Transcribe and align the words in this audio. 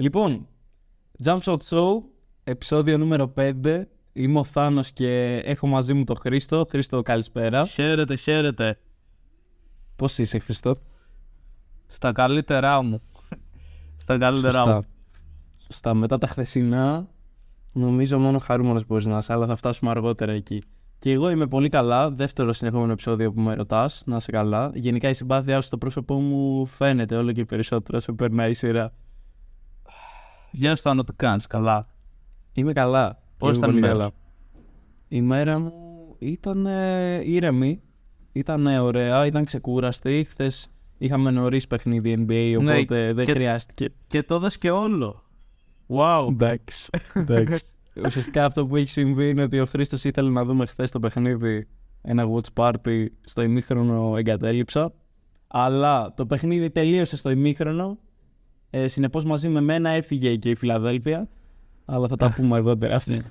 Λοιπόν, 0.00 0.46
Jump 1.24 1.38
Shot 1.38 1.56
Show, 1.68 2.02
επεισόδιο 2.44 2.98
νούμερο 2.98 3.32
5. 3.36 3.82
Είμαι 4.12 4.38
ο 4.38 4.44
Θάνος 4.44 4.92
και 4.92 5.36
έχω 5.44 5.66
μαζί 5.66 5.94
μου 5.94 6.04
τον 6.04 6.16
Χρήστο. 6.16 6.66
Χρήστο, 6.70 7.02
καλησπέρα. 7.02 7.66
Χαίρετε, 7.66 8.16
χαίρετε. 8.16 8.78
Πώς 9.96 10.18
είσαι, 10.18 10.38
Χρήστο; 10.38 10.76
Στα 11.86 12.12
καλύτερά 12.12 12.82
μου. 12.82 13.02
Στα 13.96 14.18
καλύτερά 14.18 14.52
Σωστά. 14.52 14.74
μου. 14.74 14.82
Σωστά. 15.58 15.94
Μετά 15.94 16.18
τα 16.18 16.26
χθεσινά, 16.26 17.08
νομίζω 17.72 18.18
μόνο 18.18 18.38
χαρούμενος 18.38 18.86
μπορείς 18.86 19.06
να 19.06 19.18
είσαι, 19.18 19.32
αλλά 19.32 19.46
θα 19.46 19.54
φτάσουμε 19.54 19.90
αργότερα 19.90 20.32
εκεί. 20.32 20.62
Και 20.98 21.12
εγώ 21.12 21.30
είμαι 21.30 21.46
πολύ 21.46 21.68
καλά. 21.68 22.10
Δεύτερο 22.10 22.52
συνεχόμενο 22.52 22.92
επεισόδιο 22.92 23.32
που 23.32 23.40
με 23.40 23.54
ρωτάς. 23.54 24.02
Να 24.06 24.16
είσαι 24.16 24.32
καλά. 24.32 24.70
Γενικά 24.74 25.08
η 25.08 25.14
συμπάθειά 25.14 25.60
σου 25.60 25.66
στο 25.66 25.78
πρόσωπό 25.78 26.20
μου 26.20 26.66
φαίνεται 26.66 27.16
όλο 27.16 27.32
και 27.32 27.44
περισσότερο 27.44 27.98
όσο 27.98 28.12
περνάει 28.12 28.50
η 28.50 28.54
σειρά. 28.54 28.92
Γεια 30.50 30.76
σου, 30.76 30.82
Θάνο, 30.82 31.04
τι 31.04 31.12
κάνεις, 31.12 31.46
καλά. 31.46 31.86
Είμαι 32.52 32.72
καλά. 32.72 33.18
Πώς 33.38 33.56
Είμαι 33.56 33.58
ήταν 33.58 33.70
η 33.70 33.72
πολύ 33.72 33.80
μέρα 33.86 33.92
καλά. 33.98 34.10
Η 35.08 35.20
μέρα 35.20 35.58
μου 35.58 35.72
ήταν 36.18 36.66
ε, 36.66 37.20
ήρεμη. 37.24 37.82
Ήταν 38.32 38.66
ωραία, 38.66 39.26
ήταν 39.26 39.44
ξεκούραστη. 39.44 40.26
Χθες 40.30 40.68
είχαμε 40.98 41.30
νωρίς 41.30 41.66
παιχνίδι 41.66 42.24
NBA, 42.28 42.56
Ναι, 42.62 42.72
οπότε 42.72 43.12
δεν 43.12 43.24
και- 43.24 43.32
χρειάστηκε. 43.32 43.88
Και 44.06 44.22
το 44.22 44.38
δες 44.38 44.58
και 44.58 44.70
όλο. 44.70 45.22
Wow. 45.88 46.26
Εντάξει. 46.28 46.88
εντάξει. 47.14 47.64
Ουσιαστικά 48.06 48.44
αυτό 48.44 48.66
που 48.66 48.76
έχει 48.76 48.88
συμβεί 48.88 49.28
είναι 49.28 49.42
ότι 49.42 49.60
ο 49.60 49.66
Χρήστος 49.66 50.04
ήθελε 50.04 50.30
να 50.30 50.44
δούμε 50.44 50.66
χθες 50.66 50.90
το 50.90 50.98
παιχνίδι 50.98 51.68
ένα 52.02 52.24
watch 52.32 52.64
party 52.64 53.06
στο 53.24 53.42
ημίχρονο 53.42 54.16
εγκατέλειψα. 54.16 54.92
Αλλά 55.46 56.14
το 56.14 56.26
παιχνίδι 56.26 56.70
τελείωσε 56.70 57.16
στο 57.16 57.30
ημίχρονο. 57.30 57.98
Ε, 58.70 58.88
Συνεπώς 58.88 59.24
μαζί 59.24 59.48
με 59.48 59.60
μένα 59.60 59.90
έφυγε 59.90 60.36
και 60.36 60.50
η 60.50 60.54
Φιλαδέλφια. 60.54 61.28
Αλλά 61.84 62.08
θα 62.08 62.16
τα 62.16 62.32
πούμε 62.36 62.56
αργότερα 62.56 62.96
αυτά. 62.96 63.22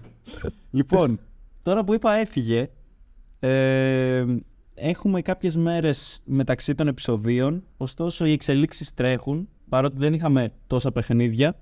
λοιπόν, 0.72 1.20
τώρα 1.64 1.84
που 1.84 1.94
είπα 1.94 2.14
έφυγε, 2.14 2.70
ε, 3.40 4.26
έχουμε 4.76 5.22
κάποιες 5.22 5.56
μέρες 5.56 6.22
μεταξύ 6.26 6.76
των 6.76 6.88
επεισοδίων, 6.88 7.64
ωστόσο 7.78 8.26
οι 8.26 8.32
εξελίξεις 8.32 8.94
τρέχουν, 8.94 9.50
παρότι 9.70 9.98
δεν 9.98 10.14
είχαμε 10.14 10.52
τόσα 10.68 10.92
παιχνίδια, 10.92 11.60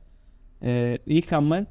ε, 0.60 0.94
είχαμε 1.04 1.67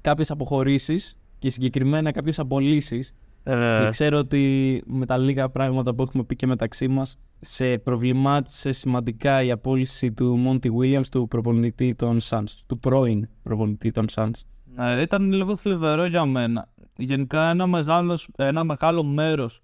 κάποιες 0.00 0.30
αποχωρήσεις 0.30 1.16
και 1.38 1.50
συγκεκριμένα 1.50 2.10
κάποιες 2.10 2.38
απολύσεις 2.38 3.08
Ε, 3.08 3.25
και 3.46 3.88
ξέρω 3.90 4.18
ότι 4.18 4.82
με 4.86 5.06
τα 5.06 5.18
λίγα 5.18 5.48
πράγματα 5.50 5.94
που 5.94 6.02
έχουμε 6.02 6.24
πει 6.24 6.36
και 6.36 6.46
μεταξύ 6.46 6.88
μας 6.88 7.18
σε 7.40 7.78
προβλημάτισε 7.78 8.72
σημαντικά 8.72 9.42
η 9.42 9.50
απόλυση 9.50 10.12
του 10.12 10.44
Monty 10.46 10.68
Williams, 10.80 11.06
του 11.10 11.28
προπονητή 11.28 11.94
των 11.94 12.18
Suns, 12.22 12.50
του 12.66 12.78
πρώην 12.78 13.28
προπονητή 13.42 13.90
των 13.90 14.06
Suns. 14.14 14.40
ε, 14.78 15.00
ήταν 15.00 15.32
λίγο 15.32 15.56
θλιβερό 15.56 16.06
για 16.06 16.24
μένα. 16.24 16.68
Γενικά 16.96 17.50
ένα, 17.50 17.66
μεγάλος, 17.66 18.28
ένα 18.36 18.64
μεγάλο 18.64 19.04
μέρος 19.04 19.60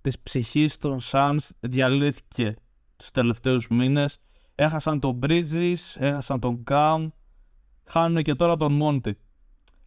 της 0.00 0.18
ψυχής 0.20 0.76
των 0.76 0.98
Suns 1.12 1.48
διαλύθηκε 1.60 2.54
τους 2.96 3.10
τελευταίους 3.10 3.68
μήνες. 3.68 4.18
Έχασαν 4.54 5.00
τον 5.00 5.18
Bridges, 5.22 5.74
έχασαν 5.94 6.40
τον 6.40 6.62
Cam, 6.70 7.08
χάνουν 7.84 8.22
και 8.22 8.34
τώρα 8.34 8.56
τον 8.56 8.80
Monty. 8.82 9.12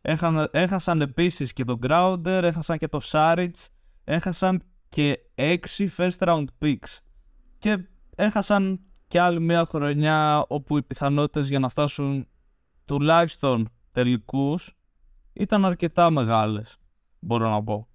Έχαν, 0.10 0.50
έχασαν 0.52 1.02
επίσης 1.02 1.54
και 1.54 1.64
τον 1.64 1.80
Crowder, 1.88 2.40
έχασαν 2.44 2.78
και 2.78 2.88
τον 2.88 3.00
Saric, 3.04 3.50
έχασαν 4.04 4.62
και 4.90 5.20
6 5.36 5.58
first 5.98 6.18
round 6.18 6.46
picks. 6.62 6.98
Και 7.58 7.78
έχασαν 8.16 8.80
και 9.08 9.20
άλλη 9.20 9.40
μια 9.42 9.66
χρονιά 9.66 10.46
όπου 10.48 10.78
οι 10.78 10.84
πιθανότητες 10.84 11.48
για 11.48 11.60
να 11.60 11.70
φτάσουν 11.70 12.28
τουλάχιστον 12.86 13.70
τελικούς 13.92 14.78
ήταν 15.34 15.66
αρκετά 15.66 16.10
μεγάλες, 16.10 16.78
μπορώ 17.20 17.50
να 17.50 17.64
πω. 17.64 17.88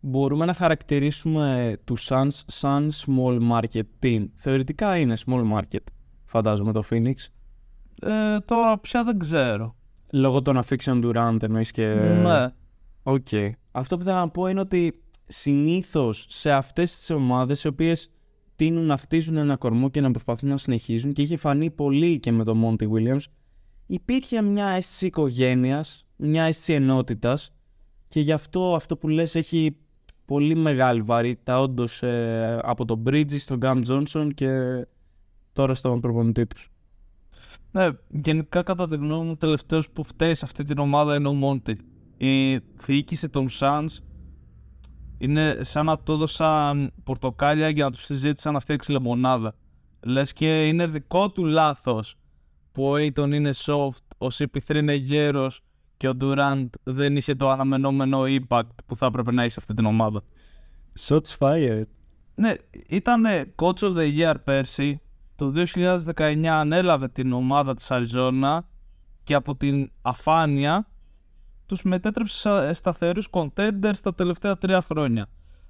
Μπορούμε 0.00 0.44
να 0.44 0.54
χαρακτηρίσουμε 0.54 1.76
τους 1.84 2.08
Suns 2.10 2.40
σαν 2.46 2.90
small 2.92 3.50
market 3.50 3.84
team. 4.02 4.24
Θεωρητικά 4.34 4.98
είναι 4.98 5.16
small 5.26 5.52
market, 5.52 5.84
φαντάζομαι 6.24 6.72
το 6.72 6.82
Phoenix. 6.90 7.14
Ε, 8.00 8.38
τώρα 8.40 8.78
πια 8.78 9.04
δεν 9.04 9.18
ξέρω. 9.18 9.76
Λόγω 10.14 10.42
των 10.42 10.56
αφίξεων 10.56 11.00
του 11.00 11.12
Durant 11.14 11.42
εννοείς 11.42 11.70
και... 11.70 11.86
Ναι. 11.94 12.48
Οκ. 13.02 13.26
Αυτό 13.70 13.96
που 13.96 14.04
θέλω 14.04 14.16
να 14.16 14.28
πω 14.28 14.46
είναι 14.46 14.60
ότι 14.60 15.02
συνήθως 15.26 16.26
σε 16.28 16.52
αυτές 16.52 16.96
τις 16.96 17.10
ομάδες 17.10 17.64
οι 17.64 17.68
οποίες 17.68 18.10
τείνουν 18.56 18.84
να 18.84 18.96
χτίζουν 18.96 19.36
ένα 19.36 19.56
κορμό 19.56 19.88
και 19.88 20.00
να 20.00 20.10
προσπαθούν 20.10 20.48
να 20.48 20.56
συνεχίζουν 20.56 21.12
και 21.12 21.22
είχε 21.22 21.36
φανεί 21.36 21.70
πολύ 21.70 22.18
και 22.18 22.32
με 22.32 22.44
τον 22.44 22.62
Monty 22.64 22.88
Williams 22.88 23.24
υπήρχε 23.86 24.42
μια 24.42 24.66
αίσθηση 24.66 25.06
οικογένειας, 25.06 26.06
μια 26.16 26.44
αίσθηση 26.44 26.72
ενότητας 26.72 27.54
και 28.08 28.20
γι' 28.20 28.32
αυτό 28.32 28.74
αυτό 28.74 28.96
που 28.96 29.08
λες 29.08 29.34
έχει 29.34 29.76
πολύ 30.24 30.54
μεγάλη 30.54 31.02
βαρύτητα 31.02 31.60
όντως 31.60 32.02
ε, 32.02 32.58
από 32.62 32.84
τον 32.84 33.02
Bridges, 33.06 33.40
τον 33.46 33.58
Cam 33.62 33.82
Johnson 33.86 34.28
και 34.34 34.50
τώρα 35.52 35.74
στον 35.74 36.00
προπονητή 36.00 36.46
τους. 36.46 36.73
Ναι, 37.74 37.88
γενικά 38.08 38.62
κατά 38.62 38.88
τη 38.88 38.96
γνώμη 38.96 39.24
μου 39.24 39.30
ο 39.30 39.36
τελευταίος 39.36 39.90
που 39.90 40.04
φταίει 40.04 40.34
σε 40.34 40.44
αυτή 40.44 40.64
την 40.64 40.78
ομάδα 40.78 41.14
είναι 41.14 41.28
ο 41.28 41.32
Μόντι. 41.32 41.78
Η 42.16 42.58
διοίκηση 42.58 43.28
των 43.28 43.48
Suns 43.60 43.86
είναι 45.18 45.58
σαν 45.62 45.86
να 45.86 45.98
του 45.98 46.12
έδωσαν 46.12 46.92
πορτοκάλια 47.04 47.68
για 47.68 47.84
να 47.84 47.90
τους 47.90 48.04
συζήτησαν 48.04 48.52
να 48.52 48.60
φτιάξει 48.60 48.92
λεμονάδα. 48.92 49.54
Λες 50.00 50.32
και 50.32 50.66
είναι 50.66 50.86
δικό 50.86 51.30
του 51.30 51.44
λάθος 51.44 52.16
που 52.72 52.84
ο 52.84 52.94
Aiton 52.94 53.32
είναι 53.32 53.50
soft, 53.54 54.06
ο 54.18 54.26
CP3 54.26 54.74
είναι 54.74 54.94
γέρος 54.94 55.60
και 55.96 56.08
ο 56.08 56.12
Durant 56.20 56.66
δεν 56.82 57.16
είχε 57.16 57.34
το 57.34 57.50
αναμενόμενο 57.50 58.22
impact 58.26 58.74
που 58.86 58.96
θα 58.96 59.06
έπρεπε 59.06 59.32
να 59.32 59.42
έχει 59.42 59.52
σε 59.52 59.60
αυτή 59.60 59.74
την 59.74 59.84
ομάδα. 59.84 60.22
Shots 61.00 61.38
fired. 61.38 61.88
Ναι, 62.34 62.54
ήταν 62.88 63.24
coach 63.56 63.78
of 63.78 63.96
the 63.96 64.18
year 64.18 64.34
πέρσι. 64.44 65.00
Το 65.36 65.52
2019 66.16 66.44
ανέλαβε 66.44 67.08
την 67.08 67.32
ομάδα 67.32 67.74
της 67.74 67.86
Arizona 67.90 68.58
και 69.22 69.34
από 69.34 69.56
την 69.56 69.90
αφάνεια 70.02 70.88
τους 71.66 71.82
μετέτρεψε 71.82 72.36
σε 72.36 72.72
σταθερούς 72.72 73.28
contenders 73.30 73.98
τα 74.02 74.14
τελευταία 74.14 74.58
τρία 74.58 74.80
χρόνια. 74.80 75.26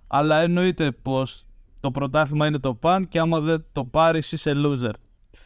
Αλλά 0.06 0.40
εννοείται 0.40 0.92
πως 0.92 1.46
το 1.80 1.90
πρωτάθλημα 1.90 2.46
είναι 2.46 2.58
το 2.58 2.74
παν 2.74 3.08
και 3.08 3.18
άμα 3.18 3.40
δεν 3.40 3.64
το 3.72 3.84
πάρεις 3.84 4.32
είσαι 4.32 4.52
loser. 4.56 4.92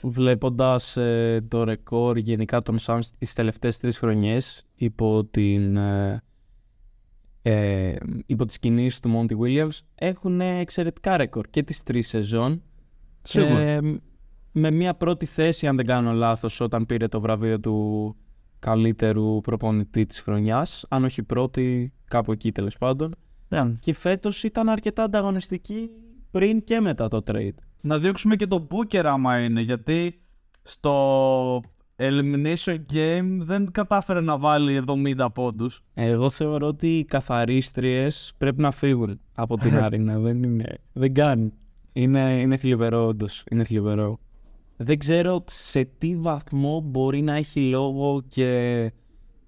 Βλέποντας 0.02 0.96
ε, 0.96 1.44
το 1.48 1.64
ρεκόρ 1.64 2.16
γενικά 2.16 2.62
των 2.62 2.76
Suns 2.80 3.06
τις 3.18 3.34
τελευταίες 3.34 3.78
τρεις 3.78 3.98
χρονιές 3.98 4.66
υπό, 4.74 5.24
την, 5.24 5.76
ε, 5.76 6.22
ε, 7.42 7.96
υπό 8.26 8.44
τις 8.44 8.58
κινήσεις 8.58 9.00
του 9.00 9.10
Monty 9.14 9.36
Williams 9.38 9.78
έχουν 9.94 10.40
εξαιρετικά 10.40 11.16
ρεκόρ 11.16 11.46
και 11.50 11.62
τις 11.62 11.82
τρεις 11.82 12.08
σεζόν 12.08 12.50
Σίγουρα. 12.52 12.67
Ε, 13.34 13.80
με 14.52 14.70
μια 14.70 14.94
πρώτη 14.94 15.26
θέση 15.26 15.66
αν 15.66 15.76
δεν 15.76 15.86
κάνω 15.86 16.12
λάθος 16.12 16.60
όταν 16.60 16.86
πήρε 16.86 17.08
το 17.08 17.20
βραβείο 17.20 17.60
του 17.60 18.16
καλύτερου 18.58 19.40
προπονητή 19.40 20.06
της 20.06 20.20
χρονιάς 20.20 20.84
αν 20.88 21.04
όχι 21.04 21.22
πρώτη 21.22 21.92
κάπου 22.04 22.32
εκεί 22.32 22.52
τέλος 22.52 22.78
πάντων 22.78 23.14
Ναι. 23.48 23.72
και 23.80 23.94
φέτος 23.94 24.42
ήταν 24.44 24.68
αρκετά 24.68 25.02
ανταγωνιστική 25.02 25.88
πριν 26.30 26.64
και 26.64 26.80
μετά 26.80 27.08
το 27.08 27.22
trade. 27.26 27.54
Να 27.80 27.98
διώξουμε 27.98 28.36
και 28.36 28.46
τον 28.46 28.66
Booker 28.70 29.02
άμα 29.04 29.38
είναι 29.38 29.60
γιατί 29.60 30.20
στο 30.62 31.60
Elimination 31.96 32.76
Game 32.92 33.38
δεν 33.40 33.70
κατάφερε 33.70 34.20
να 34.20 34.38
βάλει 34.38 34.82
70 34.86 35.26
πόντους. 35.34 35.80
Εγώ 35.94 36.30
θεωρώ 36.30 36.66
ότι 36.66 36.98
οι 36.98 37.04
καθαρίστριες 37.04 38.32
πρέπει 38.38 38.60
να 38.60 38.70
φύγουν 38.70 39.20
από 39.34 39.56
την 39.56 39.76
άρινα. 39.84 40.18
δεν 40.18 40.42
είναι. 40.42 40.78
Δεν 40.92 41.14
κάνουν. 41.14 41.52
Είναι, 41.98 42.40
είναι 42.40 42.56
θλιβερό, 42.56 43.06
όντως. 43.06 43.44
Είναι 43.50 43.64
θλιβερό. 43.64 44.18
Δεν 44.76 44.98
ξέρω 44.98 45.44
σε 45.46 45.84
τι 45.84 46.16
βαθμό 46.16 46.80
μπορεί 46.80 47.20
να 47.20 47.34
έχει 47.34 47.60
λόγο 47.60 48.22
και 48.28 48.52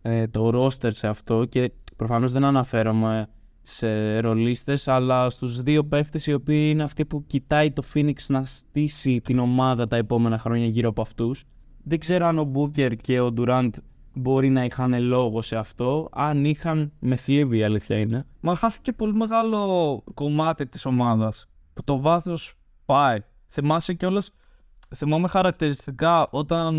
ε, 0.02 0.26
το 0.26 0.50
ρόστερ 0.50 0.92
σε 0.92 1.06
αυτό 1.06 1.44
και 1.44 1.72
προφανώς 1.96 2.32
δεν 2.32 2.44
αναφέρομαι 2.44 3.28
σε 3.62 4.20
ρολίστες 4.20 4.88
αλλά 4.88 5.30
στους 5.30 5.62
δύο 5.62 5.84
παίχτες 5.84 6.26
οι 6.26 6.32
οποίοι 6.32 6.68
είναι 6.70 6.82
αυτοί 6.82 7.06
που 7.06 7.26
κοιτάει 7.26 7.70
το 7.70 7.82
Phoenix 7.94 8.16
να 8.28 8.44
στήσει 8.44 9.20
την 9.20 9.38
ομάδα 9.38 9.86
τα 9.86 9.96
επόμενα 9.96 10.38
χρόνια 10.38 10.66
γύρω 10.66 10.88
από 10.88 11.02
αυτούς. 11.02 11.44
Δεν 11.82 11.98
ξέρω 11.98 12.26
αν 12.26 12.38
ο 12.38 12.50
Booker 12.54 12.96
και 12.96 13.20
ο 13.20 13.34
Durant 13.36 13.70
μπορεί 14.14 14.48
να 14.48 14.64
είχαν 14.64 15.02
λόγο 15.02 15.42
σε 15.42 15.56
αυτό. 15.56 16.08
Αν 16.12 16.44
είχαν, 16.44 16.92
με 16.98 17.16
θλίβει 17.16 17.58
η 17.58 17.62
αλήθεια 17.62 17.98
είναι. 17.98 18.26
Μα 18.40 18.54
χάθηκε 18.54 18.92
πολύ 18.92 19.12
μεγάλο 19.12 20.02
κομμάτι 20.14 20.66
της 20.66 20.86
ομάδας 20.86 21.49
που 21.74 21.84
το 21.84 22.00
βάθος 22.00 22.54
πάει. 22.84 23.18
Θυμάσαι 23.48 23.94
κιόλας, 23.94 24.30
θυμάμαι 24.94 25.28
χαρακτηριστικά 25.28 26.28
όταν 26.30 26.74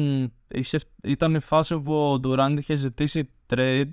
είχε- 0.48 0.80
ήταν 1.04 1.36
η 1.36 1.40
φάση 1.40 1.80
που 1.80 1.94
ο 1.94 2.20
Durant 2.24 2.56
είχε 2.58 2.76
ζητήσει 2.76 3.30
trade 3.54 3.90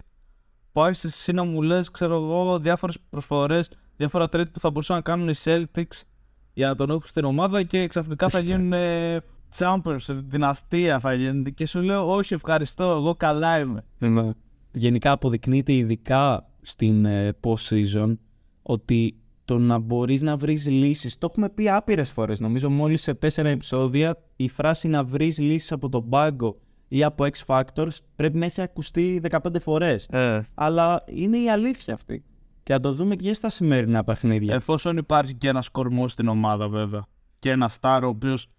που 0.72 0.82
άρχισες 0.82 1.14
εσύ 1.14 1.32
να 1.32 1.44
μου 1.44 1.62
λες, 1.62 1.90
ξέρω 1.90 2.16
εγώ, 2.16 2.58
διάφορες 2.58 2.98
προσφορές, 3.10 3.70
διάφορα 3.96 4.24
trade 4.24 4.52
που 4.52 4.60
θα 4.60 4.70
μπορούσαν 4.70 4.96
να 4.96 5.02
κάνουν 5.02 5.28
οι 5.28 5.34
Celtics 5.44 6.02
για 6.52 6.68
να 6.68 6.74
τον 6.74 6.90
έχουν 6.90 7.02
στην 7.04 7.24
ομάδα 7.24 7.62
και 7.62 7.86
ξαφνικά 7.86 8.28
θα 8.28 8.38
γίνουν 8.38 8.72
ε, 8.72 9.20
Champions, 9.58 9.98
δυναστεία 10.08 10.98
θα 11.00 11.14
γίνεται. 11.14 11.50
Και 11.50 11.66
σου 11.66 11.80
λέω, 11.80 12.14
Όχι, 12.14 12.34
ευχαριστώ, 12.34 12.84
εγώ 12.84 13.14
καλά 13.14 13.58
είμαι. 13.58 13.84
Ναι. 13.98 14.30
Γενικά 14.72 15.10
αποδεικνύεται 15.12 15.72
ειδικά 15.72 16.48
στην 16.62 17.04
ε, 17.04 17.36
post-season 17.42 18.16
ότι 18.62 19.20
το 19.48 19.58
να 19.58 19.78
μπορείς 19.78 20.22
να 20.22 20.36
βρεις 20.36 20.66
λύσεις, 20.66 21.18
το 21.18 21.28
έχουμε 21.30 21.48
πει 21.48 21.68
άπειρες 21.68 22.10
φορές, 22.10 22.40
νομίζω 22.40 22.70
μόλις 22.70 23.02
σε 23.02 23.14
τέσσερα 23.14 23.48
επεισόδια 23.48 24.16
η 24.36 24.48
φράση 24.48 24.88
να 24.88 25.04
βρεις 25.04 25.38
λύσεις 25.38 25.72
από 25.72 25.88
τον 25.88 26.08
πάγκο 26.08 26.58
ή 26.88 27.04
από 27.04 27.24
X 27.24 27.46
Factors 27.46 27.96
πρέπει 28.16 28.38
να 28.38 28.44
έχει 28.44 28.60
ακουστεί 28.60 29.20
15 29.30 29.38
φορές. 29.60 30.06
Ε. 30.06 30.40
Αλλά 30.54 31.04
είναι 31.06 31.38
η 31.38 31.50
αλήθεια 31.50 31.94
αυτή. 31.94 32.24
Και 32.62 32.72
να 32.72 32.80
το 32.80 32.92
δούμε 32.92 33.16
και 33.16 33.34
στα 33.34 33.48
σημερινά 33.48 34.04
παιχνίδια. 34.04 34.54
Εφόσον 34.54 34.96
υπάρχει 34.96 35.34
και 35.34 35.48
ένας 35.48 35.68
κορμός 35.68 36.12
στην 36.12 36.28
ομάδα, 36.28 36.68
βέβαια. 36.68 37.06
Και 37.38 37.50
ένας 37.50 37.74
στάρ 37.74 38.04
ο 38.04 38.08
οποίος 38.08 38.50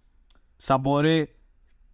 θα 0.58 0.78
μπορεί 0.78 1.36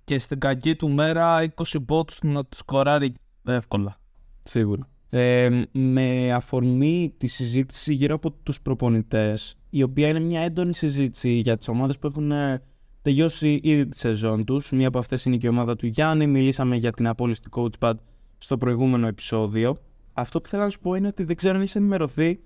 και 0.03 0.19
στην 0.19 0.39
κακή 0.39 0.75
του 0.75 0.89
μέρα 0.89 1.53
20 1.55 1.85
πόντους 1.85 2.19
να 2.21 2.45
του 2.45 2.57
σκοράρει 2.57 3.13
εύκολα. 3.43 3.97
Σίγουρα. 4.43 4.89
Ε, 5.09 5.61
με 5.71 6.33
αφορμή 6.33 7.13
τη 7.17 7.27
συζήτηση 7.27 7.93
γύρω 7.93 8.15
από 8.15 8.31
τους 8.31 8.61
προπονητές, 8.61 9.57
η 9.69 9.83
οποία 9.83 10.07
είναι 10.07 10.19
μια 10.19 10.41
έντονη 10.41 10.73
συζήτηση 10.73 11.29
για 11.33 11.57
τις 11.57 11.67
ομάδες 11.67 11.99
που 11.99 12.07
έχουν 12.07 12.31
ε, 12.31 12.61
τελειώσει 13.01 13.59
ήδη 13.63 13.87
τη 13.87 13.97
σεζόν 13.97 14.45
τους. 14.45 14.71
Μία 14.71 14.87
από 14.87 14.99
αυτές 14.99 15.25
είναι 15.25 15.37
και 15.37 15.47
η 15.47 15.49
ομάδα 15.49 15.75
του 15.75 15.85
Γιάννη. 15.87 16.27
Μιλήσαμε 16.27 16.75
για 16.75 16.91
την 16.91 17.07
απόλυση 17.07 17.41
του 17.41 17.49
coachpad 17.79 17.93
στο 18.37 18.57
προηγούμενο 18.57 19.07
επεισόδιο. 19.07 19.77
Αυτό 20.13 20.41
που 20.41 20.49
θέλω 20.49 20.63
να 20.63 20.69
σου 20.69 20.79
πω 20.79 20.93
είναι 20.95 21.07
ότι 21.07 21.23
δεν 21.23 21.35
ξέρω 21.35 21.55
αν 21.55 21.61
είσαι 21.61 21.77
ενημερωθεί 21.77 22.39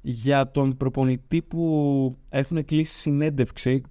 για 0.00 0.50
τον 0.50 0.76
προπονητή 0.76 1.42
που 1.42 2.16
έχουν 2.28 2.64
κλείσει 2.64 2.98
συνέντευξη 2.98 3.82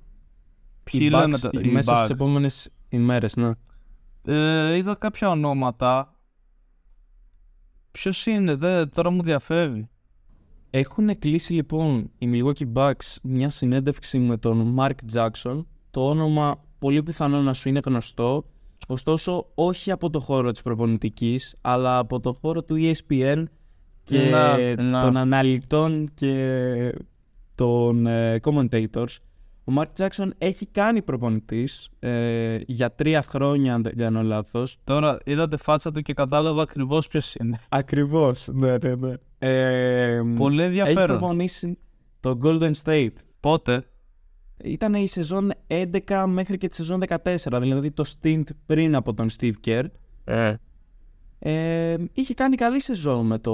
Ποιοι 0.83 1.01
οι 1.03 1.09
λένε 1.09 1.35
Bucks 1.35 1.39
τα- 1.39 1.49
οι 1.63 1.67
μέσα 1.67 1.93
Bucks? 1.93 1.97
στις 1.97 2.09
επόμενες 2.09 2.69
ημέρες, 2.89 3.35
ναι. 3.35 3.51
Ε, 4.25 4.75
είδα 4.75 4.95
κάποια 4.95 5.29
ονόματα. 5.29 6.16
Ποιος 7.99 8.25
είναι, 8.25 8.55
δε, 8.55 8.85
τώρα 8.85 9.09
μου 9.09 9.23
διαφεύγει. 9.23 9.89
Έχουν 10.69 11.19
κλείσει 11.19 11.53
λοιπόν 11.53 12.11
οι 12.17 12.29
Milwaukee 12.33 12.73
Bucks 12.73 13.15
μια 13.23 13.49
συνέντευξη 13.49 14.19
με 14.19 14.37
τον 14.37 14.75
Mark 14.79 14.95
Jackson. 15.13 15.65
Το 15.91 16.09
όνομα 16.09 16.63
πολύ 16.79 17.03
πιθανό 17.03 17.41
να 17.41 17.53
σου 17.53 17.69
είναι 17.69 17.79
γνωστό, 17.85 18.45
ωστόσο 18.87 19.47
όχι 19.55 19.91
από 19.91 20.09
το 20.09 20.19
χώρο 20.19 20.51
της 20.51 20.61
προπονητικής, 20.61 21.55
αλλά 21.61 21.97
από 21.97 22.19
το 22.19 22.33
χώρο 22.33 22.63
του 22.63 22.75
E 22.79 22.93
ESPN 22.93 23.43
και 24.03 24.19
Να, 24.19 24.73
να. 24.75 25.01
των 25.01 25.17
αναλυτών 25.17 26.11
και 26.13 26.93
των 27.55 28.05
ε, 28.05 28.39
commentators. 28.43 29.15
Ο 29.69 29.73
Mark 29.75 29.87
Jackson 29.97 30.29
έχει 30.37 30.65
κάνει 30.65 31.01
προπονητής 31.01 31.89
ε, 31.99 32.59
για 32.65 32.91
τρία 32.95 33.21
χρόνια, 33.21 33.73
αν 33.73 33.83
δεν 33.83 33.97
κάνω 33.97 34.21
λάθος. 34.23 34.77
Τώρα 34.83 35.17
είδατε 35.25 35.57
φάτσα 35.57 35.91
του 35.91 36.01
και 36.01 36.13
κατάλαβα 36.13 36.61
ακριβώς 36.61 37.07
ποιος 37.07 37.35
είναι. 37.35 37.59
Ακριβώς, 37.69 38.47
ναι, 38.53 38.77
ναι, 38.77 38.95
ναι. 38.95 39.13
Ε, 39.37 40.21
Πολύ 40.37 40.61
έχει 40.61 40.67
ενδιαφέρον. 40.67 41.17
προπονήσει 41.17 41.77
το 42.19 42.37
Golden 42.43 42.71
State. 42.83 43.13
Πότε; 43.39 43.85
Ήταν 44.63 44.93
η 44.93 45.07
σεζόν 45.07 45.51
11 45.67 46.25
μέχρι 46.27 46.57
και 46.57 46.67
τη 46.67 46.75
σεζόν 46.75 47.03
14, 47.23 47.35
δηλαδή 47.59 47.91
το 47.91 48.03
stint 48.21 48.43
πριν 48.65 48.95
από 48.95 49.13
τον 49.13 49.27
Steve 49.39 49.53
Kerr. 49.65 49.85
Ε. 50.23 50.53
Ε, 51.39 51.95
είχε 52.13 52.33
κάνει 52.33 52.55
καλή 52.55 52.81
σεζόν 52.81 53.25
με 53.25 53.39
το 53.39 53.53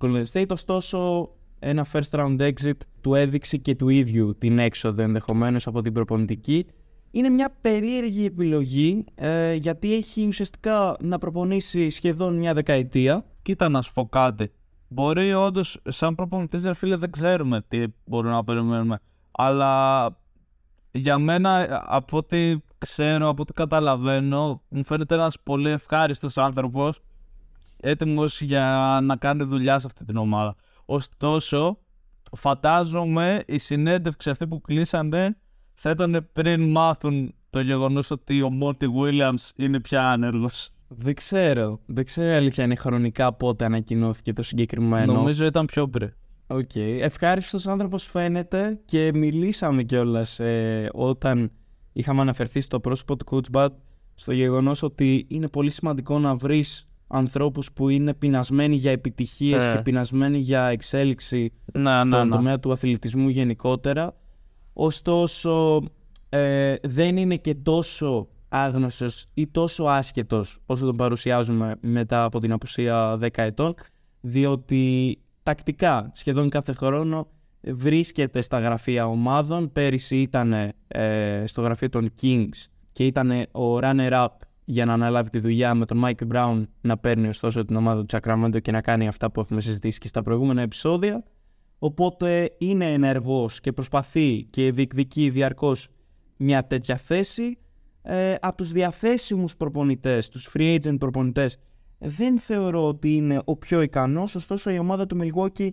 Golden 0.00 0.24
State, 0.32 0.48
ωστόσο 0.48 1.30
ένα 1.66 1.86
first 1.92 2.10
round 2.10 2.40
exit 2.40 2.78
του 3.00 3.14
έδειξε 3.14 3.56
και 3.56 3.74
του 3.74 3.88
ίδιου 3.88 4.36
την 4.38 4.58
έξοδο 4.58 5.02
ενδεχομένως 5.02 5.66
από 5.66 5.80
την 5.80 5.92
προπονητική. 5.92 6.66
Είναι 7.10 7.28
μια 7.28 7.56
περίεργη 7.60 8.24
επιλογή 8.24 9.04
ε, 9.14 9.54
γιατί 9.54 9.94
έχει 9.94 10.26
ουσιαστικά 10.26 10.96
να 11.00 11.18
προπονήσει 11.18 11.90
σχεδόν 11.90 12.36
μια 12.36 12.54
δεκαετία. 12.54 13.24
Κοίτα 13.42 13.68
να 13.68 13.82
σου 13.82 13.92
πω 13.92 14.06
κάτι. 14.08 14.52
Μπορεί 14.88 15.34
όντως, 15.34 15.80
σαν 15.88 16.14
προπονητής, 16.14 16.64
ρε 16.64 16.74
φίλε, 16.74 16.96
δεν 16.96 17.10
ξέρουμε 17.10 17.64
τι 17.68 17.84
μπορούμε 18.04 18.32
να 18.32 18.44
περιμένουμε. 18.44 18.98
Αλλά 19.30 20.06
για 20.90 21.18
μένα, 21.18 21.82
από 21.86 22.16
ό,τι 22.16 22.56
ξέρω, 22.78 23.28
από 23.28 23.42
ό,τι 23.42 23.52
καταλαβαίνω, 23.52 24.62
μου 24.68 24.84
φαίνεται 24.84 25.14
ένας 25.14 25.36
πολύ 25.42 25.70
ευχάριστος 25.70 26.36
άνθρωπος, 26.36 27.00
έτοιμος 27.80 28.40
για 28.40 28.98
να 29.02 29.16
κάνει 29.16 29.44
δουλειά 29.44 29.78
σε 29.78 29.86
αυτή 29.86 30.04
την 30.04 30.16
ομάδα. 30.16 30.56
Ωστόσο, 30.84 31.78
φαντάζομαι 32.36 33.42
η 33.46 33.58
συνέντευξη 33.58 34.30
αυτή 34.30 34.46
που 34.46 34.60
κλείσανε 34.60 35.36
θα 35.74 35.90
ήταν 35.90 36.28
πριν 36.32 36.70
μάθουν 36.70 37.34
το 37.50 37.60
γεγονός 37.60 38.10
ότι 38.10 38.42
ο 38.42 38.50
Μόντι 38.50 38.86
Williams 39.00 39.50
είναι 39.56 39.80
πια 39.80 40.10
άνεργος. 40.10 40.70
Δεν 40.88 41.14
ξέρω. 41.14 41.80
Δεν 41.86 42.04
ξέρω 42.04 42.28
η 42.28 42.34
αλήθεια 42.34 42.64
είναι 42.64 42.76
χρονικά 42.76 43.32
πότε 43.32 43.64
ανακοινώθηκε 43.64 44.32
το 44.32 44.42
συγκεκριμένο. 44.42 45.12
Νομίζω 45.12 45.44
ήταν 45.44 45.66
πιο 45.66 45.88
πριν. 45.88 46.12
Οκ. 46.46 46.74
Ευχάριστος 46.74 47.66
άνθρωπος 47.66 48.04
φαίνεται 48.04 48.80
και 48.84 49.10
μιλήσαμε 49.14 49.82
κιόλας 49.82 50.40
ε, 50.40 50.90
όταν 50.92 51.50
είχαμε 51.92 52.20
αναφερθεί 52.20 52.60
στο 52.60 52.80
πρόσωπο 52.80 53.16
του 53.16 53.24
Coach 53.30 53.56
Bud 53.56 53.68
στο 54.14 54.32
γεγονός 54.32 54.82
ότι 54.82 55.26
είναι 55.28 55.48
πολύ 55.48 55.70
σημαντικό 55.70 56.18
να 56.18 56.34
βρεις 56.34 56.88
ανθρώπους 57.14 57.72
που 57.72 57.88
είναι 57.88 58.14
πεινασμένοι 58.14 58.76
για 58.76 58.90
επιτυχίες 58.90 59.66
Ε. 59.66 59.72
και 59.72 59.82
πεινασμένοι 59.82 60.38
για 60.38 60.66
εξέλιξη 60.66 61.52
Ναι, 61.72 61.98
στον 61.98 62.08
ναι, 62.08 62.24
ναι. 62.24 62.30
τομέα 62.30 62.60
του 62.60 62.72
αθλητισμού 62.72 63.28
γενικότερα. 63.28 64.14
Ωστόσο, 64.72 65.82
ε, 66.28 66.74
δεν 66.82 67.16
είναι 67.16 67.36
και 67.36 67.54
τόσο 67.54 68.28
άγνωστος 68.48 69.26
ή 69.34 69.46
τόσο 69.46 69.84
άσχετος 69.84 70.58
όσο 70.66 70.86
τον 70.86 70.96
παρουσιάζουμε 70.96 71.74
μετά 71.80 72.24
από 72.24 72.40
την 72.40 72.52
απουσία 72.52 73.18
10 73.20 73.28
ετών, 73.34 73.74
διότι 74.20 75.18
τακτικά 75.42 76.10
σχεδόν 76.14 76.48
κάθε 76.48 76.72
χρόνο 76.72 77.26
βρίσκεται 77.60 78.40
στα 78.40 78.58
γραφεία 78.58 79.06
ομάδων. 79.06 79.72
Πέρυσι 79.72 80.16
ήταν 80.16 80.52
ε, 80.88 81.44
στο 81.46 81.62
γραφείο 81.62 81.88
των 81.88 82.10
Kings 82.22 82.64
και 82.92 83.06
ήταν 83.06 83.30
ο 83.52 83.78
runner-up 83.82 84.26
για 84.64 84.84
να 84.84 84.92
αναλάβει 84.92 85.30
τη 85.30 85.38
δουλειά 85.38 85.74
με 85.74 85.84
τον 85.84 86.02
Mike 86.04 86.32
Brown 86.32 86.62
να 86.80 86.98
παίρνει 86.98 87.28
ωστόσο 87.28 87.64
την 87.64 87.76
ομάδα 87.76 88.04
του 88.04 88.18
Sacramento 88.18 88.62
και 88.62 88.70
να 88.70 88.80
κάνει 88.80 89.08
αυτά 89.08 89.30
που 89.30 89.40
έχουμε 89.40 89.60
συζητήσει 89.60 89.98
και 89.98 90.08
στα 90.08 90.22
προηγούμενα 90.22 90.62
επεισόδια. 90.62 91.24
Οπότε 91.78 92.54
είναι 92.58 92.92
ενεργός 92.92 93.60
και 93.60 93.72
προσπαθεί 93.72 94.46
και 94.50 94.72
διεκδικεί 94.72 95.30
διαρκώς 95.30 95.88
μια 96.36 96.66
τέτοια 96.66 96.96
θέση. 96.96 97.58
Ε, 98.02 98.34
από 98.40 98.56
τους 98.56 98.72
διαθέσιμους 98.72 99.56
προπονητές, 99.56 100.28
τους 100.28 100.50
free 100.52 100.78
agent 100.78 100.98
προπονητές, 100.98 101.58
δεν 101.98 102.38
θεωρώ 102.38 102.86
ότι 102.86 103.14
είναι 103.16 103.40
ο 103.44 103.56
πιο 103.56 103.80
ικανός, 103.80 104.34
ωστόσο 104.34 104.70
η 104.70 104.78
ομάδα 104.78 105.06
του 105.06 105.18
Milwaukee 105.20 105.68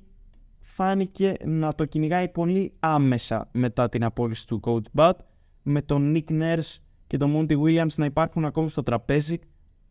φάνηκε 0.60 1.34
να 1.46 1.74
το 1.74 1.86
κυνηγάει 1.86 2.30
πολύ 2.30 2.74
άμεσα 2.80 3.50
μετά 3.52 3.90
την 3.90 4.04
απόλυση 4.04 4.48
του 4.48 4.60
coach 4.64 5.00
Bud, 5.00 5.14
με 5.62 5.82
τον 5.82 6.16
Nick 6.16 6.32
Nurse 6.32 6.78
και 7.12 7.18
τον 7.18 7.34
Monty 7.36 7.58
Williams 7.62 7.96
να 7.96 8.06
υπάρχουν 8.06 8.46
ακόμη 8.46 8.70
στο 8.70 8.84
τραπέζι, 8.84 9.40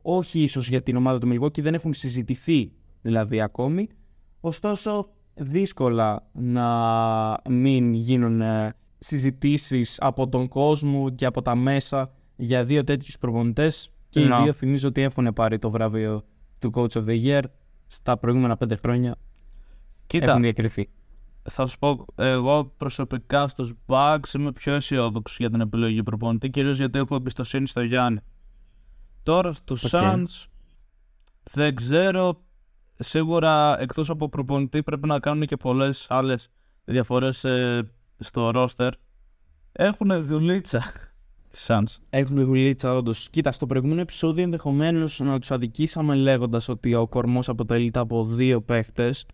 όχι 0.02 0.42
ίσως 0.42 0.68
για 0.68 0.82
την 0.82 0.96
ομάδα 0.96 1.18
του 1.18 1.28
Milwaukee, 1.32 1.60
δεν 1.60 1.74
έχουν 1.74 1.94
συζητηθεί 1.94 2.72
δηλαδή 3.02 3.40
ακόμη, 3.40 3.88
ωστόσο 4.40 5.06
δύσκολα 5.34 6.28
να 6.32 7.36
μην 7.50 7.92
γίνουν 7.92 8.40
ε, 8.40 8.74
συζητήσεις 8.98 10.00
από 10.00 10.28
τον 10.28 10.48
κόσμο 10.48 11.10
και 11.10 11.26
από 11.26 11.42
τα 11.42 11.54
μέσα 11.54 12.12
για 12.36 12.64
δύο 12.64 12.84
τέτοιους 12.84 13.18
προπονητές 13.18 13.90
και 14.08 14.20
οι 14.20 14.26
Να. 14.26 14.42
δύο 14.42 14.52
θυμίζω 14.52 14.88
ότι 14.88 15.00
έχουν 15.00 15.32
πάρει 15.34 15.58
το 15.58 15.70
βραβείο 15.70 16.24
του 16.58 16.70
Coach 16.74 16.92
of 16.92 17.04
the 17.04 17.24
Year 17.24 17.42
στα 17.86 18.18
προηγούμενα 18.18 18.56
πέντε 18.56 18.76
χρόνια 18.76 19.16
Κοίτα, 20.06 20.30
έχουν 20.30 20.42
διακριθεί. 20.42 20.88
Θα 21.50 21.66
σου 21.66 21.78
πω, 21.78 22.04
εγώ 22.14 22.64
προσωπικά 22.76 23.48
στους 23.48 23.72
Bucks 23.86 24.34
είμαι 24.38 24.52
πιο 24.52 24.74
αισιόδοξος 24.74 25.38
για 25.38 25.50
την 25.50 25.60
επιλογή 25.60 26.02
προπονητή, 26.02 26.50
κυρίως 26.50 26.76
γιατί 26.76 26.98
έχω 26.98 27.14
εμπιστοσύνη 27.14 27.66
στο 27.66 27.82
Γιάννη. 27.82 28.20
Τώρα 29.22 29.52
στους 29.52 29.84
Ok. 29.84 29.90
Suns 29.94 30.46
δεν 31.42 31.74
ξέρω, 31.74 32.40
σίγουρα 32.98 33.80
εκτός 33.80 34.10
από 34.10 34.28
προπονητή 34.28 34.82
πρέπει 34.82 35.06
να 35.06 35.20
κάνουν 35.20 35.46
και 35.46 35.56
πολλές 35.56 36.06
άλλες 36.08 36.48
διαφορές 36.84 37.44
ε, 37.44 37.90
στο 38.18 38.50
roster. 38.54 38.90
Έχουν 39.72 40.24
δουλίτσα 40.24 40.92
οι 41.50 41.56
Suns. 41.66 41.96
Έχουν 42.10 42.44
δουλίτσα 42.44 42.94
όντως. 42.94 43.30
Κοίτα, 43.30 43.52
στο 43.52 43.66
προηγούμενο 43.66 44.00
επεισόδιο 44.00 44.42
ενδεχομένως 44.42 45.20
να 45.20 45.38
τους 45.38 45.50
αδικήσαμε 45.50 46.14
λέγοντας 46.14 46.68
ότι 46.68 46.94
ο 46.94 47.08
κορμός 47.08 47.48
αποτελείται 47.48 47.98
από 47.98 48.24
δύο 48.24 48.62
παίχτες. 48.62 49.26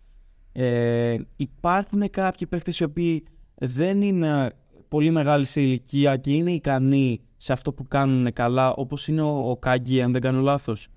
Ε, 0.59 1.15
υπάρχουν 1.35 2.09
κάποιοι 2.09 2.47
παίχτε 2.47 2.71
οι 2.79 2.83
οποίοι 2.83 3.23
δεν 3.55 4.01
είναι 4.01 4.51
πολύ 4.87 5.11
μεγάλη 5.11 5.45
σε 5.45 5.61
ηλικία 5.61 6.17
και 6.17 6.33
είναι 6.33 6.51
ικανοί 6.51 7.21
σε 7.37 7.53
αυτό 7.53 7.73
που 7.73 7.87
κάνουν 7.87 8.33
καλά, 8.33 8.73
όπως 8.73 9.07
είναι 9.07 9.21
ο, 9.21 9.49
ο 9.49 9.57
Κάγκη, 9.57 10.01
αν 10.01 10.11
δεν 10.11 10.21
κάνω 10.21 10.41
λάθος. 10.41 10.87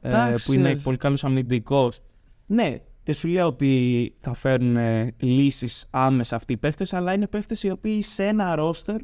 Ε, 0.00 0.08
Εντάξει. 0.08 0.46
που 0.46 0.52
είναι 0.52 0.76
πολύ 0.76 0.96
καλός 0.96 1.24
αμυντικός. 1.24 2.00
Ναι, 2.46 2.76
δεν 3.04 3.14
σου 3.14 3.28
λέω 3.28 3.46
ότι 3.46 4.14
θα 4.18 4.34
φέρουν 4.34 4.76
λύσεις 5.18 5.86
άμεσα 5.90 6.36
αυτοί 6.36 6.52
οι 6.52 6.56
παίχτε, 6.56 6.86
αλλά 6.90 7.12
είναι 7.12 7.26
παίχτε 7.26 7.56
οι 7.62 7.70
οποίοι 7.70 8.02
σε 8.02 8.26
ένα 8.26 8.54
ρόστερ 8.54 8.96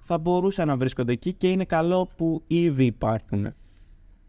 θα 0.00 0.18
μπορούσαν 0.18 0.66
να 0.66 0.76
βρίσκονται 0.76 1.12
εκεί 1.12 1.32
και 1.32 1.50
είναι 1.50 1.64
καλό 1.64 2.08
που 2.16 2.42
ήδη 2.46 2.84
υπάρχουν. 2.84 3.54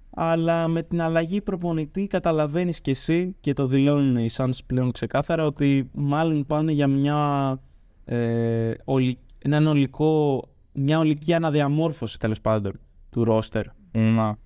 Αλλά 0.10 0.68
με 0.68 0.84
την 0.84 1.02
αλλαγή 1.02 1.42
προπονητή 1.42 2.08
καταλαβαίνεις 2.08 2.82
και 2.82 2.92
εσύ 2.92 3.36
και 3.40 3.54
το 3.54 3.68
δηλώνουν 3.68 4.16
οι 4.16 4.30
Suns 4.32 4.58
πλέον 4.66 4.92
ξεκάθαρα 4.92 5.46
ότι 5.46 5.90
μάλλον 5.94 6.46
πάνε 6.46 6.72
για 6.72 6.88
μια, 6.88 7.60
ε, 8.06 8.74
ολι, 8.84 9.20
έναν 9.38 9.68
ολικό, 9.68 10.44
μια 10.74 11.00
ολική 11.00 11.34
αναδιαμόρφωση 11.34 12.20
τέλος 12.20 12.42
πάντων 12.42 12.80
του 13.10 13.24
ρόστερ. 13.24 13.66
Να. 13.92 14.38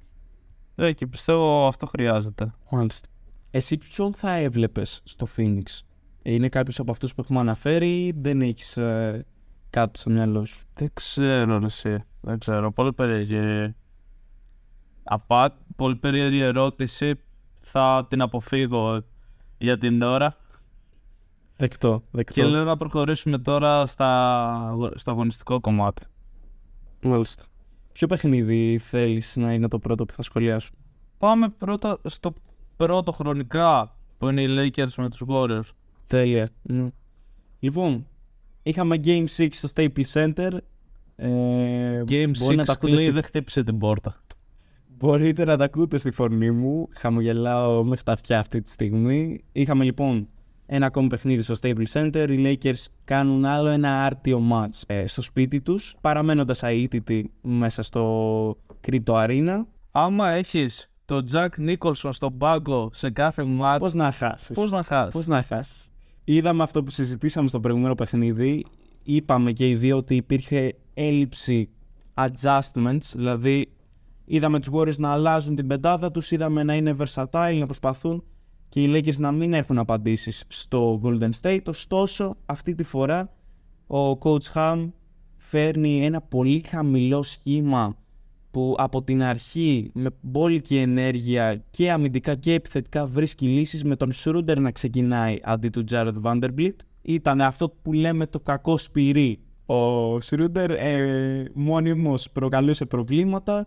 Ε, 0.76 0.92
και 0.92 1.08
πιστεύω 1.08 1.68
αυτό 1.68 1.86
χρειάζεται. 1.86 2.54
Μάλιστα. 2.72 3.08
Εσύ 3.52 3.78
ποιον 3.78 4.14
θα 4.14 4.32
έβλεπες 4.32 5.02
στο 5.04 5.28
Phoenix; 5.38 5.64
Είναι 6.24 6.50
κάποιος 6.50 6.80
από 6.80 6.92
αυτούς 6.92 7.16
που 7.16 7.22
έχουμε 7.22 7.40
αναφέρει 7.40 8.06
ή 8.06 8.14
δεν 8.18 8.42
έχεις 8.42 8.78
ε, 8.78 9.26
κάτι 9.70 10.00
στο 10.00 10.10
μυαλό 10.10 10.46
σου; 10.46 10.66
Δεν 10.74 10.90
ξέρω 10.94 11.58
ρε 11.60 11.66
εσύ. 11.66 12.04
Δεν 12.22 12.40
ξέρω. 12.40 12.72
Πολύ 12.72 12.94
περίεργη. 12.94 13.76
Απά, 15.04 15.58
πολύ 15.76 15.96
περίεργη 15.96 16.40
ερώτηση. 16.40 17.20
Θα 17.60 18.06
την 18.10 18.22
αποφύγω 18.22 19.02
για 19.58 19.78
την 19.78 20.02
ώρα. 20.02 20.38
Δεκτό, 21.58 22.04
δεκτό. 22.12 22.34
Και 22.34 22.44
λέω 22.44 22.64
να 22.64 22.78
προχωρήσουμε 22.78 23.38
τώρα 23.38 23.86
στα, 23.86 24.76
στο 24.96 25.12
αγωνιστικό 25.12 25.60
κομμάτι. 25.60 26.06
Μάλιστα. 27.02 27.44
Ποιο 27.92 28.08
παιχνίδι 28.08 28.78
θέλεις 28.78 29.36
να 29.36 29.54
είναι 29.54 29.68
το 29.68 29.80
πρώτο 29.80 30.06
που 30.06 30.14
θα 30.14 30.22
σχολιάσουμε; 30.22 30.78
Πάμε 31.18 31.50
πρώτα 31.50 32.00
στο 32.04 32.34
πρώτο 32.78 33.12
χρονικά 33.12 33.96
που 34.18 34.30
είναι 34.30 34.42
οι 34.42 34.48
Lakers 34.76 34.94
με 34.98 35.10
τους 35.10 35.22
Warriors. 35.28 35.70
Τέλεια. 36.08 36.50
Ναι. 36.62 36.88
Λοιπόν, 37.60 38.08
είχαμε 38.64 38.96
Game 39.04 39.26
6 39.38 39.48
στο 39.52 39.70
Staples 39.76 40.12
Center. 40.14 40.50
Ε, 41.16 42.04
Game 42.08 42.32
μπορεί 42.40 42.56
6 42.56 42.56
να 42.56 42.66
τα 42.66 42.72
ακούτε 42.72 42.96
στη- 42.96 43.10
δεν 43.10 43.24
χτύπησε 43.24 43.64
την 43.64 43.78
πόρτα. 43.78 44.23
Μπορείτε 45.04 45.46
να 45.46 45.58
τα 45.58 45.64
ακούτε 45.64 45.98
στη 45.98 46.12
φωνή 46.12 46.52
μου. 46.52 46.88
Χαμογελάω 46.94 47.84
μέχρι 47.84 48.04
τα 48.04 48.12
αυτιά 48.12 48.40
αυτή 48.40 48.62
τη 48.62 48.70
στιγμή. 48.70 49.44
Είχαμε 49.52 49.84
λοιπόν 49.84 50.28
ένα 50.66 50.86
ακόμη 50.86 51.08
παιχνίδι 51.08 51.42
στο 51.42 51.56
Staples 51.62 51.92
Center. 51.94 52.28
Οι 52.30 52.58
Lakers 52.62 52.86
κάνουν 53.04 53.46
άλλο 53.46 53.70
ένα 53.70 54.06
άρτιο 54.06 54.42
match 54.52 54.82
ε, 54.88 55.08
στο 55.08 55.22
σπίτι 55.22 55.62
τους, 55.62 55.96
παραμένοντας 56.02 56.64
αίτητοι 56.64 57.32
μέσα 57.42 57.84
στο 57.84 58.58
Crypto 58.88 59.14
Arena. 59.14 59.66
Άμα 59.92 60.30
έχεις 60.30 60.92
τον 61.06 61.26
Jack 61.32 61.50
Nicholson 61.70 62.10
στον 62.12 62.38
πάγκο 62.38 62.90
σε 62.94 63.10
κάθε 63.10 63.44
μάτς, 63.44 63.80
Πώς 63.80 63.94
να 63.94 64.12
χάσεις; 64.12 64.56
πώς 64.56 64.70
να 64.70 64.84
χάσεις; 64.84 65.14
Πώς 65.14 65.28
να 65.28 65.44
χάσεις; 65.44 65.90
Είδαμε 66.24 66.64
αυτό 66.64 66.84
που 66.84 66.92
συζητήσαμε 66.92 67.50
στο 67.50 67.60
προηγούμενο 67.60 67.96
παιχνίδι. 67.96 68.66
Είπαμε 69.04 69.52
και 69.52 69.70
οι 69.70 69.76
δύο 69.76 69.98
ότι 69.98 70.16
υπήρχε 70.16 70.76
έλλειψη 70.94 71.70
adjustments, 72.14 73.12
δηλαδή 73.16 73.68
είδαμε 74.26 74.60
τους 74.60 74.70
Warriors 74.74 74.98
να 74.98 75.12
αλλάζουν 75.12 75.56
την 75.56 75.68
πεντάδα 75.68 76.12
τους, 76.12 76.32
είδαμε 76.32 76.64
να 76.64 76.76
είναι 76.76 76.96
versatile, 77.00 77.56
να 77.60 77.66
προσπαθούν 77.66 78.24
και 78.70 78.82
οι 78.82 78.92
Lakers 78.96 79.18
να 79.18 79.32
μην 79.32 79.54
έχουν 79.54 79.78
απαντήσεις 79.78 80.44
στο 80.48 81.02
Golden 81.04 81.30
State. 81.42 81.64
Ωστόσο, 81.66 82.36
αυτή 82.46 82.76
τη 82.76 82.84
φορά 82.84 83.34
ο 83.88 84.10
Coach 84.12 84.54
Ham 84.54 84.90
φέρνει 85.36 86.06
ένα 86.06 86.22
πολύ 86.22 86.64
χαμηλό 86.68 87.22
σχήμα 87.24 87.96
που 88.52 88.76
από 88.78 89.04
την 89.04 89.24
αρχή 89.24 89.92
με 89.94 90.10
μπόλικη 90.22 90.78
ενέργεια 90.78 91.64
και 91.70 91.92
αμυντικά 91.92 92.36
και 92.36 92.54
επιθετικά 92.54 93.06
βρίσκει 93.06 93.48
λύσεις 93.48 93.84
με 93.84 93.96
τον 93.96 94.12
Schroeder 94.16 94.58
να 94.58 94.72
ξεκινάει 94.72 95.38
αντί 95.44 95.70
του 95.70 95.84
Jared 95.92 96.14
Vanderbilt. 96.24 96.76
Ήταν 97.02 97.42
αυτό 97.42 97.70
που 97.82 97.94
λέμε 97.94 98.28
το 98.28 98.40
κακό 98.40 98.78
σπυρί. 98.78 99.40
Ο 99.66 100.16
Schroeder 100.18 100.70
ε, 100.78 101.44
μόνιμος 101.54 102.32
προκαλούσε 102.32 102.86
προβλήματα. 102.86 103.66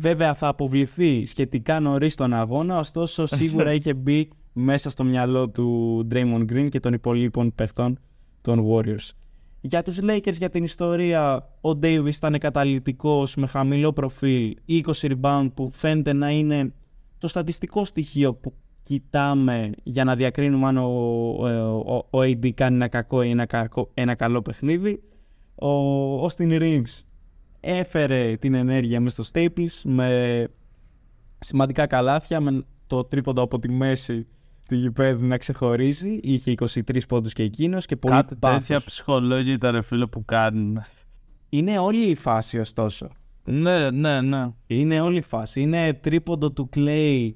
Βέβαια 0.00 0.34
θα 0.34 0.48
αποβληθεί 0.48 1.26
σχετικά 1.26 1.80
νωρίς 1.80 2.14
τον 2.14 2.34
αγώνα, 2.34 2.78
ωστόσο 2.78 3.26
σίγουρα 3.26 3.72
είχε 3.74 3.94
μπει 3.94 4.28
μέσα 4.52 4.90
στο 4.90 5.04
μυαλό 5.04 5.50
του 5.50 6.06
Draymond 6.10 6.44
Green 6.52 6.68
και 6.70 6.80
των 6.80 6.92
υπολείπων 6.92 7.54
παιχτών 7.54 7.98
των 8.40 8.66
Warriors. 8.68 9.10
Για 9.60 9.82
τους 9.82 9.98
Lakers 10.02 10.32
για 10.32 10.50
την 10.50 10.64
ιστορία, 10.64 11.48
ο 11.60 11.70
Davis 11.70 12.14
ήταν 12.14 12.38
καταλητικός 12.38 13.36
με 13.36 13.46
χαμηλό 13.46 13.92
προφίλ, 13.92 14.56
20 14.68 14.82
rebound 15.00 15.48
που 15.54 15.70
φαίνεται 15.72 16.12
να 16.12 16.30
είναι 16.30 16.72
το 17.18 17.28
στατιστικό 17.28 17.84
στοιχείο 17.84 18.34
που 18.34 18.54
κοιτάμε 18.82 19.70
για 19.82 20.04
να 20.04 20.14
διακρίνουμε 20.16 20.66
αν 20.66 20.76
ο, 20.76 20.88
ο, 21.86 21.96
ο 21.96 22.20
AD 22.20 22.50
κάνει 22.50 22.74
ένα 22.74 22.88
κακό 22.88 23.22
ή 23.22 23.30
ένα, 23.30 23.46
κακό, 23.46 23.90
ένα 23.94 24.14
καλό 24.14 24.42
παιχνίδι. 24.42 25.02
Ο 25.54 26.26
Austin 26.26 26.60
Reeves 26.60 27.09
έφερε 27.60 28.36
την 28.36 28.54
ενέργεια 28.54 29.00
μες 29.00 29.12
στο 29.12 29.24
Staples 29.32 29.80
με 29.84 30.48
σημαντικά 31.38 31.86
καλάθια, 31.86 32.40
με 32.40 32.64
το 32.86 33.04
τρίποντο 33.04 33.42
από 33.42 33.58
τη 33.58 33.68
μέση 33.70 34.26
του 34.68 34.74
γηπέδου 34.74 35.26
να 35.26 35.36
ξεχωρίζει. 35.36 36.18
Είχε 36.22 36.54
23 36.58 36.98
πόντους 37.08 37.32
και 37.32 37.42
εκείνος 37.42 37.86
και 37.86 37.96
πολύ 37.96 38.14
Κάτι 38.14 38.36
πάθος. 38.36 38.58
τέτοια 38.66 38.80
ψυχολόγια 38.86 39.52
ήταν 39.52 39.72
ρε 39.72 39.82
φίλε 39.82 40.06
που 40.06 40.24
κάνουν. 40.24 40.80
Είναι 41.48 41.78
όλη 41.78 42.08
η 42.10 42.14
φάση 42.14 42.58
ωστόσο. 42.58 43.08
Ναι, 43.44 43.90
ναι, 43.90 44.20
ναι. 44.20 44.52
Είναι 44.66 45.00
όλη 45.00 45.18
η 45.18 45.22
φάση. 45.22 45.60
Είναι 45.60 45.94
τρίποντο 45.94 46.52
του 46.52 46.68
Clay 46.76 47.30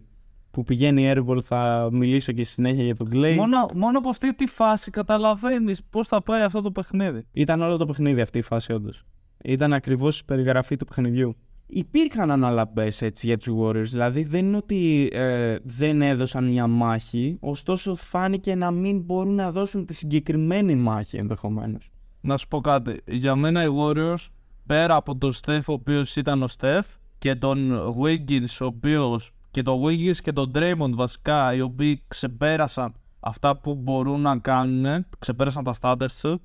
που 0.50 0.62
πηγαίνει 0.62 1.12
airball. 1.14 1.42
Θα 1.42 1.88
μιλήσω 1.92 2.32
και 2.32 2.44
στη 2.44 2.52
συνέχεια 2.52 2.84
για 2.84 2.94
τον 2.94 3.08
Clay. 3.12 3.34
Μόνο, 3.36 3.66
μόνο 3.74 3.98
από 3.98 4.08
αυτή 4.08 4.34
τη 4.34 4.46
φάση 4.46 4.90
καταλαβαίνεις 4.90 5.82
πώς 5.90 6.08
θα 6.08 6.22
πάει 6.22 6.42
αυτό 6.42 6.60
το 6.60 6.70
παιχνίδι. 6.70 7.26
Ήταν 7.32 7.60
όλο 7.62 7.76
το 7.76 7.86
παιχνίδι 7.86 8.20
αυτή 8.20 8.38
η 8.38 8.42
φάση 8.42 8.72
όντως. 8.72 9.04
Ήταν 9.44 9.72
ακριβώς 9.72 10.18
η 10.18 10.24
περιγραφή 10.24 10.76
του 10.76 10.84
παιχνιδιού. 10.84 11.36
Υπήρχαν 11.66 12.30
αναλαμπές 12.30 13.02
έτσι 13.02 13.26
για 13.26 13.38
τους 13.38 13.48
Warriors. 13.60 13.82
Δηλαδή 13.82 14.24
δεν 14.24 14.46
είναι 14.46 14.56
ότι 14.56 15.08
ε, 15.12 15.56
δεν 15.62 16.02
έδωσαν 16.02 16.44
μια 16.44 16.66
μάχη, 16.66 17.36
ωστόσο 17.40 17.94
φάνηκε 17.94 18.54
να 18.54 18.70
μην 18.70 19.00
μπορούν 19.00 19.34
να 19.34 19.52
δώσουν 19.52 19.86
τη 19.86 19.94
συγκεκριμένη 19.94 20.74
μάχη 20.74 21.16
ενδεχομένως. 21.16 21.90
Να 22.20 22.36
σου 22.36 22.48
πω 22.48 22.60
κάτι. 22.60 23.00
Για 23.06 23.34
μένα 23.34 23.64
οι 23.64 23.68
Warriors, 23.78 24.26
πέρα 24.66 24.94
από 24.94 25.16
τον 25.16 25.32
Steph 25.32 25.64
ο 25.66 25.72
οποίος 25.72 26.16
ήταν 26.16 26.42
ο 26.42 26.46
Steph 26.58 26.88
και 27.18 27.34
τον 27.34 27.72
Wiggins 28.02 28.56
ο 28.60 28.64
οποίος 28.64 29.32
και 29.50 29.62
τον 29.62 29.82
Wiggins 29.84 30.16
και 30.16 30.32
τον 30.32 30.52
Draymond 30.54 30.94
βασικά 30.94 31.54
οι 31.54 31.60
οποίοι 31.60 32.02
ξεπέρασαν 32.08 32.94
αυτά 33.20 33.56
που 33.56 33.74
μπορούν 33.74 34.20
να 34.20 34.38
κάνουν, 34.38 35.06
ξεπέρασαν 35.18 35.64
τα 35.64 35.74
standards 35.80 36.12
τους, 36.20 36.36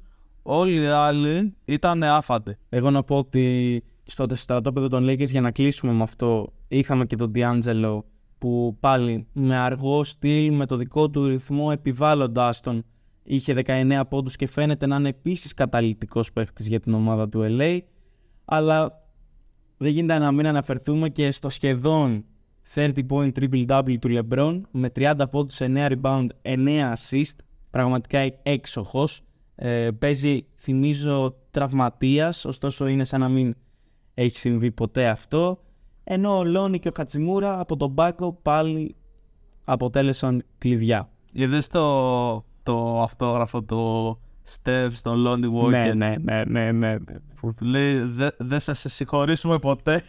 όλοι 0.41 0.81
οι 0.81 0.85
άλλοι 0.85 1.55
ήταν 1.65 2.03
άφαντοι. 2.03 2.55
Εγώ 2.69 2.89
να 2.89 3.03
πω 3.03 3.17
ότι 3.17 3.83
στο 4.03 4.25
στρατόπεδο 4.31 4.87
των 4.87 5.05
Lakers 5.05 5.29
για 5.29 5.41
να 5.41 5.51
κλείσουμε 5.51 5.91
με 5.91 6.03
αυτό 6.03 6.53
είχαμε 6.67 7.05
και 7.05 7.15
τον 7.15 7.31
D'Angelo 7.35 7.99
που 8.37 8.77
πάλι 8.79 9.27
με 9.33 9.57
αργό 9.57 10.03
στυλ, 10.03 10.53
με 10.53 10.65
το 10.65 10.75
δικό 10.75 11.09
του 11.09 11.27
ρυθμό 11.27 11.69
επιβάλλοντάς 11.71 12.59
τον 12.61 12.83
είχε 13.23 13.61
19 13.65 14.01
πόντους 14.09 14.35
και 14.35 14.47
φαίνεται 14.47 14.87
να 14.87 14.95
είναι 14.95 15.09
επίσης 15.09 15.53
καταλητικός 15.53 16.31
παίχτης 16.31 16.67
για 16.67 16.79
την 16.79 16.93
ομάδα 16.93 17.29
του 17.29 17.45
LA 17.49 17.79
αλλά 18.45 19.03
δεν 19.77 19.91
γίνεται 19.91 20.19
να 20.19 20.31
μην 20.31 20.47
αναφερθούμε 20.47 21.09
και 21.09 21.31
στο 21.31 21.49
σχεδόν 21.49 22.25
30 22.75 22.91
point 23.09 23.31
triple-double 23.39 23.95
του 23.99 24.09
LeBron 24.11 24.61
με 24.71 24.91
30 24.95 25.13
πόντους, 25.29 25.57
9 25.59 25.89
rebound, 25.91 26.27
9 26.41 26.93
assist 26.93 27.35
πραγματικά 27.69 28.19
έξοχος 28.43 29.21
ε, 29.61 29.89
παίζει 29.99 30.45
θυμίζω 30.55 31.35
τραυματίας 31.51 32.45
ωστόσο 32.45 32.87
είναι 32.87 33.03
σαν 33.03 33.19
να 33.19 33.29
μην 33.29 33.55
έχει 34.13 34.37
συμβεί 34.37 34.71
ποτέ 34.71 35.07
αυτό 35.07 35.59
ενώ 36.03 36.37
ο 36.37 36.43
Λόνι 36.43 36.79
και 36.79 36.87
ο 36.87 36.91
Χατσιμούρα 36.95 37.59
από 37.59 37.77
τον 37.77 37.89
Μπάκο 37.91 38.33
πάλι 38.41 38.95
αποτέλεσαν 39.63 40.43
κλειδιά. 40.57 41.09
Είδες 41.31 41.67
το, 41.67 42.45
το 42.63 43.01
αυτόγραφο 43.01 43.63
του 43.63 44.19
Steph 44.63 44.87
στον 44.91 45.25
Lonnie 45.27 45.53
Walker; 45.63 45.69
Ναι, 45.69 45.93
ναι, 45.93 46.15
ναι, 46.19 46.43
ναι, 46.43 46.71
ναι. 46.71 46.95
που 47.41 47.53
του 47.53 47.65
λέει 47.65 47.99
δεν 48.01 48.29
δε 48.37 48.59
θα 48.59 48.73
σε 48.73 48.89
συγχωρήσουμε 48.89 49.59
ποτέ. 49.59 50.03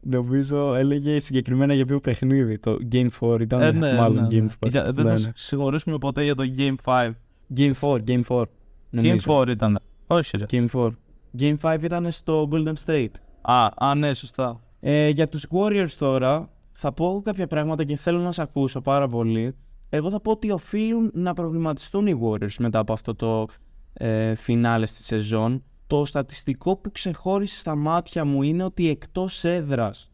Νομίζω 0.00 0.74
έλεγε 0.74 1.20
συγκεκριμένα 1.20 1.74
για 1.74 1.86
ποιο 1.86 2.00
παιχνίδι. 2.00 2.58
Το 2.58 2.76
Game 2.92 3.08
4 3.20 3.40
ήταν 3.40 3.60
Ε, 3.60 3.70
ναι, 3.72 3.92
μάλλον 3.94 4.26
ναι, 4.32 4.40
ναι. 4.40 4.46
Game 4.60 4.64
4. 4.66 4.68
Για- 4.70 4.92
δεν 4.92 4.94
Ναι, 4.94 5.02
θα 5.02 5.10
ναι. 5.10 5.16
σε 5.18 5.32
συγχωρήσουμε 5.34 5.98
ποτέ 5.98 6.22
για 6.24 6.34
το 6.34 6.42
Game 6.56 6.74
5. 6.84 7.10
Game 7.56 7.72
4, 7.80 7.98
Game 8.06 8.22
4. 8.28 8.40
Game 8.40 8.46
νομίζω. 8.90 9.40
4 9.40 9.48
ήταν. 9.48 9.80
Όχι 10.06 10.36
ρε. 10.36 10.44
Game 10.50 10.66
4. 10.72 10.90
Game 11.38 11.56
5 11.62 11.82
ήταν 11.82 12.12
στο 12.12 12.48
Golden 12.52 12.74
State. 12.84 13.14
Α, 13.40 13.68
α, 13.76 13.94
ναι, 13.94 14.14
σωστά. 14.14 14.60
Ε, 14.80 15.08
για 15.08 15.28
τους 15.28 15.46
Warriors 15.50 15.92
τώρα 15.98 16.50
θα 16.72 16.92
πω 16.92 17.20
κάποια 17.24 17.46
πράγματα 17.46 17.84
και 17.84 17.96
θέλω 17.96 18.18
να 18.18 18.32
σε 18.32 18.42
ακούσω 18.42 18.80
πάρα 18.80 19.08
πολύ. 19.08 19.54
Εγώ 19.88 20.10
θα 20.10 20.20
πω 20.20 20.30
ότι 20.30 20.50
οφείλουν 20.50 21.10
να 21.14 21.32
προβληματιστούν 21.32 22.06
οι 22.06 22.20
Warriors 22.22 22.54
μετά 22.58 22.78
από 22.78 22.92
αυτό 22.92 23.14
το 23.14 23.46
ε, 23.92 24.34
φινάλε 24.34 24.86
στη 24.86 25.02
σεζόν. 25.02 25.62
Το 25.86 26.04
στατιστικό 26.04 26.76
που 26.76 26.92
ξεχώρισε 26.92 27.58
στα 27.58 27.74
μάτια 27.74 28.24
μου 28.24 28.42
είναι 28.42 28.64
ότι 28.64 28.88
εκτός 28.88 29.44
έδρας 29.44 30.10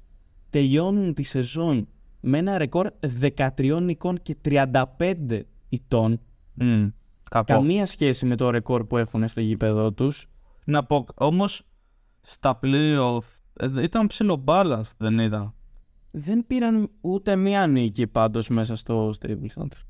τελειώνουν 0.51 1.15
τη 1.15 1.23
σεζόν 1.23 1.89
με 2.21 2.39
ένα 2.39 2.59
ρεκόρ 2.59 2.91
13 3.37 3.79
νικών 3.83 4.23
και 4.23 4.37
35 4.45 5.41
ητών. 5.69 6.21
Μμ, 6.55 6.87
κακό. 7.31 7.53
Καμία 7.53 7.87
σχέση 7.87 8.27
με 8.27 8.37
το 8.37 8.51
ρεκόρ 8.51 8.85
που 8.85 8.97
έχουν 8.97 9.29
στο 9.29 9.41
γήπεδο 9.41 9.93
τους. 9.93 10.29
Να 10.65 10.85
πω, 10.85 11.07
όμως 11.15 11.63
στα 12.21 12.59
playoff 12.63 13.19
ε, 13.57 13.83
ήταν 13.83 14.07
ψηλό 14.07 14.45
balance, 14.47 14.91
δεν 14.97 15.19
ήταν. 15.19 15.55
Δεν 16.11 16.47
πήραν 16.47 16.91
ούτε 17.01 17.37
μία 17.37 17.67
νίκη 17.67 18.07
πάντως 18.07 18.49
μέσα 18.49 18.77
στο 18.77 19.13
Stable 19.21 19.47
Center. 19.55 19.81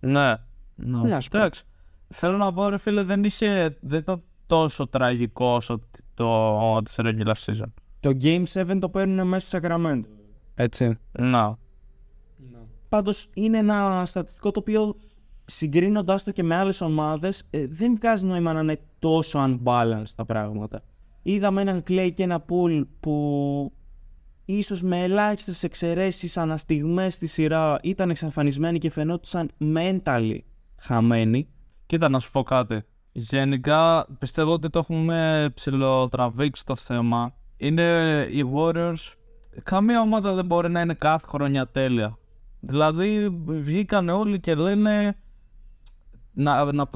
Ναι. 0.00 0.34
ναι. 0.74 1.02
Τι 1.02 1.08
να 1.08 1.20
σου 1.20 1.28
πω. 1.28 1.36
Εντάξει. 1.36 1.64
Θέλω 2.08 2.36
να 2.36 2.52
πω, 2.52 2.68
ρε 2.68 2.78
φίλε, 2.78 3.02
δεν, 3.02 3.24
είχε, 3.24 3.78
δεν 3.80 3.98
ήταν 3.98 4.22
τόσο 4.46 4.86
τραγικό 4.86 5.46
όσο 5.46 5.78
το 6.14 6.82
της 6.82 6.94
regular 6.98 7.34
season. 7.34 7.72
Το 8.00 8.10
Game 8.20 8.44
7 8.44 8.78
το 8.80 8.88
παίρνουν 8.88 9.28
μέσα 9.28 9.46
στο 9.46 9.58
Sacramento. 9.58 10.04
Έτσι. 10.54 10.98
Να. 11.12 11.58
Πάντως 12.88 13.30
είναι 13.34 13.58
ένα 13.58 14.02
στατιστικό 14.06 14.50
το 14.50 14.60
οποίο 14.60 14.96
συγκρίνοντάς 15.44 16.24
το 16.24 16.30
και 16.30 16.42
με 16.42 16.54
άλλες 16.54 16.80
ομάδες 16.80 17.46
ε, 17.50 17.66
δεν 17.66 17.96
βγάζει 17.96 18.26
νόημα 18.26 18.52
να 18.52 18.60
είναι 18.60 18.80
τόσο 18.98 19.44
unbalanced 19.44 20.12
τα 20.16 20.24
πράγματα. 20.24 20.82
Είδαμε 21.22 21.60
έναν 21.60 21.82
Clay 21.88 22.10
και 22.14 22.22
ένα 22.22 22.44
Pool 22.48 22.82
που 23.00 23.72
ίσως 24.44 24.82
με 24.82 25.02
ελάχιστες 25.02 25.62
εξαιρέσεις 25.62 26.36
αναστιγμές 26.36 27.14
στη 27.14 27.26
σειρά 27.26 27.78
ήταν 27.82 28.10
εξαφανισμένοι 28.10 28.78
και 28.78 28.90
φαινόντουσαν 28.90 29.50
mentally 29.60 30.38
χαμένοι. 30.76 31.48
Κοίτα 31.86 32.08
να 32.08 32.18
σου 32.18 32.30
πω 32.30 32.42
κάτι. 32.42 32.82
Γενικά 33.12 34.06
πιστεύω 34.18 34.52
ότι 34.52 34.70
το 34.70 34.78
έχουμε 34.78 35.50
ψηλοτραβήξει 35.54 36.64
το 36.64 36.76
θέμα. 36.76 37.34
Είναι 37.56 37.82
οι 38.30 38.52
Warriors. 38.54 39.12
Καμία 39.62 40.00
ομάδα 40.00 40.34
δεν 40.34 40.44
μπορεί 40.44 40.70
να 40.70 40.80
είναι 40.80 40.94
κάθε 40.94 41.26
χρονιά 41.26 41.68
τέλεια. 41.68 42.18
Δηλαδή 42.60 43.28
βγήκαν 43.46 44.08
όλοι 44.08 44.40
και 44.40 44.54
λένε 44.54 45.16
να, 46.34 46.72
να, 46.72 46.90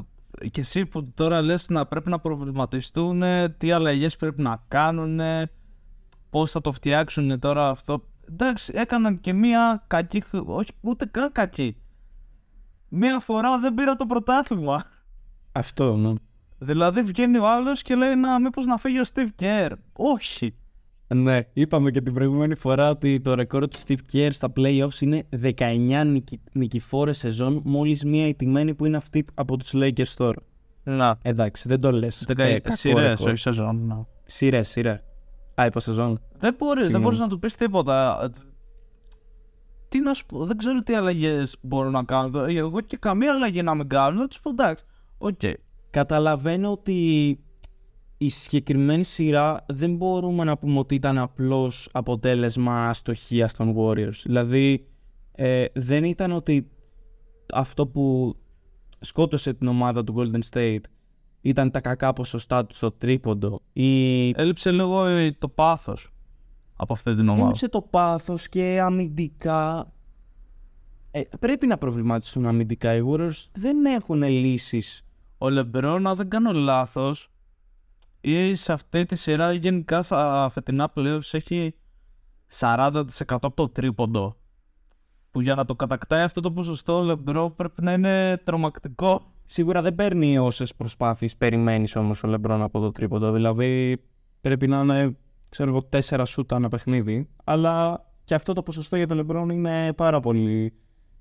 και 0.51 0.61
εσύ 0.61 0.87
που 0.87 1.13
τώρα 1.15 1.43
λες 1.43 1.69
να 1.69 1.87
πρέπει 1.87 2.11
να 2.11 2.19
προβληματιστούν 2.19 3.23
τι 3.57 3.71
αλλαγές 3.71 4.17
πρέπει 4.17 4.43
να 4.43 4.65
κάνουν 4.69 5.21
πώς 6.31 6.51
θα 6.51 6.61
το 6.61 6.73
φτιάξουν 6.73 7.39
τώρα 7.39 7.69
αυτό. 7.69 8.05
Εντάξει 8.31 8.73
έκαναν 8.77 9.21
και 9.21 9.33
μία 9.33 9.85
κακή 9.87 10.23
όχι 10.45 10.71
ούτε 10.81 11.07
καν 11.07 11.33
κακή. 11.33 11.77
Μία 12.89 13.19
φορά 13.19 13.59
δεν 13.59 13.75
πήρα 13.75 13.97
το 13.97 14.07
πρωτάθλημα. 14.07 14.85
Αυτό, 15.53 15.97
ναι. 15.97 16.13
δηλαδή 16.59 17.03
βγαίνει 17.03 17.39
ο 17.39 17.49
άλλος 17.49 17.83
και 17.83 17.95
λέει 17.95 18.15
να 18.15 18.41
μήπως 18.41 18.67
να 18.67 18.77
φύγει 18.77 19.01
ο 19.01 19.05
Steve 19.15 19.29
Kerr. 19.41 19.73
Όχι 19.93 20.58
Ναι, 21.15 21.41
είπαμε 21.53 21.91
και 21.91 22.01
την 22.01 22.15
προηγούμενη 22.15 22.55
φορά 22.55 22.91
ότι 22.91 23.21
το 23.21 23.35
ρεκόρ 23.35 23.69
του 23.69 23.79
Steve 23.87 23.99
Kerr 24.13 24.29
στα 24.31 24.53
playoffs 24.57 25.01
είναι 25.01 25.27
19 25.43 26.03
νικη... 26.07 26.41
νικηφόρες 26.53 27.19
σεζόν, 27.19 27.61
μόλις 27.65 28.05
μία 28.05 28.27
ηττημένη 28.29 28.75
που 28.75 28.85
είναι 28.85 28.97
αυτή 28.97 29.25
από 29.35 29.57
τους 29.57 29.73
Lakers 29.75 30.09
τώρα. 30.17 30.43
να 30.83 31.19
Εντάξει, 31.23 31.69
δεν 31.69 31.81
το 31.81 31.93
λες. 31.93 32.25
Δεκα... 32.27 32.45
Ε, 32.45 32.59
κακό 32.61 32.77
σειρές, 32.77 33.09
ρεκόρ. 33.09 33.29
όχι 33.29 33.39
σεζόν 33.41 33.87
να. 33.87 34.07
Σειρές, 34.25 34.69
σειρά. 34.69 35.03
Α, 35.61 35.65
είπα 35.67 35.81
σεζόν. 35.81 36.21
Δεν 36.39 36.55
μπορείς, 36.59 36.75
δεν 36.75 36.83
Συγγνώμη. 36.83 37.05
μπορείς 37.05 37.19
να 37.19 37.29
του 37.29 37.39
πεις 37.39 37.55
τίποτα. 37.55 38.31
Τι 39.89 40.01
να 40.01 40.15
σου 40.15 40.27
πω, 40.27 40.45
δεν 40.45 40.57
ξέρω 40.57 40.79
τι 40.79 40.95
αλλαγές 40.95 41.57
μπορούν 41.61 41.93
να 41.93 42.05
κάνουν. 42.05 42.33
τώρα. 42.33 42.51
Εγώ 42.51 42.81
και 42.81 42.97
καμία 42.97 43.33
αλλαγή 43.33 43.63
να 43.63 43.75
μην 43.75 43.89
κάνουν, 43.89 44.21
θα 44.21 44.27
τους 44.29 44.41
πω 44.41 44.51
εντάξει. 44.51 44.85
Οκ. 45.19 45.41
Καταλαβαίνω 45.91 46.71
ότι 46.71 47.39
η 48.19 48.29
συγκεκριμένη 48.29 49.05
σειρά 49.05 49.65
δεν 49.69 49.97
μπορούμε 49.97 50.45
να 50.45 50.59
πούμε 50.59 50.79
ότι 50.79 50.95
ήταν 50.95 51.19
απλώς 51.19 51.89
αποτέλεσμα 51.93 52.89
αστοχίας 52.89 53.55
των 53.55 53.75
Warriors. 53.79 54.21
Δηλαδή 54.25 54.87
ε, 55.33 55.65
δεν 55.75 56.05
ήταν 56.05 56.33
ότι 56.33 56.69
αυτό 57.53 57.87
που 57.87 58.35
σκότωσε 59.01 59.55
την 59.55 59.67
ομάδα 59.67 60.05
του 60.05 60.15
Golden 60.17 60.41
State 60.51 60.81
ήταν 61.41 61.71
τα 61.71 61.81
κακά 61.81 62.13
ποσοστά 62.13 62.67
του 62.67 62.75
στο 62.75 62.91
τρίποντο 62.91 63.61
ή 63.73 64.29
Έλειψε 64.29 64.71
λίγο 64.71 65.05
ε, 65.05 65.33
το 65.39 65.49
πάθος 65.49 66.11
από 66.77 66.93
αυτή 66.93 67.15
την 67.15 67.29
ομάδα. 67.29 67.45
έλειψε 67.45 67.69
το 67.69 67.83
πάθος 67.83 68.49
και 68.49 68.81
αμυντικά 68.81 69.93
ε, 71.11 71.23
πρέπει 71.41 71.67
να 71.67 71.79
προβληματιστούν 71.79 72.47
αμυντικά 72.47 72.95
οι 72.95 73.03
Warriors 73.07 73.47
δεν 73.53 73.85
έχουν 73.85 74.23
λύσεις 74.23 75.03
Ο 75.39 75.49
Λεμπρόν, 75.49 76.07
αν 76.07 76.17
δεν 76.17 76.29
κάνω 76.29 76.53
λάθος, 76.53 77.31
ή 78.31 78.55
σε 78.55 78.73
αυτή 78.73 79.05
τη 79.05 79.17
σειρά 79.17 79.53
ή 79.53 79.57
γενικά 79.57 80.03
στα 80.03 80.49
φετινά 80.53 80.93
playoffs 80.95 81.33
έχει 81.33 81.75
40% 82.59 83.03
από 83.27 83.51
το 83.55 83.69
τρίποντο. 83.69 84.37
Που 85.31 85.41
για 85.41 85.55
να 85.55 85.65
το 85.65 85.75
κατακτάει 85.75 86.23
αυτό 86.23 86.41
το 86.41 86.53
ποσοστό 86.53 86.99
ο 86.99 87.03
Λεμπρόν 87.03 87.55
πρέπει 87.55 87.83
να 87.83 87.93
είναι 87.93 88.41
τρομακτικό. 88.45 89.23
Σίγουρα 89.45 89.83
δεν 89.83 89.95
παίρνει 89.95 90.39
όσες 90.39 90.75
προσπάθειες 90.75 91.37
περιμένεις 91.37 91.97
όμως 91.97 92.23
ο 92.23 92.27
Λεμπρόν 92.27 92.63
από 92.63 92.81
το 92.81 92.91
τρίποντο. 92.91 93.33
Δηλαδή 93.33 94.03
πρέπει 94.41 94.67
να 94.67 94.81
είναι, 94.81 95.17
ξέρω 95.49 95.71
εγώ, 95.71 95.83
τέσσερα 95.83 96.25
σούτα 96.25 96.57
ένα 96.57 96.69
παιχνίδι. 96.69 97.29
Αλλά 97.45 98.07
και 98.25 98.35
αυτό 98.35 98.53
το 98.53 98.63
ποσοστό 98.63 98.97
για 98.97 99.07
τον 99.07 99.17
Λεμπρόν 99.17 99.49
είναι 99.49 99.93
πάρα 99.93 100.21
πολύ 100.21 100.73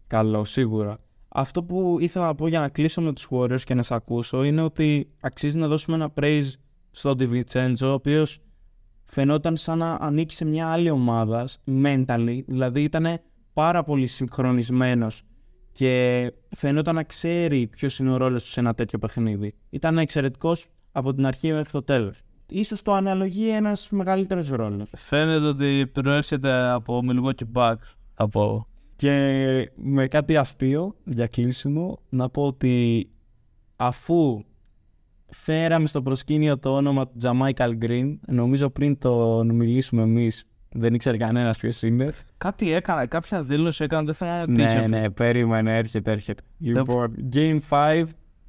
καλό, 0.08 0.46
σίγουρα. 0.46 0.98
Αυτό 1.28 1.64
που 1.64 1.98
ήθελα 2.00 2.26
να 2.26 2.36
πω 2.36 2.48
για 2.48 2.60
να 2.60 2.70
κλείσω 2.70 3.02
με 3.02 3.14
τους 3.14 3.28
Warriors 3.32 3.62
και 3.62 3.74
να 3.74 3.84
σε 3.84 3.94
ακούσω 3.94 4.44
είναι 4.44 4.62
ότι 4.62 5.12
αξίζει 5.22 5.58
να 5.58 5.68
δώσουμε 5.68 5.96
ένα 5.96 6.14
praise 6.22 6.52
στον 6.98 7.18
DiVincenzo, 7.20 7.82
ο 7.82 7.92
οποίος 7.92 8.40
φαινόταν 9.04 9.58
σαν 9.58 9.78
να 9.78 9.94
ανήκει 9.94 10.34
σε 10.34 10.46
μια 10.46 10.68
άλλη 10.68 10.90
ομάδα 10.90 11.48
mentally, 11.84 12.40
δηλαδή 12.48 12.82
ήταν 12.82 13.20
πάρα 13.54 13.84
πολύ 13.84 14.08
συγχρονισμένος 14.08 15.24
και 15.72 16.34
φαινόταν 16.56 16.96
να 16.96 17.04
ξέρει 17.04 17.68
ποιος 17.68 18.00
είναι 18.00 18.12
ο 18.12 18.18
ρόλος 18.18 18.44
του 18.44 18.50
σε 18.50 18.60
ένα 18.60 18.74
τέτοιο 18.74 19.00
παιχνίδι. 19.00 19.54
Ήταν 19.70 19.98
εξαιρετικός 19.98 20.68
από 20.92 21.14
την 21.14 21.26
αρχή 21.26 21.54
μέχρι 21.54 21.72
το 21.72 21.84
τέλος. 21.84 22.22
Ίσως 22.50 22.82
το 22.82 22.94
αναλογεί 22.94 23.50
ένας 23.50 23.90
μεγαλύτερος 23.90 24.50
ρόλος. 24.50 24.92
Φαίνεται 24.96 25.46
ότι 25.46 25.90
προέρχεται 25.94 26.70
από 26.70 27.02
Milwaukee 27.10 27.52
Bucks. 27.54 27.96
Από... 28.14 28.66
Και 28.96 29.72
με 29.76 30.08
κάτι 30.08 30.38
αστείο 30.38 30.96
για 31.04 31.28
κλείσιμο, 31.28 32.00
να 32.10 32.30
πω 32.30 32.46
ότι 32.46 33.10
αφού 33.76 34.44
φέραμε 35.30 35.88
στο 35.88 36.02
προσκήνιο 36.02 36.60
το 36.60 36.76
όνομα 36.76 37.08
του 37.08 37.14
Τζαμάικαλ 37.18 37.78
Green, 37.82 38.16
νομίζω 38.28 38.70
πριν 38.70 38.98
το 38.98 39.44
μιλήσουμε 39.44 40.02
εμείς, 40.02 40.44
δεν 40.70 40.94
ήξερε 40.94 41.18
κανένας 41.18 41.58
ποιος 41.58 41.82
είναι. 41.82 42.14
Κάτι 42.38 42.74
έκανε, 42.74 43.06
κάποια 43.06 43.44
δήλωση 43.44 43.84
έκανε, 43.84 44.06
δεν 44.06 44.14
θα 44.14 44.46
τι 44.46 44.62
είχε. 44.64 44.80
Ναι, 44.80 45.00
ναι, 45.00 45.10
περίμενε, 45.10 45.78
έρχεται, 45.78 46.12
έρχεται. 46.12 46.44
Λοιπόν, 46.58 47.16
Game 47.34 47.60
5 47.70 48.04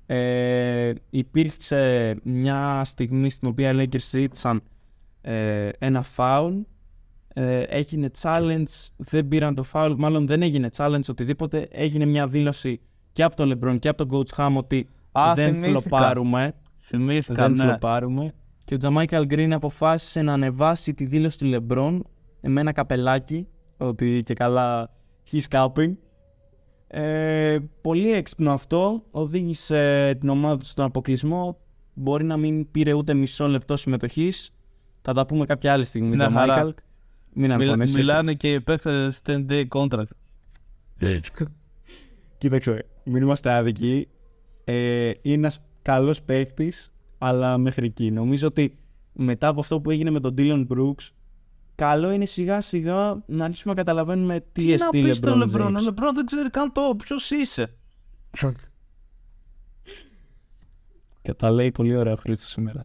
ε, 0.07 0.93
υπήρξε 1.11 2.15
μια 2.23 2.83
στιγμή 2.85 3.31
στην 3.31 3.49
οποία 3.49 3.71
οι 3.71 3.77
Lakers 3.79 3.99
ζήτησαν 3.99 4.63
ε, 5.21 5.69
ένα 5.79 6.05
foul. 6.17 6.53
Ε, 7.35 7.61
έγινε 7.61 8.11
challenge, 8.21 8.87
δεν 8.97 9.29
πήραν 9.29 9.55
το 9.55 9.65
foul, 9.73 9.95
μάλλον 9.99 10.27
δεν 10.27 10.43
έγινε 10.43 10.69
challenge, 10.77 11.09
οτιδήποτε. 11.09 11.69
Έγινε 11.71 12.05
μια 12.05 12.27
δήλωση 12.27 12.81
και 13.13 13.23
από 13.23 13.37
τον 13.37 13.53
LeBron 13.53 13.79
και 13.79 13.89
από 13.89 14.07
τον 14.07 14.19
Coach 14.19 14.37
Ham 14.37 14.53
ότι 14.57 14.89
Α, 15.13 15.33
δεν 15.35 15.53
θυμήθηκα. 15.55 15.81
φλοπάρουμε. 15.81 16.53
Θυμήθηκα, 16.89 17.43
Δεν 17.49 17.57
ναι. 17.57 17.65
φλοπάρουμε. 17.65 18.33
Και 18.65 18.75
ο 18.75 18.77
Τζαμάικαλ 18.77 19.27
Green 19.31 19.51
αποφάσισε 19.53 20.23
να 20.23 20.33
ανεβάσει 20.33 20.95
τη 20.95 21.05
δήλωση 21.05 21.39
του 21.39 21.51
LeBron 21.53 22.01
με 22.41 22.61
ένα 22.61 22.73
καπελάκι, 22.73 23.49
ότι 23.77 24.21
και 24.25 24.35
καλά 24.35 24.91
he's 25.31 25.49
capping. 25.51 25.93
Ε, 26.87 27.59
πολύ 27.81 28.13
έξυπνο 28.13 28.53
αυτό. 28.53 29.05
Οδήγησε 29.11 30.15
την 30.21 30.29
ομάδα 30.29 30.57
του 30.57 30.67
στον 30.67 30.85
αποκλεισμό. 30.85 31.59
Μπορεί 31.95 32.25
να 32.25 32.37
μην 32.37 32.71
πήρε 32.71 32.93
ούτε 32.93 33.15
μισό 33.15 33.49
λεπτό 33.49 33.77
συμμετοχής. 33.77 34.51
Θα 35.03 35.13
τα 35.13 35.27
πούμε 35.27 35.47
κάποια 35.47 35.73
άλλη 35.73 35.85
στιγμή, 35.85 36.09
Μια 36.17 36.31
χαρά. 36.31 36.45
Τζαμάικαλ. 36.45 36.75
Μην 37.35 37.51
Μιλ- 37.51 37.63
αγχώνεσαι. 37.63 37.99
μιλάνε 37.99 38.35
και 38.35 38.53
οι 38.53 38.61
παίχτες 38.61 39.21
10 39.27 39.47
day 39.49 39.65
contract. 39.69 40.11
Κοίταξε, 42.39 42.85
μην 43.05 43.23
είμαστε 43.23 43.53
άδικοι. 43.53 44.09
Ε, 44.65 45.11
είναι 45.23 45.35
ένας 45.35 45.65
καλός 45.89 46.23
παίχτη, 46.23 46.73
αλλά 47.19 47.59
μέχρι 47.59 47.87
εκεί. 47.87 48.11
Νομίζω 48.11 48.47
ότι 48.47 48.79
μετά 49.13 49.49
από 49.49 49.61
αυτό 49.61 49.81
που 49.81 49.91
έγινε 49.91 50.11
με 50.11 50.21
τον 50.21 50.35
Dylan 50.39 50.67
Brooks, 50.69 51.11
καλό 51.75 52.11
είναι 52.11 52.25
σιγά 52.25 52.61
σιγά 52.61 53.23
να 53.27 53.45
αρχίσουμε 53.45 53.75
να 53.75 53.81
καταλαβαίνουμε 53.81 54.41
τι, 54.41 54.63
Τι 54.63 54.67
να 54.67 54.73
εστί 54.75 55.03
πεις 55.03 55.17
στο 55.17 55.33
LeBron 55.33 55.37
Λεμπρόν, 55.37 55.77
ο 55.77 55.79
James. 55.79 55.83
Λεμπρόν 55.83 56.15
δεν 56.15 56.27
ξέρει 56.27 56.51
καν 56.51 56.73
το 56.73 56.95
ποιος 56.99 57.31
είσαι. 57.31 57.75
Και 61.23 61.35
τα 61.35 61.51
λέει 61.51 61.73
πολύ 61.73 61.97
ωραία 61.97 62.13
ο 62.13 62.17
Χρήστος 62.17 62.51
σήμερα. 62.51 62.85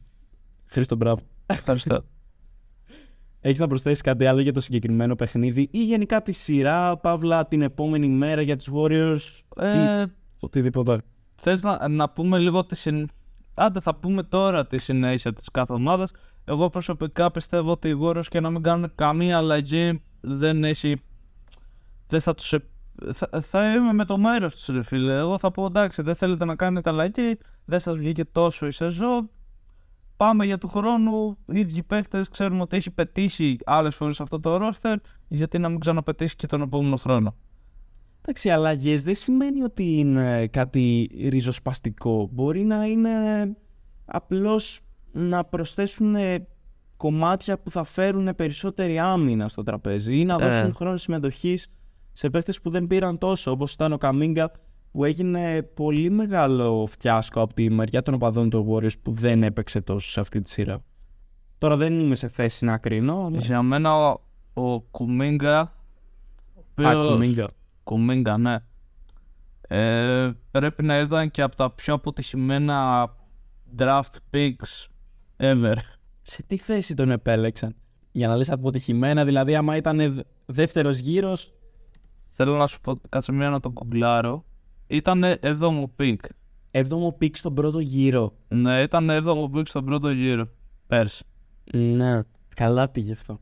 Χρήστο, 0.66 0.96
μπράβο. 0.96 1.22
Ευχαριστώ. 1.46 2.06
Έχεις 3.42 3.60
να 3.60 3.68
προσθέσεις 3.68 4.02
κάτι 4.02 4.26
άλλο 4.26 4.42
για 4.42 4.54
το 4.54 4.62
συγκεκριμένο 4.62 5.16
παιχνίδι 5.16 5.68
ή 5.72 5.84
γενικά 5.84 6.22
τη 6.22 6.32
σειρά, 6.32 6.98
παύλα 6.98 7.48
την 7.48 7.62
επόμενη 7.62 8.08
μέρα 8.08 8.42
για 8.42 8.58
τους 8.58 8.70
Warriors. 8.74 9.42
ε, 9.56 10.06
Οτιδήποτε. 10.40 11.02
Θες 11.44 11.64
να, 11.64 11.88
να 11.88 12.10
πούμε 12.10 12.38
λίγο 12.38 12.66
τη 12.66 12.76
συν... 12.76 13.10
Άντε 13.56 13.80
θα 13.80 13.96
πούμε 13.96 14.24
τώρα 14.24 14.68
τη 14.68 14.78
συνέχεια 14.78 15.34
της 15.34 15.52
κάθε 15.52 15.74
ομάδας. 15.74 16.12
Εγώ 16.46 16.70
προσωπικά 16.70 17.32
πιστεύω 17.32 17.72
ότι 17.72 17.90
οι 17.90 18.00
Warriors 18.02 18.28
και 18.30 18.40
να 18.40 18.50
μην 18.50 18.64
κάνουν 18.64 18.92
καμία 18.96 19.38
αλλαγή 19.38 20.04
δεν 20.22 20.64
έχει... 20.64 21.02
Δεν 22.08 22.22
θα 22.22 22.34
τους... 22.34 22.54
επ- 22.54 22.72
Θα, 23.14 23.42
θα 23.42 23.74
είμαι 23.74 23.94
με 23.94 24.06
το 24.06 24.18
μέρος 24.18 24.56
τους 24.56 24.66
ρε 24.76 24.84
φίλε. 24.84 25.18
Εγώ 25.18 25.38
θα 25.38 25.52
πω 25.52 25.66
εντάξει 25.66 26.02
δεν 26.02 26.16
θέλετε 26.16 26.46
να 26.46 26.56
κάνετε 26.56 26.90
αλλαγή, 26.90 27.38
δεν 27.66 27.80
σας 27.80 27.98
βγήκε 27.98 28.26
τόσο 28.26 28.66
η 28.66 28.72
σεζόν. 28.72 29.30
πάμε 30.18 30.46
για 30.46 30.58
του 30.58 30.68
χρόνου. 30.68 31.38
Οι 31.46 31.60
ίδιοι 31.60 31.84
παίχτε 31.84 32.26
ξέρουμε 32.32 32.62
ότι 32.62 32.78
έχει 32.78 32.92
πετύχει 32.92 33.58
άλλες 33.66 33.96
φορές 33.96 34.22
αυτό 34.22 34.40
το 34.40 34.58
ρόστερ. 34.58 34.98
Γιατί 35.28 35.60
να 35.60 35.70
μην 35.70 35.80
ξαναπετύχει 35.80 36.36
και 36.36 36.48
τον 36.48 36.62
επόμενο 36.62 36.96
χρόνο. 36.96 37.36
Εντάξει, 38.26 38.50
αλλαγές 38.50 39.04
δεν 39.04 39.16
σημαίνει 39.16 39.62
ότι 39.62 39.98
είναι 40.00 40.48
κάτι 40.48 41.10
ριζοσπαστικό. 41.30 42.30
Μπορεί 42.32 42.64
να 42.64 42.86
είναι 42.86 43.12
απλώς 44.06 44.80
να 45.12 45.44
προσθέσουν 45.46 46.16
κομμάτια 46.98 47.60
που 47.60 47.70
θα 47.70 47.84
φέρουν 47.84 48.36
περισσότερη 48.36 49.00
άμυνα 49.00 49.48
στο 49.48 49.64
τραπέζι 49.64 50.20
ή 50.20 50.26
να 50.26 50.34
Ε. 50.34 50.38
δώσουν 50.38 50.74
χρόνο 50.74 50.98
συμμετοχής 50.98 51.68
σε 52.14 52.30
παίχτε 52.30 52.54
που 52.64 52.70
δεν 52.70 52.88
πήραν 52.88 53.18
τόσο, 53.18 53.52
όπως 53.52 53.74
ήταν 53.74 53.92
ο 53.94 53.98
Καμίγκα 53.98 54.52
που 54.92 55.04
έγινε 55.06 55.64
πολύ 55.74 56.10
μεγάλο 56.10 56.88
φιάσκο 57.00 57.42
από 57.42 57.54
τη 57.54 57.70
μεριά 57.70 58.02
των 58.02 58.14
οπαδών 58.14 58.50
του 58.50 58.68
Warriors 58.70 59.00
που 59.02 59.12
δεν 59.12 59.44
έπαιξε 59.44 59.82
τόσο 59.82 60.10
σε 60.12 60.20
αυτή 60.20 60.42
τη 60.42 60.50
σειρά. 60.50 60.84
Τώρα 61.58 61.76
δεν 61.78 62.00
είμαι 62.00 62.16
σε 62.16 62.28
θέση 62.28 62.66
να 62.66 62.78
κρίνω. 62.78 63.26
αλλά- 63.26 63.40
Για 63.40 63.62
μένα 63.62 63.96
ο, 63.96 64.20
ο 64.54 64.82
Κουμίγκα. 64.82 65.60
ο 65.60 66.84
Α, 66.84 66.90
οποίος- 66.92 67.12
Κουμίγκα. 67.12 67.16
Κουμίγκα, 67.16 67.48
ναι. 68.38 68.58
Ε, 69.68 70.32
πρέπει 70.52 70.84
να 70.84 71.00
ήταν 71.00 71.32
και 71.32 71.42
από 71.42 71.56
τα 71.56 71.72
πιο 71.72 71.94
αποτυχημένα 71.94 73.08
draft 73.78 74.16
picks 74.32 74.88
ever. 75.38 75.76
Σε 76.22 76.44
τι 76.48 76.58
θέση 76.58 76.96
τον 76.96 77.12
επέλεξαν; 77.12 77.76
Για 78.12 78.28
να 78.28 78.36
λες 78.36 78.50
αποτυχημένα, 78.50 79.26
δηλαδή 79.26 79.56
άμα 79.56 79.76
ήταν 79.76 80.26
δεύτερος 80.46 80.98
γύρος, 80.98 81.54
Θέλω 82.36 82.58
να 82.58 82.68
σου 82.68 82.80
πω, 82.82 83.02
κάτσε 83.10 83.32
μία 83.32 83.50
να 83.50 83.60
το 83.60 83.70
κουγκλάρω. 83.70 84.46
Ήταν 84.88 85.24
7ο 85.42 85.86
pick. 85.98 86.16
έβδομο 86.72 87.12
pick 87.12 87.36
στον 87.38 87.54
πρώτο 87.54 87.80
γύρο. 87.80 88.34
Ναι, 88.48 88.82
ήταν 88.82 89.08
7ο 89.10 89.56
pick 89.56 89.68
στον 89.68 89.86
πρώτο 89.86 90.10
γύρο. 90.10 90.48
Πέρσι. 90.88 91.24
Ναι, 91.74 92.22
καλά 92.56 92.90
πήγε 92.90 93.12
αυτό. 93.12 93.40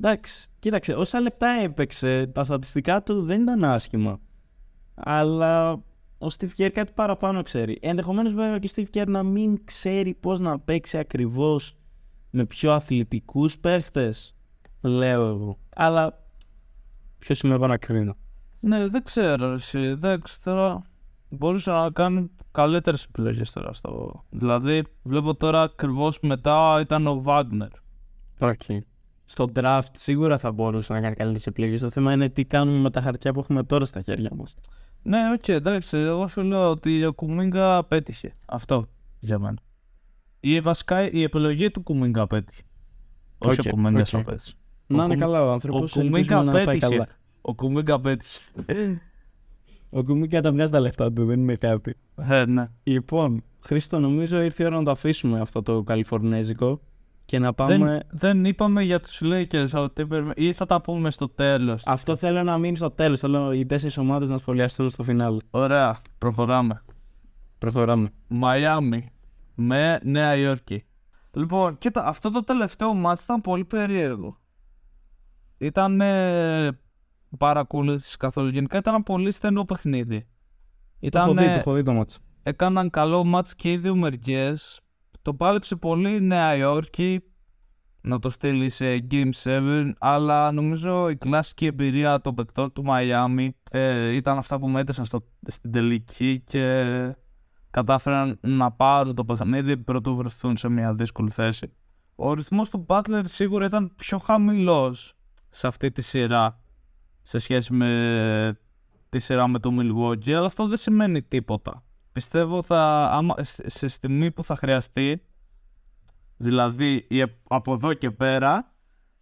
Εντάξει, 0.00 0.48
κοίταξε, 0.66 0.94
όσα 0.94 1.20
λεπτά 1.20 1.48
έπαιξε, 1.48 2.26
τα 2.26 2.44
στατιστικά 2.44 3.02
του 3.02 3.22
δεν 3.22 3.42
ήταν 3.42 3.64
άσχημα. 3.64 4.20
Αλλά 4.94 5.72
ο 6.18 6.26
Steve 6.38 6.48
Kerr 6.58 6.70
κάτι 6.72 6.92
παραπάνω 6.94 7.42
ξέρει. 7.42 7.78
Ενδεχομένως 7.82 8.32
βέβαια 8.32 8.58
και 8.58 8.70
ο 8.70 8.72
Steve 8.76 8.96
Kerr 8.96 9.06
να 9.06 9.22
μην 9.22 9.64
ξέρει 9.64 10.14
πώς 10.14 10.40
να 10.40 10.58
παίξει 10.58 10.98
ακριβώς 10.98 11.76
με 12.30 12.44
πιο 12.46 12.72
αθλητικούς 12.72 13.58
παίχτες. 13.58 14.34
Λέω 14.80 15.26
εγώ. 15.26 15.58
Αλλά 15.74 16.24
ποιος 17.18 17.40
είμαι 17.40 17.54
εγώ 17.54 17.66
να 17.66 17.76
κρίνω. 17.76 18.16
Ναι, 18.60 18.86
δεν 18.86 19.02
ξέρω 19.02 19.52
εσύ. 19.52 19.78
Εντάξει, 19.78 20.42
τώρα 20.42 20.82
μπορούσα 21.28 21.72
να 21.82 21.90
κάνει 21.90 22.30
καλύτερες 22.52 23.04
επιλογές 23.04 23.52
τώρα. 23.52 23.72
Στο... 23.72 24.24
Δηλαδή, 24.30 24.84
βλέπω 25.02 25.34
τώρα 25.34 25.62
ακριβώς 25.62 26.20
μετά 26.20 26.78
ήταν 26.80 27.06
ο 27.06 27.22
Βάγνερ. 27.22 27.70
Okay. 28.38 28.78
Στο 29.28 29.46
draft 29.54 29.80
σίγουρα 29.92 30.38
θα 30.38 30.52
μπορούσε 30.52 30.92
να 30.92 31.00
κάνει 31.00 31.14
καλύτερες 31.14 31.44
επιλογές. 31.48 31.78
Το 31.78 31.90
θέμα 31.90 32.12
είναι 32.12 32.28
τι 32.28 32.44
κάνουμε 32.44 32.78
με 32.78 32.90
τα 32.90 33.00
χαρτιά 33.00 33.32
που 33.32 33.40
έχουμε 33.40 33.62
τώρα 33.62 33.84
στα 33.84 34.00
χέρια 34.00 34.30
μας. 34.36 34.54
Ναι, 35.02 35.18
οκ, 35.34 35.48
εντάξει. 35.48 35.96
Εγώ 35.98 36.26
σου 36.26 36.42
λέω 36.42 36.70
ότι 36.70 37.04
ο 37.04 37.12
Κουμίγκα 37.12 37.84
πέτυχε. 37.84 38.34
Αυτό 38.46 38.86
για 39.20 39.38
μένα. 39.38 39.56
Ή 40.40 40.60
βασικά 40.60 41.10
η 41.10 41.22
επιλογή 41.22 41.70
του 41.70 41.82
Κουμίγκα 41.82 42.26
πέτυχε. 42.26 42.62
Όχι 43.38 43.60
Οκ, 43.60 43.66
ο 43.66 43.70
Κουμίγκα 43.76 44.00
οκ. 44.00 44.14
απέτυχε. 44.14 44.52
Να 44.86 45.04
είναι 45.04 45.06
Κουμ- 45.14 45.20
καλά 45.20 45.42
ο 45.42 45.48
Ο 45.48 45.50
άνθρωπο. 45.52 45.84
Κουμίγκα 45.92 46.44
πέτυχε. 46.52 47.06
Ο 47.40 47.54
Κουμίγκα 47.54 48.00
πέτυχε. 48.00 48.40
Ο 49.90 50.02
Κουμίγκα 50.02 50.40
τα 50.40 50.52
βγάζει 50.52 50.72
τα 50.72 50.80
λεφτά 50.80 51.12
του, 51.12 51.24
δεν 51.26 51.40
είναι 51.40 51.54
κάτι. 51.54 51.94
Ε, 52.16 52.44
ναι. 52.44 52.66
Λοιπόν, 52.82 53.42
Χρήστο, 53.60 53.98
νομίζω 53.98 54.40
ήρθε 54.42 54.62
η 54.62 54.66
ώρα 54.66 54.76
να 54.76 54.84
το 54.84 54.90
αφήσουμε 54.90 55.40
αυτό 55.40 55.62
το 55.62 55.82
καλιφορνέζικο 55.82 56.80
και 57.26 57.38
να 57.38 57.52
πάμε. 57.54 57.76
Δεν, 57.78 58.00
δεν 58.10 58.44
είπαμε 58.44 58.82
για 58.82 59.00
τους 59.00 59.20
Lakers 59.24 59.70
ότι 59.74 60.06
περιμέ- 60.06 60.38
ή 60.38 60.52
θα 60.52 60.66
τα 60.66 60.80
πούμε 60.80 61.10
στο 61.10 61.28
τέλος. 61.28 61.86
Αυτό 61.86 62.16
θέλω 62.16 62.42
να 62.42 62.58
μείνει 62.58 62.76
στο 62.76 62.90
τέλος. 62.90 63.20
Θέλω 63.20 63.52
οι 63.52 63.66
τέσσερις 63.66 63.96
ομάδες 63.98 64.28
να 64.28 64.38
σχολιαστούν 64.38 64.90
στο 64.90 65.02
φινάλ. 65.02 65.38
Ωραία, 65.50 65.98
προχωράμε. 66.18 66.82
Προχωράμε. 67.58 68.10
Μαϊάμι 68.28 69.10
με 69.54 69.98
Νέα 70.02 70.36
Υόρκη. 70.36 70.84
Λοιπόν, 71.32 71.78
κοίτα, 71.78 72.06
αυτό 72.06 72.30
το 72.30 72.44
τελευταίο 72.44 72.94
μάτς 72.94 73.22
ήταν 73.22 73.40
πολύ 73.40 73.64
περίεργο. 73.64 74.38
Ήταν 75.58 76.00
ε, 76.00 76.78
παρακολούθησης 77.38 78.16
καθόλου. 78.16 78.48
Γενικά 78.48 78.78
ήταν 78.78 78.94
ένα 78.94 79.02
πολύ 79.02 79.30
στενό 79.32 79.64
παιχνίδι. 79.64 80.20
Το 80.20 81.06
Ήταν, 81.06 81.22
έχω 81.28 81.34
δει, 81.38 81.44
το 81.44 81.50
ε, 81.50 81.54
έχω 81.56 81.72
δει 81.72 81.82
το 81.82 81.92
μάτσο. 81.92 82.18
έκαναν 82.42 82.90
καλό 82.90 83.24
μάτς 83.24 83.54
και 83.54 83.72
οι 83.72 83.76
δύο 83.76 83.96
μεριές. 83.96 84.80
Το 85.26 85.34
πάλεψε 85.34 85.76
πολύ 85.76 86.16
η 86.16 86.20
Νέα 86.20 86.56
Υόρκη 86.56 87.22
να 88.00 88.18
το 88.18 88.30
στείλει 88.30 88.70
σε 88.70 89.06
Game 89.10 89.30
7, 89.42 89.92
αλλά 89.98 90.52
νομίζω 90.52 91.08
η 91.08 91.16
κλασική 91.16 91.66
εμπειρία 91.66 92.20
των 92.20 92.34
παικτών 92.34 92.72
του 92.72 92.84
Μαϊάμι 92.84 93.56
ε, 93.70 94.14
ήταν 94.14 94.38
αυτά 94.38 94.58
που 94.58 94.68
μέτρησαν 94.68 95.04
στο, 95.04 95.26
στην 95.46 95.72
τελική 95.72 96.42
και 96.46 97.16
κατάφεραν 97.70 98.38
να 98.40 98.72
πάρουν 98.72 99.14
το 99.14 99.24
παιχνίδι 99.24 99.76
πρωτού 99.76 100.16
βρεθούν 100.16 100.56
σε 100.56 100.68
μια 100.68 100.94
δύσκολη 100.94 101.30
θέση. 101.30 101.72
Ο 102.14 102.34
ρυθμός 102.34 102.70
του 102.70 102.86
Butler 102.88 103.22
σίγουρα 103.24 103.64
ήταν 103.66 103.92
πιο 103.96 104.18
χαμηλός 104.18 105.14
σε 105.48 105.66
αυτή 105.66 105.90
τη 105.90 106.02
σειρά 106.02 106.60
σε 107.22 107.38
σχέση 107.38 107.72
με 107.72 108.58
τη 109.08 109.18
σειρά 109.18 109.48
με 109.48 109.58
το 109.58 109.70
Milwaukee, 109.78 110.30
αλλά 110.30 110.46
αυτό 110.46 110.66
δεν 110.66 110.78
σημαίνει 110.78 111.22
τίποτα. 111.22 111.85
Πιστεύω 112.16 112.62
θα, 112.62 113.10
άμα, 113.12 113.34
σε 113.40 113.70
σε 113.70 113.88
στιγμή 113.88 114.30
που 114.30 114.44
θα 114.44 114.56
χρειαστεί, 114.56 115.22
δηλαδή 116.36 117.06
η, 117.08 117.20
επ- 117.20 117.44
από 117.48 117.72
εδώ 117.72 117.94
και 117.94 118.10
πέρα, 118.10 118.74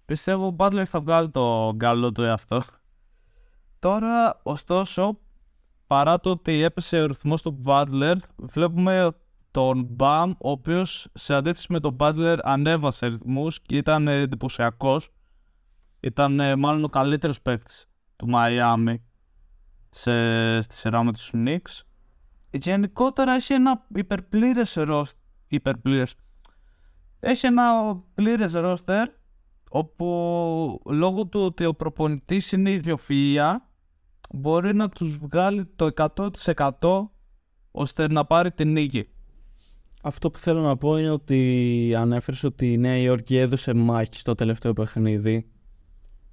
πιστεύω 0.04 0.46
ο 0.46 0.56
Butler 0.58 0.84
θα 0.86 1.00
βγάλει 1.00 1.30
το 1.30 1.74
καλό 1.76 2.12
του 2.12 2.22
εαυτό. 2.22 2.62
Τώρα, 3.78 4.40
ωστόσο, 4.42 5.18
παρά 5.86 6.20
το 6.20 6.30
ότι 6.30 6.62
έπεσε 6.62 7.02
ο 7.02 7.06
ρυθμός 7.06 7.42
του 7.42 7.62
Butler, 7.64 8.14
βλέπουμε 8.36 9.16
τον 9.50 9.96
Bam, 9.98 10.32
ο 10.38 10.50
οποίος 10.50 11.08
σε 11.14 11.34
αντίθεση 11.34 11.72
με 11.72 11.80
τον 11.80 11.96
Butler 11.98 12.38
ανέβασε 12.42 13.06
ρυθμούς 13.06 13.60
και 13.60 13.76
ήταν 13.76 14.08
εντυπωσιακός. 14.08 15.08
Ήταν 16.00 16.40
ε, 16.40 16.56
μάλλον 16.56 16.84
ο 16.84 16.88
καλύτερος 16.88 17.42
παίκτης 17.42 17.86
του 18.16 18.28
Miami 18.34 18.94
σε, 19.90 20.60
στη 20.60 20.74
σειρά 20.74 21.02
με 21.02 21.12
τους 21.12 21.30
Knicks. 21.34 21.82
Γενικότερα 22.54 23.32
έχει 23.34 23.52
ένα 23.52 23.86
υπερπλήρες 23.94 24.74
ρόσ, 24.74 25.12
υπερπλήρες. 25.48 26.14
Έχει 27.20 27.46
ένα 27.46 27.96
πλήρες 28.14 28.52
ρόστερ 28.52 29.08
όπου 29.70 30.80
λόγω 30.84 31.26
του 31.26 31.40
ότι 31.40 31.64
ο 31.64 31.74
προπονητής 31.74 32.52
είναι 32.52 32.80
ιδιοφυΐα 32.82 33.54
μπορεί 34.30 34.74
να 34.74 34.88
τους 34.88 35.18
βγάλει 35.18 35.66
το 35.76 35.88
100% 35.94 37.08
ώστε 37.70 38.08
να 38.08 38.24
πάρει 38.24 38.52
την 38.52 38.72
νίκη. 38.72 39.08
Αυτό 40.02 40.30
που 40.30 40.38
θέλω 40.38 40.60
να 40.60 40.76
πω 40.76 40.96
είναι 40.98 41.10
ότι 41.10 41.92
ανέφερες 41.96 42.44
ότι 42.44 42.72
η 42.72 42.78
Νέα 42.78 42.96
Υόρκη 42.96 43.36
έδωσε 43.36 43.74
μάχη 43.74 44.18
στο 44.18 44.34
τελευταίο 44.34 44.72
παιχνίδι. 44.72 45.50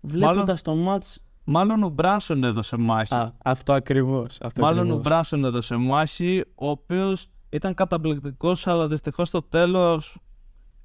Βλέποντας 0.01 0.61
το 0.61 0.75
μάτς... 0.75 1.25
Μάλλον 1.43 1.83
ο 1.83 1.89
Μπράσον 1.89 2.43
έδωσε 2.43 2.77
μάχη. 2.77 3.13
Α, 3.13 3.33
αυτό 3.43 3.73
ακριβώς. 3.73 4.37
Αυτό 4.41 4.61
Μάλλον 4.61 4.79
ο 4.79 4.81
ακριβώς. 4.81 5.03
Μπράσον 5.03 5.45
έδωσε 5.45 5.75
μάχη, 5.75 6.43
ο 6.55 6.69
οποίος 6.69 7.27
ήταν 7.49 7.73
καταπληκτικός, 7.73 8.67
αλλά 8.67 8.87
δυστυχώς 8.87 9.27
στο 9.27 9.41
τέλος 9.41 10.17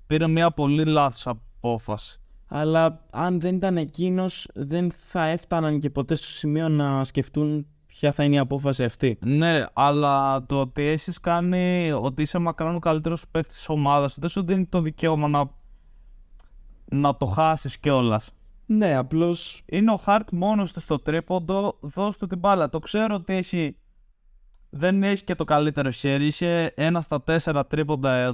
πήρε 0.07 0.27
μια 0.27 0.51
πολύ 0.51 0.85
λάθος 0.85 1.27
απόφαση. 1.27 2.21
Αλλά 2.49 3.05
αν 3.11 3.41
δεν 3.41 3.57
ήταν 3.57 3.77
εκείνος, 3.77 4.49
δεν 4.55 4.91
θα 4.91 5.25
έφταναν 5.25 5.79
και 5.79 5.91
ποτέ 5.91 6.15
στο 6.15 6.27
σημείο 6.27 6.69
να 6.69 7.05
σκεφτούν 7.05 7.67
ποια 7.87 8.13
θα 8.13 8.25
είναι 8.25 8.35
η 8.35 8.39
απόφαση 8.39 8.85
αυτή. 8.85 9.19
Ναι, 9.21 9.65
αλλά 9.73 10.47
το 10.47 10.61
ότι 10.61 10.83
έχεις 10.83 11.21
κάνει 11.21 11.93
ότι 11.93 12.23
είσαι 12.23 12.39
μακράν 12.39 12.75
ο 12.75 12.79
καλύτερος 12.79 13.25
παίκτης 13.31 13.57
της 13.57 13.69
ομάδας 13.69 14.13
σου 14.13 14.21
δεν 14.21 14.29
σου 14.29 14.45
δίνει 14.45 14.67
το 14.67 14.81
δικαίωμα 14.81 15.29
να, 15.29 15.51
να 16.85 17.17
το 17.17 17.27
χάσεις 17.27 17.79
κιόλας. 17.79 18.31
Ναι, 18.67 18.97
απλώς. 18.97 19.63
Είναι 19.67 19.93
ο 19.93 19.97
Χαρτ 19.97 20.29
μόνος 20.33 20.73
του 20.73 20.81
στο 20.81 20.99
τρίποντο, 20.99 21.79
δώσ' 21.81 22.17
του 22.17 22.27
την 22.27 22.39
μπάλα. 22.39 22.69
Το 22.69 22.79
ξέρω 22.79 23.15
ότι 23.15 23.35
έχει. 23.35 23.77
Δεν 24.71 25.03
έχει 25.03 25.25
και 25.25 25.35
το 25.35 25.45
καλύτερο 25.45 25.91
χέρι. 25.91 26.27
Είχε 26.27 26.73
ένα 26.77 27.01
στα 27.01 27.23
τέσσερα 27.23 27.67
τρίποντα 27.67 28.15
ε, 28.17 28.33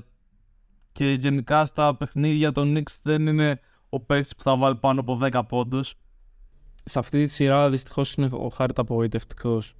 και 0.92 1.10
γενικά 1.12 1.64
στα 1.66 1.96
παιχνίδια 1.96 2.52
των 2.52 2.74
Knicks 2.76 2.96
δεν 3.02 3.26
είναι 3.26 3.60
ο 3.88 4.00
παίκτης 4.00 4.36
που 4.36 4.42
θα 4.42 4.56
βάλει 4.56 4.76
πάνω 4.76 5.00
από 5.00 5.18
10 5.22 5.40
πόντους. 5.48 5.94
Σε 6.84 6.98
αυτή 6.98 7.24
τη 7.24 7.30
σειρά 7.30 7.70
δυστυχώς 7.70 8.14
είναι 8.14 8.28
ο 8.32 8.48
Χάρτ 8.48 8.78
απογοητευτικός. 8.78 9.74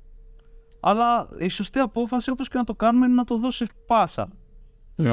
Αλλά 0.81 1.29
η 1.39 1.49
σωστή 1.49 1.79
απόφαση, 1.79 2.31
όπως 2.31 2.49
και 2.49 2.59
να 2.59 2.65
το 2.65 2.75
κάνουμε, 2.75 3.07
είναι 3.07 3.15
να 3.15 3.25
το 3.25 3.39
δώσει 3.39 3.67
πάσα. 3.87 4.29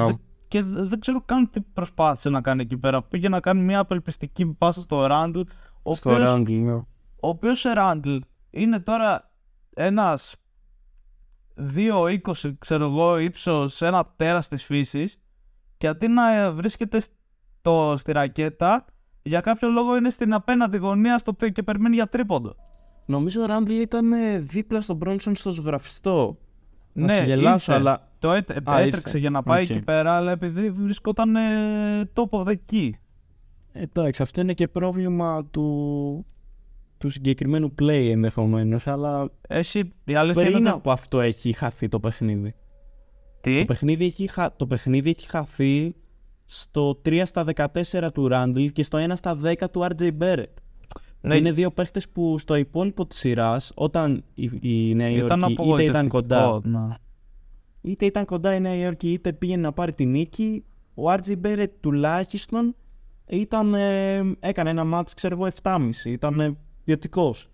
Δεν- 0.06 0.20
Και 0.50 0.62
δε- 0.62 0.82
δεν 0.84 1.00
ξέρω 1.00 1.22
καν 1.22 1.50
τι 1.50 1.60
προσπάθησε 1.60 2.28
να 2.30 2.40
κάνει 2.40 2.62
εκεί 2.62 2.76
πέρα. 2.78 3.02
Πήγε 3.02 3.28
να 3.28 3.40
κάνει 3.40 3.62
μια 3.62 3.78
απελπιστική 3.78 4.46
πάσα 4.46 4.80
στο 4.80 5.06
Ράντλ. 5.06 5.40
Ο 5.82 5.94
Στο 5.94 6.10
οποίος- 6.10 6.28
Ράντλ, 6.28 6.52
ναι. 6.52 6.72
ο 6.72 6.84
οποίος 7.20 7.62
Ράντλ 7.62 8.16
είναι 8.50 8.80
τώρα 8.80 9.30
ένας 9.74 10.34
2-20, 11.54 12.54
ξέρω 12.58 12.84
εγώ, 12.84 13.18
ύψος, 13.18 13.82
ένα 13.82 14.12
τέρας 14.16 14.48
της 14.48 14.64
φύσης 14.64 15.20
και 15.76 15.86
αντί 15.86 16.08
να 16.08 16.52
βρίσκεται 16.52 17.00
στο, 17.00 17.94
στη 17.96 18.12
ρακέτα, 18.12 18.84
για 19.22 19.40
κάποιο 19.40 19.68
λόγο 19.68 19.96
είναι 19.96 20.10
στην 20.10 20.34
απέναντι 20.34 20.76
γωνία 20.76 21.18
στο, 21.18 21.32
και 21.32 21.62
περιμένει 21.62 21.94
για 21.94 22.06
τρίποντο. 22.08 22.54
Νομίζω 23.06 23.42
ο 23.42 23.46
Ράντλ 23.46 23.72
ήταν 23.80 24.12
ε, 24.12 24.38
δίπλα 24.38 24.80
στον 24.80 24.96
Μπρόνσον 24.96 25.34
στο 25.34 25.50
ζωγραφιστό. 25.50 26.38
Να 27.00 27.06
Ναι, 27.06 27.12
σε 27.14 27.24
γελάσω, 27.24 27.72
ήρθε. 27.72 27.74
αλλά 27.74 28.08
Το 28.18 28.32
έτ- 28.32 28.50
Α, 28.50 28.78
έτρεξε 28.78 29.02
ήρθε. 29.04 29.18
για 29.18 29.30
να 29.30 29.42
πάει 29.42 29.62
Οκ. 29.62 29.68
εκεί 29.70 29.80
πέρα, 29.82 30.16
αλλά 30.16 30.30
επειδή 30.32 30.70
βρισκόταν 30.70 31.36
ε, 31.36 31.40
top 32.14 32.28
of 32.30 32.46
the 32.46 32.54
key. 32.72 32.90
εντάξει, 33.72 34.22
αυτό 34.22 34.40
είναι 34.40 34.52
και 34.52 34.68
πρόβλημα 34.68 35.44
του, 35.50 36.26
του 36.98 37.10
συγκεκριμένου 37.10 37.74
play 37.82 38.08
ενδεχομένως. 38.10 38.86
Αλλά 38.86 39.30
Εσύ, 39.48 39.92
η 40.04 40.14
αλήθεια 40.14 40.42
είναι 40.42 40.50
πριν 40.50 40.66
ότι... 40.66 40.74
από 40.76 40.90
αυτό 40.92 41.20
έχει 41.20 41.52
χαθεί 41.52 41.88
το 41.88 42.00
παιχνίδι. 42.00 42.54
Τι; 43.40 43.58
Το 43.58 43.64
παιχνίδι, 43.64 44.04
έχει, 44.04 44.26
χα- 44.26 44.56
το 44.56 44.66
παιχνίδι 44.66 45.10
έχει 45.10 45.28
χαθεί 45.28 45.94
στο 46.44 47.00
3 47.04 47.22
στα 47.24 47.44
14 47.54 48.08
του 48.14 48.28
Ράντλ 48.28 48.64
και 48.66 48.82
στο 48.82 48.98
1 49.08 49.12
στα 49.14 49.38
10 49.44 49.54
του 49.70 49.86
RJ 49.90 50.10
Barrett. 50.20 50.44
Ναι, 51.20 51.36
Είναι 51.36 51.52
δύο 51.52 51.70
παίχτες 51.70 52.08
που 52.08 52.38
στο 52.38 52.54
υπόλοιπο 52.54 53.06
της 53.06 53.18
σειράς, 53.18 53.72
όταν 53.74 54.24
η, 54.34 54.50
η 54.60 54.94
Νέα 54.94 55.10
ήταν 55.10 55.40
Υόρκη 55.40 55.68
είτε 55.72 55.82
ήταν 55.82 56.08
κοντά, 56.08 56.44
απογοητευτικό. 56.44 56.78
να. 56.78 56.98
είτε 57.80 58.06
ήταν 58.06 58.24
κοντά 58.24 58.54
η 58.54 58.60
Νέα 58.60 58.74
Υόρκη 58.74 59.12
είτε 59.12 59.32
πήγαινε 59.32 59.62
να 59.62 59.72
πάρει 59.72 59.92
τη 59.92 60.06
νίκη, 60.06 60.64
ο 60.94 61.02
RJ 61.12 61.40
Barrett 61.44 61.70
τουλάχιστον 61.80 62.74
ήταν, 63.26 63.74
ε, 63.74 64.36
έκανε 64.40 64.70
ένα 64.70 64.84
μάτς, 64.84 65.14
ξέρω 65.14 65.34
εγώ, 65.34 65.48
7,5. 65.62 65.90
Ήταν 66.04 66.40
ε, 66.40 66.56
ποιοτικός. 66.84 67.50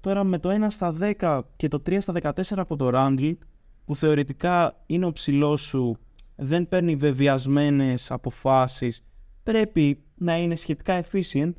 Τώρα 0.00 0.24
με 0.24 0.38
το 0.38 0.48
1 0.50 0.66
στα 0.68 0.94
10 1.20 1.40
και 1.56 1.68
το 1.68 1.82
3 1.86 1.96
στα 2.00 2.12
14 2.22 2.42
από 2.56 2.76
το 2.76 2.90
Randall, 2.94 3.36
που 3.84 3.94
θεωρητικά 3.94 4.82
είναι 4.86 5.06
ο 5.06 5.12
ψηλός 5.12 5.60
σου, 5.60 5.96
δεν 6.36 6.68
παίρνει 6.68 6.96
βεβαιασμένες 6.96 8.10
αποφάσεις, 8.10 9.04
πρέπει 9.42 10.04
να 10.14 10.38
είναι 10.38 10.54
σχετικά 10.54 11.04
efficient, 11.04 11.52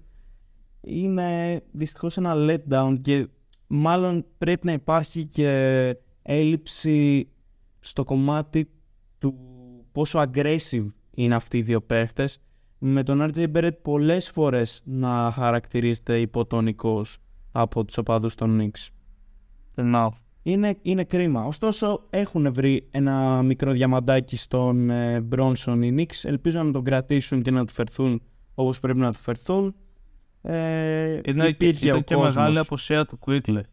είναι 0.87 1.61
δυστυχώς 1.71 2.17
ένα 2.17 2.33
letdown 2.35 2.97
και 3.01 3.27
μάλλον 3.67 4.25
πρέπει 4.37 4.65
να 4.65 4.71
υπάρχει 4.71 5.25
και 5.25 5.95
έλλειψη 6.21 7.27
στο 7.79 8.03
κομμάτι 8.03 8.69
του 9.17 9.35
πόσο 9.91 10.23
aggressive 10.23 10.87
είναι 11.11 11.35
αυτοί 11.35 11.57
οι 11.57 11.61
δύο 11.61 11.81
παίχτες 11.81 12.39
με 12.77 13.03
τον 13.03 13.31
RJ 13.31 13.51
Barrett 13.53 13.81
πολλές 13.81 14.29
φορές 14.29 14.81
να 14.85 15.31
χαρακτηρίζεται 15.31 16.19
υποτονικός 16.19 17.17
από 17.51 17.85
τους 17.85 17.97
οπαδούς 17.97 18.35
των 18.35 18.59
Knicks. 18.61 18.87
Να. 19.75 20.11
Είναι, 20.43 20.77
είναι 20.81 21.03
κρίμα. 21.03 21.43
Ωστόσο 21.43 22.07
έχουν 22.09 22.53
βρει 22.53 22.87
ένα 22.91 23.41
μικρό 23.43 23.71
διαμαντάκι 23.71 24.37
στον 24.37 24.89
ε, 24.89 25.27
Bronson 25.31 25.79
οι 25.81 25.95
Knicks. 25.97 26.29
Ελπίζω 26.29 26.63
να 26.63 26.71
τον 26.71 26.83
κρατήσουν 26.83 27.41
και 27.41 27.51
να 27.51 27.65
του 27.65 27.73
φερθούν 27.73 28.21
όπως 28.53 28.79
πρέπει 28.79 28.99
να 28.99 29.11
του 29.11 29.19
φερθούν. 29.19 29.75
Ε, 30.49 31.19
Είναι, 31.25 31.45
υπήρχε 31.47 31.85
ήταν 31.85 31.97
ο 31.97 32.01
και 32.01 32.15
κόσμος. 32.15 32.35
μεγάλη 32.35 32.57
αποσία 32.57 33.05
του 33.05 33.19
Quickly. 33.25 33.39
Ήταν 33.49 33.63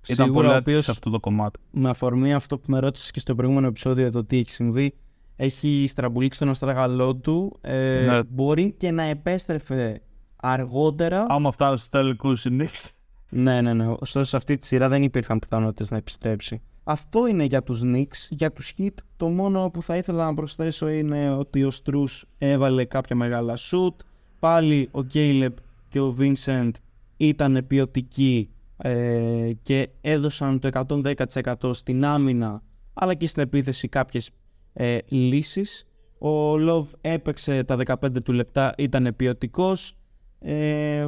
Σίγουρα 0.00 0.32
πολύ 0.32 0.46
ο 0.46 0.50
άτυχος 0.50 0.60
οποίος 0.60 0.84
σε 0.84 0.90
αυτό 0.90 1.10
το 1.10 1.20
κομμάτι. 1.20 1.58
με 1.70 1.88
αφορμή 1.88 2.34
αυτό 2.34 2.58
που 2.58 2.64
με 2.70 2.78
ρώτησες 2.78 3.10
και 3.10 3.20
στο 3.20 3.34
προηγούμενο 3.34 3.66
επεισόδιο 3.66 4.10
το 4.10 4.24
τι 4.24 4.38
έχει 4.38 4.50
συμβεί, 4.50 4.94
έχει 5.36 5.84
στραμπουλήξει 5.88 6.38
τον 6.38 6.48
αστράγαλό 6.48 7.16
του. 7.16 7.58
Ε, 7.60 8.04
Ναι. 8.06 8.22
Μπορεί 8.28 8.74
και 8.76 8.90
να 8.90 9.02
επέστρεφε 9.02 10.02
αργότερα. 10.36 11.26
Άμα 11.28 11.52
φτάνει 11.52 11.76
στους 11.76 11.88
τελικούς 11.88 12.44
οι 12.44 12.56
Knicks. 12.60 12.88
Ναι, 13.28 13.60
ναι, 13.60 13.74
ναι. 13.74 13.86
Ωστόσο 13.98 14.24
σε 14.24 14.36
αυτή 14.36 14.56
τη 14.56 14.66
σειρά 14.66 14.88
δεν 14.88 15.02
υπήρχαν 15.02 15.38
πιθανότητες 15.38 15.90
να 15.90 15.96
επιστρέψει. 15.96 16.62
Αυτό 16.84 17.26
είναι 17.26 17.44
για 17.44 17.62
τους 17.62 17.80
Knicks. 17.84 18.26
Για 18.28 18.52
τους 18.52 18.74
Heat 18.78 18.94
το 19.16 19.28
μόνο 19.28 19.70
που 19.70 19.82
θα 19.82 19.96
ήθελα 19.96 20.24
να 20.24 20.34
προσθέσω 20.34 20.88
είναι 20.88 21.30
ότι 21.30 21.64
ο 21.64 21.70
Στρούς 21.70 22.24
έβαλε 22.38 22.84
κάποια 22.84 23.16
μεγάλα 23.16 23.56
shoot. 23.56 23.94
Πάλι 24.38 24.88
ο 24.92 25.00
Caleb 25.14 25.48
και 25.90 26.00
ο 26.00 26.16
Vincent 26.18 26.70
ήταν 27.16 27.64
ποιοτικοί 27.66 28.50
ε, 28.76 29.50
και 29.62 29.88
έδωσαν 30.00 30.58
το 30.58 30.86
110% 30.88 31.74
στην 31.74 32.04
άμυνα 32.04 32.62
αλλά 32.92 33.14
και 33.14 33.26
στην 33.26 33.42
επίθεση 33.42 33.88
κάποιες 33.88 34.30
ε, 34.72 34.98
λύσεις. 35.08 35.84
Ο 36.18 36.54
Love 36.54 36.86
έπαιξε 37.00 37.64
τα 37.64 37.76
15 37.86 38.22
του 38.24 38.32
λεπτά, 38.32 38.74
ήταν 38.78 39.14
ποιοτικός. 39.16 39.96
Ε, 40.38 41.06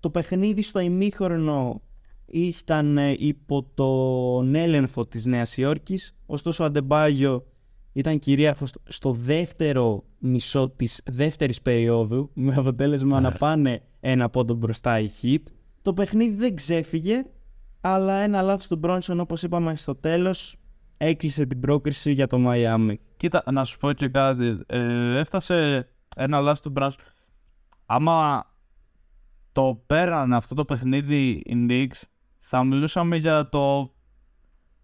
το 0.00 0.10
παιχνίδι 0.10 0.62
στο 0.62 0.80
ημίχρονο 0.80 1.82
ήταν 2.26 2.98
ε, 2.98 3.14
υπό 3.18 3.62
τον 3.74 4.54
έλεγχο 4.54 5.06
της 5.06 5.26
Νέας 5.26 5.56
Υόρκης 5.56 6.16
ωστόσο 6.26 6.62
ο 6.62 6.66
Αντεμπάγιο 6.66 7.46
ήταν 7.92 8.18
κυρίαρχος 8.18 8.68
στο- 8.68 8.80
στο 8.88 9.12
δεύτερο 9.12 10.04
μισό 10.18 10.68
της 10.70 11.02
δεύτερης 11.10 11.62
περίοδου 11.62 12.30
με 12.34 12.54
αποτέλεσμα 12.54 13.20
να 13.20 13.32
πάνε 13.42 13.82
ένα 14.00 14.30
πόντο 14.30 14.54
μπροστά 14.54 14.98
οι 14.98 15.08
Heat 15.22 15.42
το 15.82 15.92
παιχνίδι 15.94 16.34
δεν 16.34 16.54
ξέφυγε 16.54 17.24
αλλά 17.80 18.14
ένα 18.14 18.42
λάθος 18.42 18.66
του 18.66 18.76
Μπρόνσον 18.76 19.20
όπως 19.20 19.42
είπαμε 19.42 19.76
στο 19.76 19.94
τέλος 19.94 20.56
έκλεισε 20.96 21.46
την 21.46 21.60
πρόκριση 21.60 22.12
για 22.12 22.26
το 22.26 22.38
Μαϊάμι 22.38 23.00
Κοίτα, 23.16 23.42
να 23.52 23.64
σου 23.64 23.78
πω 23.78 23.92
και 23.92 24.08
κάτι. 24.08 24.58
Ε, 24.66 25.18
έφτασε 25.18 25.88
ένα 26.16 26.40
λάθος 26.40 26.60
του 26.60 26.72
Browns. 26.76 26.92
Άμα 27.86 28.44
το 29.52 29.82
πέρανε 29.86 30.36
αυτό 30.36 30.54
το 30.54 30.64
παιχνίδι 30.64 31.28
οι 31.30 31.66
Knicks, 31.68 32.02
θα 32.38 32.64
μιλούσαμε 32.64 33.16
για 33.16 33.48
το, 33.48 33.94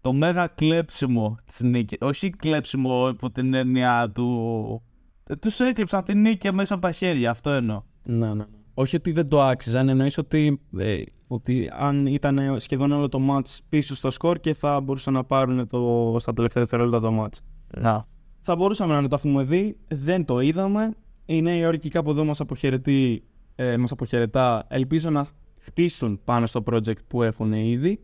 το 0.01 0.13
μέγα 0.13 0.47
κλέψιμο 0.47 1.37
της 1.45 1.61
νίκης. 1.61 1.97
Όχι 2.01 2.29
κλέψιμο 2.29 3.09
υπό 3.09 3.31
την 3.31 3.53
έννοια 3.53 4.11
του... 4.11 4.81
Ε, 5.27 5.35
τους 5.35 5.59
έκλειψαν 5.59 6.03
την 6.03 6.21
νίκη 6.21 6.53
μέσα 6.53 6.73
από 6.73 6.81
τα 6.83 6.91
χέρια, 6.91 7.29
αυτό 7.29 7.49
εννοώ. 7.49 7.81
Ναι, 8.03 8.33
ναι. 8.33 8.45
Όχι 8.73 8.95
ότι 8.95 9.11
δεν 9.11 9.27
το 9.27 9.41
άξιζαν, 9.41 9.89
εννοείς 9.89 10.17
ότι, 10.17 10.61
ε, 10.77 11.01
ότι 11.27 11.69
αν 11.77 12.05
ήταν 12.05 12.59
σχεδόν 12.59 12.91
όλο 12.91 13.09
το 13.09 13.19
μάτς 13.19 13.61
πίσω 13.69 13.95
στο 13.95 14.09
σκορ 14.09 14.39
και 14.39 14.53
θα 14.53 14.81
μπορούσαν 14.81 15.13
να 15.13 15.23
πάρουν 15.23 15.67
το, 15.67 16.15
στα 16.19 16.33
τελευταία 16.33 16.63
δευτερόλεπτα 16.63 16.99
το 16.99 17.11
μάτς. 17.11 17.41
Να. 17.77 18.05
Θα 18.41 18.55
μπορούσαμε 18.55 19.01
να 19.01 19.07
το 19.07 19.15
έχουμε 19.15 19.43
δει, 19.43 19.77
δεν 19.87 20.25
το 20.25 20.39
είδαμε. 20.39 20.93
Η 21.25 21.41
Νέα 21.41 21.55
Υόρκη 21.55 21.89
κάπου 21.89 22.09
εδώ 22.09 22.23
μας, 22.23 22.39
αποχαιρετεί, 22.39 23.23
ε, 23.55 23.77
μας 23.77 23.91
αποχαιρετά. 23.91 24.65
Ελπίζω 24.67 25.09
να 25.09 25.27
χτίσουν 25.57 26.19
πάνω 26.23 26.45
στο 26.45 26.63
project 26.71 27.05
που 27.07 27.23
έχουν 27.23 27.53
ήδη 27.53 27.99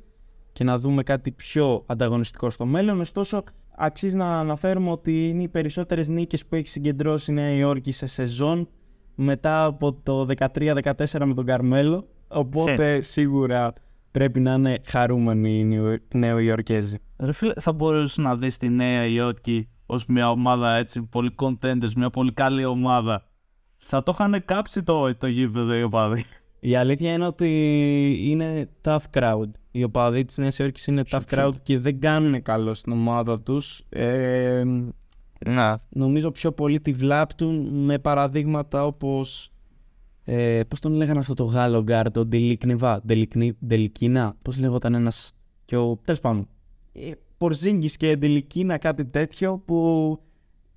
και 0.54 0.64
να 0.64 0.78
δούμε 0.78 1.04
κάτι 1.04 1.32
πιο 1.32 1.84
ανταγωνιστικό 1.86 2.50
στο 2.50 2.66
μέλλον. 2.66 3.00
Ωστόσο, 3.00 3.44
αξίζει 3.76 4.16
να 4.16 4.40
αναφέρουμε 4.40 4.92
ότι 4.92 5.30
είναι 5.30 5.44
οι 5.44 5.48
περισσότερες 5.48 6.08
νίκες 6.08 6.46
που 6.46 6.56
έχει 6.56 6.68
συγκεντρώσει 6.68 7.32
η 7.32 7.34
Νέα 7.34 7.50
Υόρκη 7.52 7.92
σε 7.92 8.06
σεζόν 8.06 8.68
μετά 9.16 9.66
από 9.66 9.94
το 9.94 10.26
13-14 10.38 11.26
με 11.26 11.34
τον 11.34 11.46
Καρμέλο. 11.46 12.08
Οπότε 12.28 13.02
σίγουρα 13.02 13.74
πρέπει 14.12 14.40
να 14.40 14.54
είναι 14.54 14.80
χαρούμενοι 14.86 15.60
οι 15.60 15.64
Νεο- 15.64 15.98
Νεοϊορκέζοι. 16.14 16.98
Ρε 17.18 17.32
φίλε, 17.32 17.54
θα 17.60 17.74
μπορούσες 17.74 18.18
να 18.18 18.36
δεις 18.36 18.58
τη 18.58 18.70
Νέα 18.70 19.06
Υόρκη 19.06 19.68
ως 19.86 20.06
μια 20.06 20.30
ομάδα 20.30 20.76
έτσι, 20.76 21.02
πολύ 21.02 21.36
contenders, 21.42 21.94
μια 21.96 22.10
πολύ 22.10 22.34
καλή 22.34 22.66
ομάδα. 22.66 23.28
Θα 23.78 24.04
το 24.04 24.12
είχαν 24.16 24.46
κάψει 24.46 24.84
το, 24.84 25.16
το 25.16 25.28
γήπεδο 25.28 25.76
οι 25.76 25.84
οπαδοί. 25.84 26.26
Η 26.66 26.76
αλήθεια 26.76 27.14
είναι 27.14 27.26
ότι 27.26 27.48
είναι 28.22 28.70
tough 28.84 29.04
crowd. 29.14 29.50
Οι 29.72 29.84
οπαδοί 29.84 30.26
της 30.26 30.38
Νέας 30.38 30.60
Υόρκης 30.60 30.88
είναι 30.88 31.04
tough 31.10 31.22
crowd 31.30 31.54
και 31.64 31.80
δεν 31.80 32.00
κάνουν 32.00 32.42
καλό 32.42 32.74
στην 32.74 32.92
ομάδα 32.92 33.42
τους. 33.42 33.84
Ε, 33.90 34.64
Να. 35.46 35.80
νομίζω 35.90 36.32
πιο 36.32 36.52
πολύ 36.52 36.80
τη 36.82 36.92
βλάπτουν 36.92 37.84
με 37.86 38.00
παραδείγματα 38.00 38.86
όπως... 38.86 39.52
Ε, 40.24 40.62
πώς 40.68 40.80
τον 40.80 40.94
λέγανε 40.94 41.20
αυτό 41.20 41.34
το 41.34 41.44
Γάλλο 41.44 41.82
γκάρ, 41.84 42.12
το 42.12 42.26
Ντελικνιβά, 42.26 43.02
Ντελικνι- 43.06 43.58
Ντελικίνα, 43.66 44.36
πώς 44.42 44.60
λέγονταν 44.60 44.94
ένας 44.94 45.32
και 45.66 45.78
ο... 45.78 46.00
Τέλος 46.06 46.20
πάντων. 46.20 46.48
Ε, 46.94 47.12
Πορζίνγκης 47.38 47.98
και 47.98 48.16
Ντελικίνα 48.18 48.78
κάτι 48.78 49.06
τέτοιο 49.06 49.58
που 49.66 50.20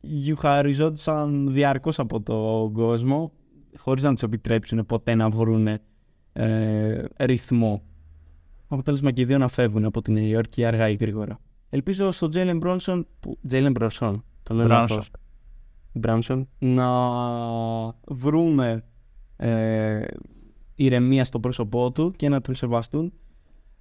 γιουχαριζόντουσαν 0.00 1.52
διαρκώς 1.52 1.98
από 1.98 2.20
τον 2.22 2.72
κόσμο 2.72 3.32
χωρίς 3.78 4.02
να 4.02 4.12
τους 4.12 4.22
επιτρέψουν 4.22 4.86
ποτέ 4.86 5.14
να 5.14 5.30
βρουν 5.30 5.68
ε, 6.32 7.04
ρυθμό. 7.18 7.82
Αποτέλεσμα 8.68 9.10
και 9.10 9.20
οι 9.20 9.24
δύο 9.24 9.38
να 9.38 9.48
φεύγουν 9.48 9.84
από 9.84 10.02
τη 10.02 10.12
Νέα 10.12 10.26
Υόρκη 10.26 10.64
αργά 10.64 10.88
ή 10.88 10.94
γρήγορα. 10.94 11.38
Ελπίζω 11.70 12.10
στο 12.10 12.28
Τζέιλεν 12.28 12.56
Μπρόνσον, 12.56 13.06
που... 13.20 13.38
Τζέιλεν 13.48 13.72
Μπρόνσον, 13.72 14.24
το 14.42 14.54
λέω 14.54 14.66
Brunson. 14.66 14.68
λάθος. 14.68 15.10
Μπρόνσον, 15.92 16.48
να 16.58 16.88
βρούμε 18.06 18.84
ε, 19.36 20.04
ηρεμία 20.74 21.24
στο 21.24 21.40
πρόσωπό 21.40 21.92
του 21.92 22.12
και 22.16 22.28
να 22.28 22.40
τον 22.40 22.54
σεβαστούν 22.54 23.12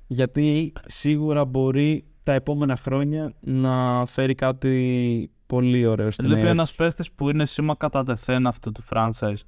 γιατί 0.07 0.73
σίγουρα 0.85 1.45
μπορεί 1.45 2.05
τα 2.23 2.33
επόμενα 2.33 2.75
χρόνια 2.75 3.33
να 3.39 4.05
φέρει 4.05 4.35
κάτι 4.35 5.31
πολύ 5.45 5.85
ωραίο 5.85 6.11
στην 6.11 6.25
Λείπει 6.25 6.41
Νέα 6.41 6.49
ένας 6.49 6.73
παίχτης 6.73 7.11
που 7.11 7.29
είναι 7.29 7.45
σήμα 7.45 7.75
κατά 7.75 8.03
τεθέν 8.03 8.47
αυτού 8.47 8.71
του 8.71 8.83
franchise. 8.89 9.39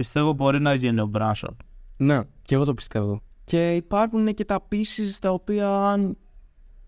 Πιστεύω 0.00 0.32
μπορεί 0.32 0.60
να 0.60 0.74
γίνει 0.74 1.00
ο 1.00 1.06
Μπράσον. 1.06 1.56
Ναι, 1.96 2.20
και 2.42 2.54
εγώ 2.54 2.64
το 2.64 2.74
πιστεύω. 2.74 3.22
Και 3.44 3.74
υπάρχουν 3.74 4.34
και 4.34 4.44
τα 4.44 4.68
pieces 4.70 5.18
τα 5.20 5.30
οποία 5.30 5.68
αν 5.70 6.16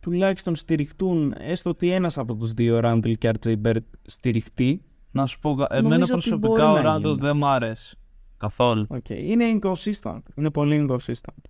τουλάχιστον 0.00 0.54
στηριχτούν 0.54 1.34
έστω 1.38 1.70
ότι 1.70 1.90
ένας 1.90 2.18
από 2.18 2.34
τους 2.34 2.52
δύο 2.52 2.80
Ράντλ 2.80 3.12
και 3.12 3.30
RJ 3.40 3.54
Barrett 3.64 3.76
στηριχτεί 4.02 4.82
Να 5.10 5.26
σου 5.26 5.38
πω, 5.38 5.54
κα- 5.54 5.66
εμένα 5.70 5.88
Νομίζω 5.88 6.14
ότι 6.14 6.28
προσωπικά 6.28 6.48
μπορεί 6.48 6.62
ο 6.62 6.72
να 6.72 6.82
Ράντλ 6.82 7.08
γίνει. 7.08 7.20
δεν 7.20 7.36
μ' 7.36 7.44
αρέσει. 7.44 7.96
Καθόλου. 8.36 8.86
Οκ. 8.88 9.08
Είναι 9.08 9.58
inconsistent. 9.60 10.20
Είναι 10.34 10.50
πολύ 10.50 10.86
inconsistent. 10.88 11.44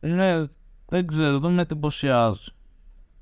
Είναι, 0.00 0.48
δεν 0.88 1.06
ξέρω, 1.06 1.38
δεν 1.38 1.52
με 1.52 1.62
εντυπωσιάζει. 1.62 2.50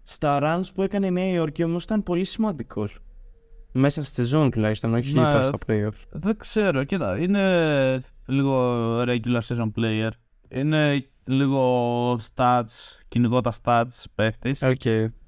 Στα 0.02 0.38
runs 0.42 0.64
που 0.74 0.82
έκανε 0.82 1.06
η 1.06 1.10
Νέα 1.10 1.30
Υόρκη 1.32 1.64
όμως 1.64 1.84
ήταν 1.84 2.02
πολύ 2.02 2.24
σημαντικός. 2.24 2.98
Μέσα 3.72 4.02
στη 4.02 4.14
σεζόν 4.14 4.50
τουλάχιστον, 4.50 4.94
όχι 4.94 5.12
Ναι. 5.14 5.34
ναι. 5.34 5.42
στα 5.42 5.58
playoffs. 5.66 6.04
Δεν 6.10 6.36
ξέρω, 6.36 6.84
κοίτα, 6.84 7.18
είναι 7.18 8.02
λίγο 8.26 8.96
regular 9.02 9.40
season 9.48 9.70
player. 9.76 10.10
Είναι 10.48 11.04
λίγο 11.24 12.14
stats, 12.34 12.98
κυνηγό 13.08 13.40
τα 13.40 13.52
stats 13.62 14.04
παίχτης. 14.14 14.62
Οκ. 14.62 14.80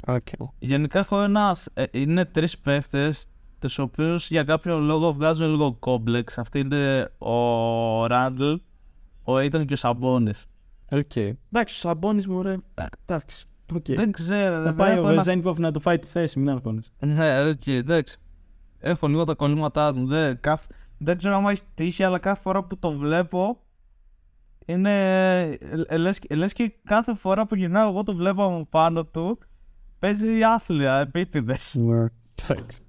οκ. 0.06 0.26
Γενικά 0.58 0.98
έχω 0.98 1.20
ένας, 1.22 1.68
ε, 1.74 1.84
είναι 1.90 2.24
τρεις 2.24 2.58
παίχτες 2.58 3.26
τους 3.58 3.78
οποίους 3.78 4.30
για 4.30 4.42
κάποιο 4.44 4.78
λόγο 4.78 5.12
βγάζουν 5.12 5.50
λίγο 5.50 5.72
κόμπλεξ. 5.72 6.38
Αυτή 6.38 6.58
είναι 6.58 7.08
ο 7.18 8.06
Ράντλ, 8.06 8.52
ο 9.24 9.36
Ayton 9.36 9.64
και 9.66 9.72
ο 9.72 9.76
Σαμπόνις. 9.76 10.44
Οκ. 10.90 11.16
Εντάξει, 11.16 11.74
ο 11.86 11.88
Σαμπόνις 11.88 12.22
μου 12.28 12.42
ρε. 12.42 12.56
Εντάξει. 13.06 13.44
Οκ. 13.74 13.84
Δεν 13.86 14.12
ξέρω, 14.12 14.54
Θα 14.54 14.60
δεν 14.62 14.74
πάει 14.74 14.92
έχω 14.92 15.02
ο 15.02 15.06
ένα- 15.08 15.16
Βεζένικοφ 15.16 15.58
να 15.58 15.72
του 15.72 15.80
φάει 15.80 15.98
τη 15.98 16.06
θέση, 16.06 16.38
μην 16.38 16.48
αγχώνεσαι. 16.50 16.90
Ναι, 17.00 17.48
οκ, 17.48 17.66
εντάξει. 17.66 18.16
Έχω 18.84 19.08
λίγο 19.08 19.24
τα 19.24 19.34
κολλήματά 19.34 19.94
του. 19.94 20.06
Δεν, 20.06 20.40
καθ- 20.40 20.70
δεν 20.98 21.18
ξέρω 21.18 21.36
αν 21.36 21.44
έχει 21.46 21.62
τύχει, 21.74 22.02
αλλά 22.02 22.18
κάθε 22.18 22.40
φορά 22.40 22.64
που 22.64 22.78
τον 22.78 22.98
βλέπω 22.98 23.60
είναι. 24.66 25.40
ε, 25.86 25.96
λες, 25.96 26.18
και- 26.18 26.34
λες 26.34 26.52
και 26.52 26.72
κάθε 26.84 27.14
φορά 27.14 27.46
που 27.46 27.54
γυρνάω 27.54 27.88
εγώ 27.88 28.02
το 28.02 28.14
βλέπω 28.14 28.44
από 28.44 28.66
πάνω 28.70 29.04
του. 29.04 29.38
Παίζει 29.98 30.42
άθλια, 30.42 30.98
επίτηδες. 30.98 31.74
Ναι. 31.74 32.06
Εντάξει. 32.48 32.80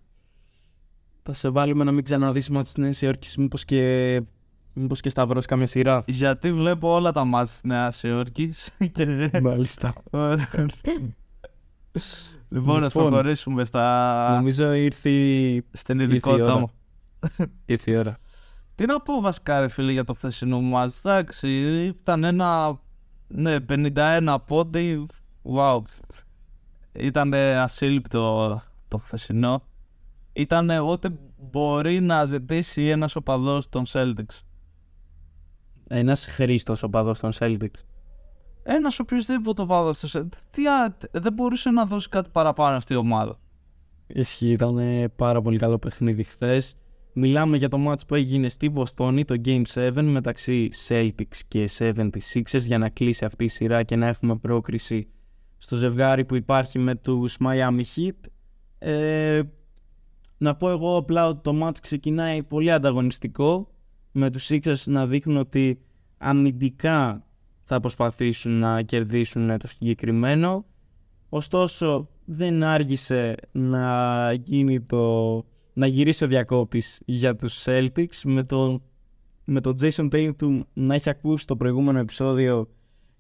Θα 1.24 1.34
σε 1.34 1.50
βάλουμε 1.50 1.84
να 1.84 1.92
μην 1.92 2.04
ξαναδείς 2.04 2.50
μάτς 2.50 2.68
της 2.74 2.78
Νέας 2.84 3.02
Υόρκης, 3.02 3.38
μήπως 3.38 3.66
και, 3.66 4.22
μήπως 4.74 5.02
και 5.02 5.10
σταυρώσεις 5.10 5.46
κάμια 5.46 5.68
σειρά. 5.68 6.04
Γιατί 6.08 6.54
βλέπω 6.54 6.94
όλα 6.94 7.12
τα 7.12 7.24
μάτια 7.24 7.52
της 7.54 7.62
Νέας 7.64 8.04
Υόρκης. 8.04 8.72
Μάλιστα. 9.42 9.94
Λοιπόν, 12.50 12.80
να 12.80 12.86
Λοιπόν. 12.86 12.90
προχωρήσουμε 13.10 13.66
στα... 13.66 14.30
Νομίζω 14.36 14.72
ήρθε, 14.74 15.10
η- 15.10 15.66
στην 15.72 16.00
ήρθε 16.00 16.12
η 16.12 16.16
ειδικότητα 16.16 16.46
ώρα. 16.54 16.60
μου. 16.60 16.70
ήρθε 17.66 17.92
η 17.92 17.96
ώρα. 17.96 18.18
Τι 18.76 18.86
να 18.86 19.02
πω 19.02 19.22
βασικά 19.22 19.60
ρε 19.60 19.68
φίλε 19.68 19.92
για 19.92 20.04
το 20.04 20.14
χθεσινό 20.14 20.62
μας, 20.62 21.00
εντάξει, 21.06 21.48
ήταν 21.86 22.24
ένα, 22.24 22.80
ναι, 23.28 23.56
51 23.70 24.36
πόντι, 24.48 25.06
wow, 25.56 25.82
ήταν 26.92 27.34
ασύλληπτο 27.34 28.60
το 28.88 28.98
χθεσινό. 28.98 29.64
Ήταν 30.34 30.70
ό,τι 30.70 31.08
μπορεί 31.52 32.00
να 32.02 32.26
ζητήσει 32.26 32.88
ένας 32.88 33.16
οπαδός 33.16 33.70
των 33.70 33.84
Celtics. 33.88 34.42
Ένας 35.88 36.26
χρήστος 36.28 36.84
οπαδός 36.84 37.20
των 37.20 37.32
Celtics. 37.40 37.84
Ένας 38.64 39.00
οποιοδήποτε 39.00 39.62
οπαδός 39.62 40.00
των 40.00 40.10
Celtics. 40.10 40.42
Τι, 40.50 40.68
α- 40.68 40.98
δεν 41.12 41.34
μπορούσε 41.34 41.70
να 41.70 41.86
δώσει 41.86 42.10
κάτι 42.10 42.30
παραπάνω 42.32 42.76
αυτή 42.76 42.94
η 42.94 42.96
ομάδα. 42.96 43.40
Ισχύει, 44.08 44.52
ήταν 44.52 44.78
ε, 44.78 45.08
πάρα 45.08 45.42
πολύ 45.42 45.58
καλό 45.58 45.80
παιχνίδι 45.80 46.24
χθες. 46.24 46.76
Μιλάμε 47.14 47.58
για 47.58 47.70
το 47.70 47.78
match 47.88 48.08
που 48.08 48.16
έγινε 48.16 48.50
στη 48.50 48.70
Βοστόνη, 48.70 49.26
το 49.26 49.36
Game 49.46 49.62
7 49.74 49.92
μεταξύ 50.04 50.70
Celtics 50.88 51.38
και 51.48 51.70
76ers 51.80 52.62
για 52.62 52.78
να 52.78 52.90
κλείσει 52.90 53.26
αυτή 53.26 53.44
η 53.44 53.48
σειρά 53.48 53.84
και 53.84 53.96
να 53.96 54.08
έχουμε 54.08 54.36
πρόκριση 54.36 55.08
στο 55.58 55.76
ζευγάρι 55.76 56.26
που 56.26 56.36
υπάρχει 56.36 56.80
με 56.80 56.96
τους 56.96 57.38
Miami 57.40 57.82
Heat. 57.96 58.30
Ε, 58.78 59.42
να 60.38 60.56
πω 60.56 60.70
εγώ 60.70 60.98
απλά 60.98 61.28
ότι 61.28 61.42
το 61.42 61.68
match 61.68 61.78
ξεκινάει 61.82 62.44
πολύ 62.44 62.72
ανταγωνιστικό 62.72 63.68
με 64.12 64.30
τους 64.30 64.50
Sixers 64.52 64.84
να 64.86 65.08
δείχνουν 65.08 65.38
ότι 65.38 65.82
αμυντικά 66.18 67.26
θα 67.74 67.80
προσπαθήσουν 67.80 68.58
να 68.58 68.82
κερδίσουν 68.82 69.58
το 69.58 69.68
συγκεκριμένο. 69.68 70.66
Ωστόσο, 71.30 72.10
δεν 72.26 72.64
άργησε 72.64 73.36
να, 73.52 74.34
γίνει 74.34 74.82
το... 74.82 75.34
να 75.74 75.88
γυρίσει 75.88 76.24
ο 76.24 76.28
διακόπτης 76.28 77.02
για 77.06 77.36
τους 77.36 77.64
Celtics 77.66 78.22
με 78.24 78.44
τον 78.44 78.82
με 79.46 79.62
τον 79.62 79.76
Jason 79.82 80.10
Tatum 80.12 80.60
να 80.74 80.96
έχει 80.96 81.10
ακούσει 81.10 81.48
το 81.48 81.56
προηγούμενο 81.56 82.00
επεισόδιο 82.00 82.70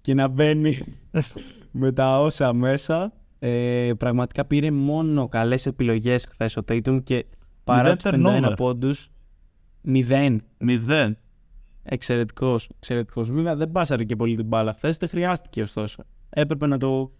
και 0.01 0.13
να 0.13 0.27
μπαίνει 0.27 0.77
με 1.71 1.91
τα 1.91 2.21
όσα 2.21 2.53
μέσα. 2.53 3.13
Ε, 3.39 3.91
πραγματικά 3.97 4.45
πήρε 4.45 4.71
μόνο 4.71 5.27
καλές 5.27 5.65
επιλογές 5.65 6.25
χθες 6.25 6.57
ο 6.57 6.61
Tatum 6.67 7.03
και 7.03 7.25
παρά 7.63 7.95
το 7.95 8.09
51 8.13 8.53
πόντους. 8.55 9.09
0. 9.87 10.37
0. 10.87 11.11
Εξαιρετικός, 11.83 12.69
εξαιρετικός. 12.75 13.31
Βέβαια 13.31 13.55
δεν 13.55 13.71
πάσαρε 13.71 14.03
και 14.03 14.15
πολύ 14.15 14.35
την 14.35 14.45
μπάλα 14.45 14.73
χθες, 14.73 14.97
δεν 14.97 15.09
χρειάστηκε 15.09 15.61
ωστόσο. 15.61 16.03
Έπρεπε 16.29 16.67
να 16.67 16.77
το, 16.77 17.11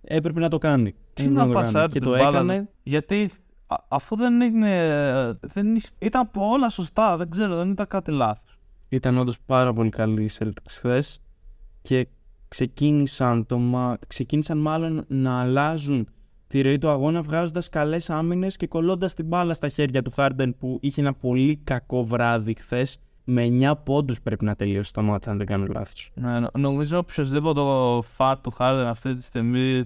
έπρεπε 0.00 0.40
να 0.40 0.48
το 0.48 0.58
κάνει. 0.58 0.94
Τι 1.12 1.28
να, 1.28 1.46
να 1.46 1.52
πάσαρε 1.52 1.86
και 1.86 1.92
την 1.92 2.02
το 2.02 2.10
μπάλα, 2.10 2.28
έκανε. 2.28 2.68
Γιατί 2.82 3.30
α, 3.66 3.76
αφού 3.88 4.16
δεν 4.16 4.40
είναι. 4.40 5.38
Δεν 5.40 5.80
ήταν 5.98 6.20
από 6.20 6.48
όλα 6.48 6.68
σωστά, 6.68 7.16
δεν 7.16 7.30
ξέρω, 7.30 7.56
δεν 7.56 7.70
ήταν 7.70 7.86
κάτι 7.86 8.10
λάθος. 8.10 8.58
Ήταν 8.88 9.18
όντως 9.18 9.40
πάρα 9.46 9.72
πολύ 9.72 9.90
καλή 9.90 10.24
η 10.24 10.30
Celtics 10.38 10.70
χθες 10.70 11.22
και 11.82 12.08
ξεκίνησαν, 12.48 13.46
το, 13.46 13.60
ξεκίνησαν 14.06 14.58
μάλλον 14.58 15.04
να 15.08 15.40
αλλάζουν 15.40 16.08
τη 16.46 16.60
ροή 16.60 16.78
του 16.78 16.88
αγώνα 16.88 17.22
βγάζοντας 17.22 17.68
καλές 17.68 18.10
άμυνες 18.10 18.56
και 18.56 18.66
κολλώντας 18.66 19.14
την 19.14 19.26
μπάλα 19.26 19.54
στα 19.54 19.68
χέρια 19.68 20.02
του 20.02 20.10
Χάρντεν 20.10 20.56
που 20.58 20.78
είχε 20.80 21.00
ένα 21.00 21.14
πολύ 21.14 21.56
κακό 21.56 22.04
βράδυ 22.04 22.54
χθες 22.54 22.98
με 23.24 23.48
9 23.60 23.72
πόντους 23.84 24.20
πρέπει 24.22 24.44
να 24.44 24.54
τελειώσει 24.56 24.92
το 24.92 25.02
μάτς 25.02 25.28
αν 25.28 25.36
δεν 25.36 25.46
κάνω 25.46 25.66
λάθος. 25.66 26.10
Ναι, 26.14 26.40
νο- 26.40 26.48
νομίζω 26.58 26.98
οποιοδήποτε 26.98 27.60
φάτ 28.08 28.42
του 28.42 28.52
Harden 28.58 28.84
αυτή 28.86 29.14
τη 29.14 29.22
στιγμή 29.22 29.84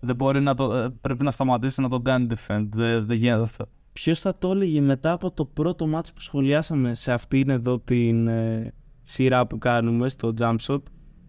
δεν 0.00 0.16
μπορεί 0.16 0.40
να 0.40 0.54
το, 0.54 0.74
ε, 0.74 0.88
πρέπει 1.00 1.24
να 1.24 1.30
σταματήσει 1.30 1.80
να 1.80 1.88
τον 1.88 2.02
κάνει 2.02 2.26
defend. 2.30 2.66
Δεν, 2.70 3.06
δεν 3.06 3.16
γίνεται 3.16 3.42
αυτό. 3.42 3.66
Ποιος 3.92 4.20
θα 4.20 4.38
το 4.38 4.50
έλεγε 4.50 4.80
μετά 4.80 5.12
από 5.12 5.30
το 5.30 5.44
πρώτο 5.44 5.86
μάτς 5.86 6.12
που 6.12 6.20
σχολιάσαμε 6.20 6.94
σε 6.94 7.12
αυτήν 7.12 7.50
εδώ 7.50 7.78
την 7.78 8.26
ε, 8.28 8.72
σειρά 9.02 9.46
που 9.46 9.58
κάνουμε 9.58 10.08
στο 10.08 10.34
jump 10.40 10.56
shot; 10.66 10.78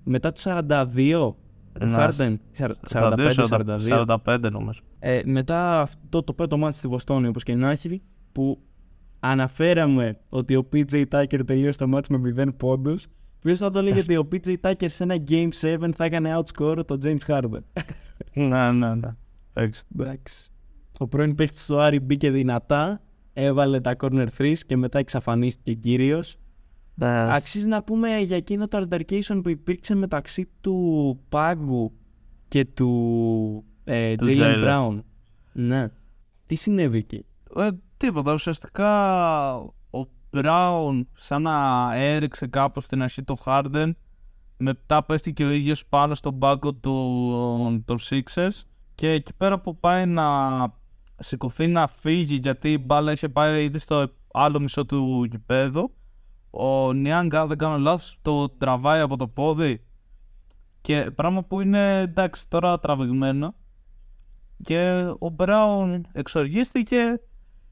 Μετά 0.03 0.31
το 0.31 0.41
42 0.43 1.21
ο 1.21 1.35
Ναι, 1.85 1.95
Harden 1.97 2.35
45-42 2.89 4.05
45 4.25 4.51
νομίζω. 4.51 4.79
ε, 4.99 5.21
μετά 5.25 5.81
αυτό 5.81 6.23
το 6.23 6.33
πρώτο 6.33 6.57
μάτς 6.57 6.75
στη 6.77 6.87
Βοστόνη 6.87 7.27
όπως 7.27 7.43
και 7.43 7.55
να 7.55 7.71
έχει 7.71 8.01
που 8.31 8.59
αναφέραμε 9.29 10.17
ότι 10.29 10.55
ο 10.55 10.67
PJ 10.73 11.05
Tucker 11.09 11.45
τελείωσε 11.45 11.77
το 11.77 11.87
μάτς 11.87 12.07
με 12.07 12.33
0 12.37 12.47
πόντους 12.57 13.07
Ποιος 13.45 13.59
θα 13.59 13.71
το 13.71 13.79
έλεγε 13.79 13.99
ότι 13.99 14.17
ο 14.17 14.27
PJ 14.31 14.55
Tucker 14.61 14.89
σε 14.89 15.03
ένα 15.03 15.15
Game 15.27 15.49
7 15.61 15.89
θα 15.95 16.05
έκανε 16.05 16.37
outscore 16.37 16.81
τον 16.85 16.97
James 17.03 17.25
Harden; 17.27 17.59
ναι, 18.33 18.71
ναι, 18.71 18.95
ναι. 18.95 19.15
Εντάξει. 19.53 19.83
Εντάξει. 19.99 20.49
Ο 20.97 21.07
πρώην 21.07 21.35
παίχτης 21.35 21.65
του 21.65 21.79
Άρη 21.79 21.99
μπήκε 21.99 22.31
δυνατά, 22.31 23.01
έβαλε 23.33 23.79
τα 23.79 23.95
corner 23.99 24.27
threes 24.37 24.57
και 24.67 24.77
μετά 24.77 24.99
εξαφανίστηκε 24.99 25.73
κύριος. 25.73 26.37
Αξίζει 27.01 27.67
να 27.67 27.83
πούμε 27.83 28.17
για 28.17 28.35
εκείνο 28.35 28.67
το 28.67 28.87
altercation 28.89 29.39
που 29.43 29.49
υπήρξε 29.49 29.95
μεταξύ 29.95 30.49
του 30.61 31.19
Πάγκου 31.29 31.91
και 32.47 32.65
του, 32.65 33.63
ε, 33.83 34.15
Του 34.15 34.25
Jalen 34.25 34.37
Jalen. 34.37 34.63
Brown. 34.63 34.99
Ναι. 35.53 35.87
Τι 36.45 36.55
συνέβη 36.55 36.97
εκεί; 36.97 37.25
Ε, 37.95 38.07
τίποτα. 38.07 38.33
Ουσιαστικά 38.33 39.53
ο 39.89 40.07
Brown 40.31 41.01
σαν 41.13 41.41
να 41.41 41.89
έριξε 41.95 42.47
κάπως 42.47 42.83
στην 42.83 43.01
αρχή 43.01 43.23
το 43.23 43.35
Harden 43.45 43.91
μετά 44.57 45.03
πέστηκε 45.03 45.43
ο 45.43 45.49
ίδιος 45.49 45.85
πάνω 45.85 46.15
στον 46.15 46.39
πάγκο 46.39 46.73
του, 46.73 47.83
των 47.85 47.97
Sixers 48.09 48.61
και 48.95 49.09
εκεί 49.09 49.33
πέρα 49.33 49.59
που 49.59 49.79
πάει 49.79 50.05
να 50.05 50.23
σηκωθεί 51.15 51.67
να 51.67 51.87
φύγει 51.87 52.35
γιατί 52.35 52.71
η 52.71 52.83
μπάλα 52.85 53.11
είχε 53.11 53.29
πάει 53.29 53.63
ήδη 53.63 53.79
στο 53.79 54.07
άλλο 54.33 54.59
μισό 54.59 54.85
του 54.85 55.23
γηπέδου 55.23 55.95
ο 56.49 56.93
Νιάνγκ 56.93 57.35
αν 57.35 57.47
δεν 57.47 57.57
κάνω 57.57 57.77
λάθος 57.77 58.17
το 58.21 58.49
τραβάει 58.49 58.99
από 58.99 59.17
το 59.17 59.27
πόδι 59.27 59.85
και 60.81 61.11
πράγμα 61.15 61.43
που 61.43 61.61
είναι 61.61 61.99
εντάξει 61.99 62.49
τώρα 62.49 62.79
τραβηγμένο 62.79 63.55
και 64.61 65.11
ο 65.19 65.29
Μπράουν 65.29 66.07
εξοργίστηκε 66.11 67.19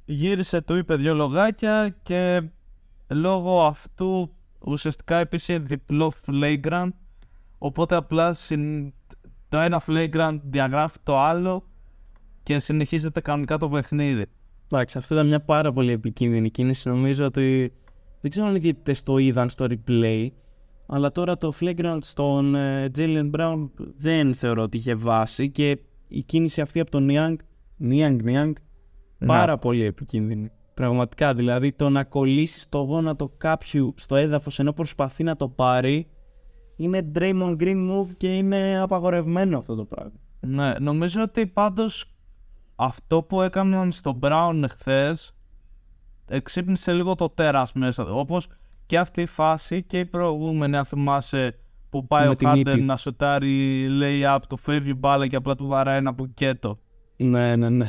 γύρισε, 0.06 0.62
του 0.62 0.76
είπε 0.76 0.96
δυο 0.96 1.14
λογάκια 1.14 1.96
και 2.02 2.50
λόγω 3.14 3.62
αυτού 3.66 4.34
ουσιαστικά 4.66 5.20
υπήρχε 5.20 5.58
διπλό 5.60 6.12
flagrant 6.26 6.90
οπότε 7.58 7.96
απλά 7.96 8.34
συν- 8.34 8.94
το 9.50 9.58
ένα 9.58 9.82
flagrant 9.88 10.40
διαγράφει 10.44 10.98
το 11.04 11.18
άλλο 11.20 11.64
και 12.44 12.60
συνεχίζεται 12.60 13.22
κανονικά 13.22 13.58
το 13.58 13.70
παιχνίδι. 13.70 14.26
Εντάξει, 14.72 14.98
αυτό 14.98 15.14
ήταν 15.14 15.28
μια 15.28 15.40
πάρα 15.42 15.74
πολύ 15.74 15.92
επικίνδυνη 15.92 16.50
κίνηση. 16.50 16.90
Νομίζω 16.90 17.26
ότι 17.26 17.74
δεν 18.22 18.32
ξέρω 18.32 18.48
αν 18.48 18.56
οι 18.56 18.60
διαιτητές 18.60 19.04
το 19.04 19.18
είδαν 19.18 19.50
στο 19.50 19.68
replay, 19.70 20.28
αλλά 20.86 21.12
τώρα 21.12 21.38
το 21.38 21.52
flagrant 21.60 21.98
στον 22.02 22.56
ε, 22.56 22.92
Jalen 22.98 23.32
Brown 23.32 23.70
δεν 23.98 24.34
θεωρώ 24.34 24.62
ότι 24.62 24.78
είχε 24.78 24.96
βάση 24.96 25.52
και 25.52 25.80
η 26.08 26.24
κίνηση 26.24 26.62
αυτή 26.62 26.80
από 26.80 26.92
τον 26.92 27.08
Niang, 27.12 27.36
Niang, 27.90 28.18
Niang, 28.24 28.52
πάρα 29.26 29.58
πολύ 29.58 29.86
επικίνδυνη. 29.86 30.52
Πραγματικά, 30.74 31.34
δηλαδή 31.34 31.72
το 31.72 31.90
να 31.90 32.04
κολλήσεις 32.04 32.70
το 32.70 32.78
γόνατο 32.78 33.32
κάποιου 33.38 33.94
στο 33.98 34.16
έδαφος 34.16 34.60
ενώ 34.60 34.74
προσπαθεί 34.74 35.24
να 35.24 35.36
το 35.36 35.50
πάρει 35.50 36.08
είναι 36.76 37.12
Draymond 37.16 37.56
Green 37.60 37.90
move 37.92 38.08
και 38.18 38.28
είναι 38.38 38.80
απαγορευμένο 38.82 39.58
αυτό 39.58 39.76
το 39.76 39.86
πράγμα. 39.86 40.12
Ναι, 40.40 40.74
νομίζω 40.80 41.22
ότι 41.22 41.48
πάντως 41.48 42.16
αυτό 42.76 43.24
που 43.24 43.42
έκαναν 43.42 43.92
στο 43.92 44.20
Brown 44.22 44.64
χθες 44.70 45.36
εξύπνησε 46.28 46.94
λίγο 46.94 47.16
το 47.16 47.30
τέρας 47.30 47.74
μέσα. 47.74 48.14
Όπως 48.14 48.48
και 48.86 48.98
αυτή 48.98 49.22
η 49.22 49.26
φάση 49.26 49.84
και 49.84 50.00
η 50.00 50.06
προηγούμενη, 50.06 50.78
αν 50.78 50.86
θυμάσαι, 50.86 51.58
που 51.90 52.08
πάει 52.08 52.26
Με 52.26 52.32
ο 52.32 52.36
τη 52.36 52.46
Harden 52.48 52.56
μύτη. 52.56 52.82
να 52.82 52.98
σοτάρει 52.98 53.88
lay-up, 54.02 54.40
του 54.50 54.58
φεύγει 54.58 54.94
μπάλα 54.98 55.28
και 55.28 55.36
απλά 55.36 55.56
του 55.56 55.68
βαράει 55.68 55.98
ένα 55.98 56.12
μπουκέτο. 56.12 56.80
Ναι, 57.18 57.56
ναι, 57.56 57.70
ναι. 57.70 57.86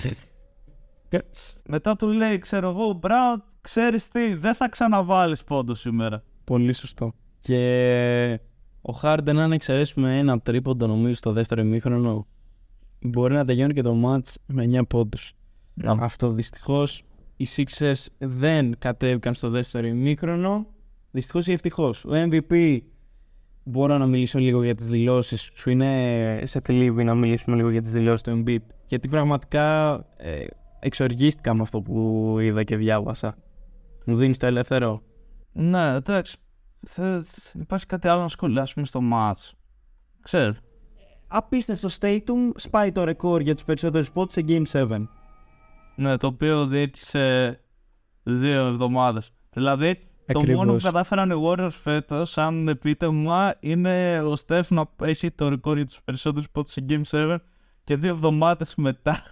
Μετά 1.69 1.97
του 1.97 2.09
λέει, 2.09 2.39
ξέρω 2.39 2.69
εγώ, 2.69 3.01
Brown, 3.03 3.43
ξέρεις 3.61 4.09
τι, 4.09 4.35
δεν 4.35 4.55
θα 4.55 4.69
ξαναβάλεις 4.69 5.45
πόντο 5.45 5.75
σήμερα. 5.75 6.23
Πολύ 6.45 6.73
σωστό. 6.73 7.13
Και 7.41 8.41
ο 8.83 8.99
Harden, 9.03 9.37
αν 9.37 9.53
εξαιρέσουμε 9.53 10.19
ένα 10.19 10.41
τρίποντο 10.41 10.87
νομίζω 10.87 11.15
στο 11.15 11.33
δεύτερο 11.33 11.61
ημίχρονο, 11.61 12.27
μπορεί 13.01 13.35
να 13.35 13.45
τελειώνει 13.45 13.75
και 13.75 13.83
το 13.83 14.01
match 14.05 14.35
με 14.47 14.69
9 14.73 14.87
πόντους. 14.89 15.33
Αυτό 15.85 16.31
δυστυχώς 16.31 17.05
οι 17.37 17.47
Sixers 17.57 18.07
δεν 18.19 18.79
κατέβηκαν 18.79 19.35
στο 19.35 19.51
δεύτερο 19.51 19.87
ημίχρονο. 19.87 20.67
Δυστυχώς 21.11 21.47
ή 21.47 21.53
ευτυχώς. 21.53 22.05
Ο 22.05 22.11
MVP 22.13 22.81
μπορώ 23.65 23.99
να 23.99 24.07
μιλήσω 24.07 24.39
λίγο 24.39 24.63
για 24.63 24.75
τις 24.75 24.87
δηλώσεις. 24.87 25.51
Σου 25.55 25.71
είναι 25.71 26.41
σε 26.45 26.61
θλίβει 26.61 27.05
να 27.05 27.15
μιλήσουμε 27.15 27.57
λίγο 27.57 27.71
για 27.71 27.83
τις 27.83 27.93
δηλώσεις 27.93 28.23
του 28.23 28.43
Embiid. 28.47 28.63
Γιατί 28.87 29.09
πραγματικά 29.09 29.95
ε, 30.17 30.45
εξοργίστηκα 30.85 31.55
με 31.55 31.63
αυτό 31.63 31.81
που 31.81 32.37
είδα 32.41 32.63
και 32.63 32.77
διάβασα. 32.77 33.37
Μου 34.07 34.17
δίνεις 34.17 34.39
το 34.39 34.47
ελεύθερο. 34.47 35.03
Ναι, 35.53 35.95
εντάξει. 35.95 36.37
Θες, 36.87 37.55
υπάρχει 37.61 37.87
κάτι 37.87 38.09
άλλο 38.09 38.21
να 38.21 38.29
σχολιάσουμε 38.29 38.85
στο 38.87 39.01
match. 39.13 39.51
Ξέρω. 40.23 40.55
Απίστευτο 41.29 41.89
Statum 42.01 42.51
σπάει 42.55 42.93
το 42.93 43.05
ρεκόρ 43.05 43.41
για 43.41 43.55
τους 43.55 43.65
περισσότερους 43.65 44.11
spots 44.15 44.31
σε 44.31 44.45
Game 44.49 44.63
7. 44.73 45.07
Ναι, 45.97 46.17
το 46.17 46.27
οποίο 46.27 46.67
διήρκησε 46.67 47.61
δύο 48.23 48.67
εβδομάδες. 48.67 49.31
Δηλαδή, 49.53 49.95
το 50.27 50.39
Ακριβώς. 50.39 50.65
μόνο 50.65 50.73
που 50.77 50.83
κατάφεραν 50.83 51.31
οι 51.31 51.43
Warriors 51.45 51.69
φέτος, 51.71 52.31
σαν 52.31 52.69
επίτευγμα, 52.69 53.55
είναι 53.61 54.23
ο 54.23 54.37
Στεφ 54.37 54.71
να 54.71 54.85
έχει 55.03 55.31
το 55.31 55.49
ρεκόρ 55.49 55.77
για 55.77 55.87
τους 55.87 56.03
περισσότερους 56.03 56.51
πόντους 56.51 56.73
σε 56.73 56.85
Game 56.89 57.03
7 57.11 57.39
και 57.85 57.97
δύο 57.97 58.11
εβδομάδες 58.11 58.75
μετά 58.75 59.23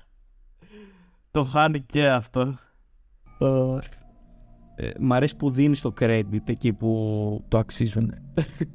το 1.32 1.44
χάνει 1.44 1.80
και 1.80 2.08
αυτό. 2.08 2.54
Ε, 4.76 4.90
μ' 5.00 5.12
αρέσει 5.12 5.36
που 5.36 5.50
δίνεις 5.50 5.80
το 5.80 5.94
credit 6.00 6.48
εκεί 6.48 6.72
που 6.72 7.44
το 7.48 7.58
αξίζουν. 7.58 8.14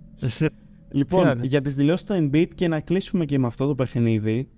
λοιπόν, 0.92 1.22
Ποια 1.22 1.32
είναι; 1.32 1.46
για 1.46 1.62
τις 1.62 1.76
δηλώσεις 1.76 2.06
του 2.06 2.14
Embiid 2.14 2.48
και 2.56 2.68
να 2.68 2.80
κλείσουμε 2.80 3.26
και 3.26 3.40
με 3.40 3.48
αυτό 3.48 3.68
το 3.68 3.76
παιχνίδι, 3.76 4.50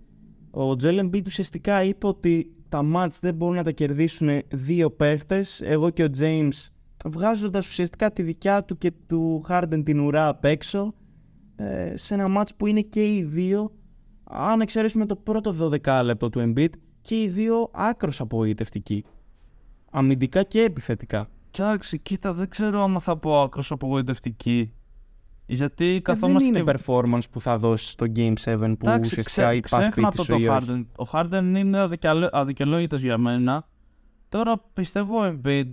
ο 0.52 0.70
Joel 0.70 1.00
Embiid 1.00 1.26
ουσιαστικά 1.26 1.84
είπε 1.84 2.08
ότι 2.08 2.54
τα 2.70 2.82
match 2.96 3.18
δεν 3.22 3.36
μπορούν 3.36 3.56
να 3.56 3.64
τα 3.64 3.72
κερδίσουν 3.72 4.30
δύο 4.48 4.92
παίχτες, 4.92 5.62
εγώ 5.62 5.90
και 5.90 6.04
ο 6.04 6.08
James, 6.20 6.68
βγάζοντας 7.06 7.68
ουσιαστικά 7.68 8.12
τη 8.12 8.22
δικιά 8.22 8.64
του 8.64 8.78
και 8.78 8.92
του 9.08 9.46
Harden 9.50 9.82
την 9.84 10.00
ουρά 10.00 10.28
απ' 10.28 10.46
έξω, 10.46 10.94
ε, 11.56 11.98
σε 11.98 12.14
ένα 12.14 12.42
match 12.42 12.50
που 12.58 12.68
είναι 12.68 12.82
και 12.82 13.16
οι 13.16 13.24
δύο, 13.24 13.72
αν 14.24 14.62
εξαιρέσουμε 14.62 15.06
το 15.06 15.16
πρώτο 15.16 15.70
12 15.84 16.02
λεπτό 16.04 16.30
του 16.30 16.54
Embiid, 16.54 16.70
και 17.10 17.22
οι 17.22 17.28
δύο 17.30 17.70
άκρος 17.74 18.20
απογοητευτικοί. 18.20 19.06
Αμυντικά 19.92 20.44
και 20.44 20.62
επιθετικά. 20.62 21.28
Εντάξει, 21.60 22.00
κοίτα, 22.00 22.34
δεν 22.34 22.50
ξέρω 22.50 22.84
άμα 22.84 23.00
θα 23.00 23.18
πω 23.18 23.42
άκρως 23.42 23.72
απογοητευτική. 23.72 24.74
Γιατί 25.46 25.86
Ε, 25.86 25.92
δεν 25.92 26.02
καθόμαστε 26.02 26.48
είναι 26.48 26.62
και... 26.64 26.72
performance 26.86 27.30
που 27.32 27.40
θα 27.40 27.58
δώσεις 27.58 27.90
στο 27.90 28.06
Game 28.16 28.34
7 28.44 28.56
που 28.56 28.88
Εντάξει, 28.88 29.10
ουσιαστικά 29.10 29.48
ξέ, 29.48 29.56
ή 29.56 29.60
πας 29.60 29.70
ξέχνα 29.70 29.92
σπίτι 30.12 30.16
το 30.18 30.24
σου 30.24 30.32
το 30.32 30.38
ή 30.38 30.48
όχι. 30.48 30.66
Harden. 30.70 31.06
Ο 31.06 31.10
Harden 31.12 31.54
είναι 31.58 31.80
αδικαιολο- 31.80 32.30
αδικαιολόγητος 32.32 33.02
για 33.02 33.18
μένα. 33.18 33.68
Τώρα 34.30 34.58
πιστεύω 34.74 35.26
ο 35.26 35.40
Embiid 35.44 35.72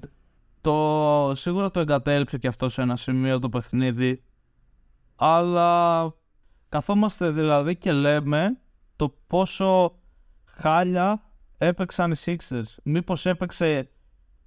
το, 0.60 1.32
σίγουρα 1.34 1.70
το 1.70 1.80
εγκατέλειψε 1.80 2.38
και 2.38 2.48
αυτό 2.48 2.68
σε 2.68 2.82
ένα 2.82 2.96
σημείο 2.96 3.38
το 3.38 3.48
παιχνίδι. 3.48 4.22
Αλλά 5.16 6.12
καθόμαστε 6.68 7.30
δηλαδή 7.30 7.76
και 7.76 7.92
λέμε 7.92 8.58
το 8.96 9.14
πόσο 9.26 9.98
χάλια 10.44 11.20
έπαιξαν 11.58 12.12
οι 12.12 12.16
Sixers. 12.24 12.74
Μήπως 12.82 13.26
έπαιξε, 13.26 13.90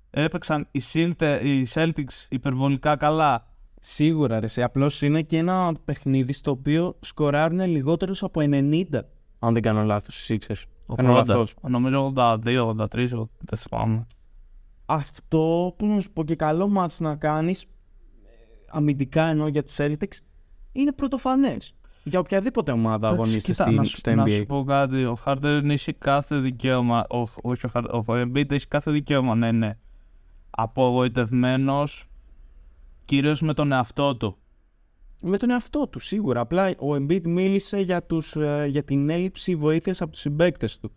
έπαιξαν 0.09 0.67
οι, 0.71 0.81
Silte- 0.93 1.39
οι 1.43 1.67
Celtics 1.73 2.25
υπερβολικά 2.29 2.95
καλά; 2.95 3.47
Σίγουρα 3.81 4.39
ρε, 4.39 4.47
σε 4.47 4.63
απλώς 4.63 5.01
είναι 5.01 5.21
και 5.21 5.37
ένα 5.37 5.73
παιχνίδι 5.85 6.33
στο 6.33 6.51
οποίο 6.51 6.97
σκοράρουν 6.99 7.59
λιγότερους 7.59 8.23
από 8.23 8.41
90. 8.43 8.83
Αν 9.39 9.53
δεν 9.53 9.61
κάνω 9.61 9.83
λάθος 9.83 10.29
οι 10.29 10.37
Sixers. 10.41 10.63
Κάνω 10.95 11.11
80. 11.11 11.15
λάθος. 11.15 11.55
Νομίζω 11.61 12.13
82, 12.15 12.65
83, 12.65 13.29
δεν 13.39 13.57
θυμάμαι. 13.57 14.05
Αυτό 14.85 15.73
που 15.77 15.85
να 15.87 16.01
σου 16.01 16.13
πω 16.13 16.23
και 16.23 16.35
καλό 16.35 16.67
μάτς 16.67 16.99
να 16.99 17.15
κάνεις 17.15 17.63
ε, 17.63 17.67
αμυντικά 18.69 19.23
ενώ 19.23 19.47
για 19.47 19.63
τους 19.63 19.75
Celtics 19.79 20.17
είναι 20.71 20.91
πρωτοφανές. 20.91 21.73
Για 22.09 22.19
οποιαδήποτε 22.19 22.71
ομάδα 22.71 22.95
Εντάξει, 23.07 23.13
αγωνίζεται 23.13 23.51
κοίτα, 23.51 23.63
στην- 23.63 23.75
να, 23.75 23.83
σου, 23.83 23.97
στο 23.97 24.15
να 24.15 24.23
NBA. 24.23 24.29
σου 24.31 24.45
πω 24.45 24.63
κάτι. 24.63 25.03
Ο 25.05 25.17
Harden 25.25 25.61
έχει 25.69 25.93
κάθε 25.93 26.37
δικαίωμα. 26.39 27.05
Ο, 27.09 27.17
όχι 27.41 27.65
ο, 27.65 27.69
Harden, 27.73 28.03
ο 28.07 28.13
Embiid 28.13 28.51
έχει 28.51 28.67
κάθε 28.67 28.91
δικαίωμα 28.91 29.35
να 29.35 29.47
είναι 29.47 29.79
απογοητευμένος 30.49 32.05
κυρίως 33.05 33.41
με 33.41 33.53
τον 33.53 33.71
εαυτό 33.71 34.15
του. 34.17 34.37
Με 35.23 35.37
τον 35.37 35.49
εαυτό 35.49 35.87
του 35.87 35.99
σίγουρα. 35.99 36.39
Απλά 36.41 36.67
ο 36.69 36.93
Embiid 36.95 37.21
μίλησε 37.27 37.79
για, 37.79 38.03
τους, 38.03 38.35
ε, 38.35 38.65
για 38.69 38.83
την 38.83 39.09
έλλειψη 39.09 39.55
βοήθειας 39.55 40.01
από 40.01 40.11
τους 40.11 40.19
συμπαίκτες 40.21 40.79
του. 40.79 40.91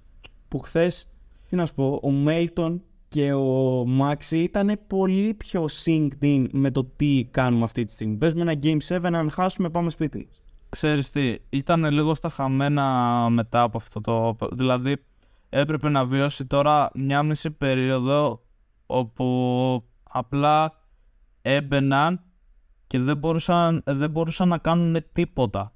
Που 0.48 0.58
χθες, 0.58 1.06
τι 1.48 1.56
να 1.56 1.66
σου 1.66 1.74
πω, 1.74 2.00
ο 2.02 2.10
Μέλτον 2.10 2.82
και 3.08 3.32
ο 3.32 3.84
Μάξι 3.86 4.38
ήταν 4.38 4.80
πολύ 4.86 5.34
πιο 5.34 5.64
synced 5.84 6.22
in 6.24 6.46
με 6.52 6.70
το 6.70 6.84
τι 6.96 7.28
κάνουμε 7.30 7.64
αυτή 7.64 7.84
τη 7.84 7.92
στιγμή. 7.92 8.16
Παίζουμε 8.16 8.42
ένα 8.42 8.54
Game 8.62 8.76
7, 8.88 8.98
αν 9.12 9.30
χάσουμε 9.30 9.70
πάμε 9.70 9.90
σπίτι 9.90 10.18
μας. 10.26 10.41
Ξέρεις 10.74 11.10
τι, 11.10 11.36
ήταν 11.48 11.84
λίγο 11.84 12.14
στα 12.14 12.28
χαμένα 12.28 13.26
μετά 13.30 13.62
από 13.62 13.76
αυτό 13.76 14.00
το... 14.00 14.36
Δηλαδή 14.52 15.04
έπρεπε 15.48 15.88
να 15.88 16.04
βιώσει 16.04 16.46
τώρα 16.46 16.90
μια 16.94 17.22
μισή 17.22 17.50
περίοδο 17.50 18.42
όπου 18.86 19.84
απλά 20.02 20.72
έμπαιναν 21.42 22.22
και 22.86 22.98
δεν 22.98 23.16
μπορούσαν, 23.16 23.82
δεν 23.86 24.10
μπορούσαν 24.10 24.48
να 24.48 24.58
κάνουν 24.58 25.04
τίποτα. 25.12 25.72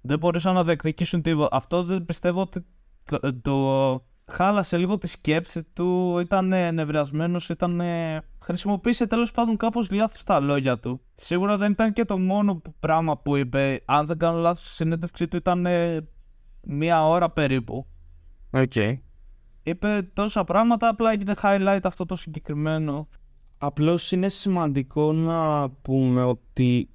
δεν 0.00 0.18
μπορούσαν 0.18 0.54
να 0.54 0.64
διεκδικήσουν 0.64 1.22
τίποτα. 1.22 1.56
Αυτό 1.56 1.82
δεν 1.82 2.04
πιστεύω 2.04 2.40
ότι 2.40 2.66
το, 3.04 3.40
το 3.42 4.04
χάλασε 4.30 4.76
λίγο 4.76 4.98
τη 4.98 5.06
σκέψη 5.06 5.62
του, 5.62 6.18
ήταν 6.18 6.74
νευριασμένος, 6.74 7.48
ήταν... 7.48 7.82
Χρησιμοποίησε 8.42 9.06
τέλος 9.06 9.30
πάντων 9.30 9.56
κάπως 9.56 9.90
λάθος 9.90 10.22
τα 10.22 10.40
λόγια 10.40 10.78
του. 10.78 11.00
Σίγουρα 11.14 11.56
δεν 11.56 11.72
ήταν 11.72 11.92
και 11.92 12.04
το 12.04 12.18
μόνο 12.18 12.56
που- 12.56 12.74
πράγμα 12.80 13.18
που 13.18 13.36
είπε. 13.36 13.82
Αν 13.84 14.06
δεν 14.06 14.18
κάνω 14.18 14.38
λάθος, 14.38 14.64
η 14.66 14.68
συνέντευξή 14.74 15.28
του 15.28 15.36
ήταν 15.36 15.66
ε, 15.66 16.08
μία 16.62 17.06
ώρα 17.06 17.30
περίπου. 17.30 17.86
Οκ. 18.50 18.72
Είπε 19.62 20.10
τόσα 20.12 20.44
πράγματα, 20.44 20.88
απλά 20.88 21.10
έγινε 21.12 21.34
highlight 21.42 21.80
αυτό 21.82 22.06
το 22.06 22.16
συγκεκριμένο. 22.16 23.08
Απλώς 23.58 24.12
είναι 24.12 24.28
σημαντικό 24.28 25.12
να 25.12 25.70
πούμε 25.70 26.22
ότι 26.22 26.90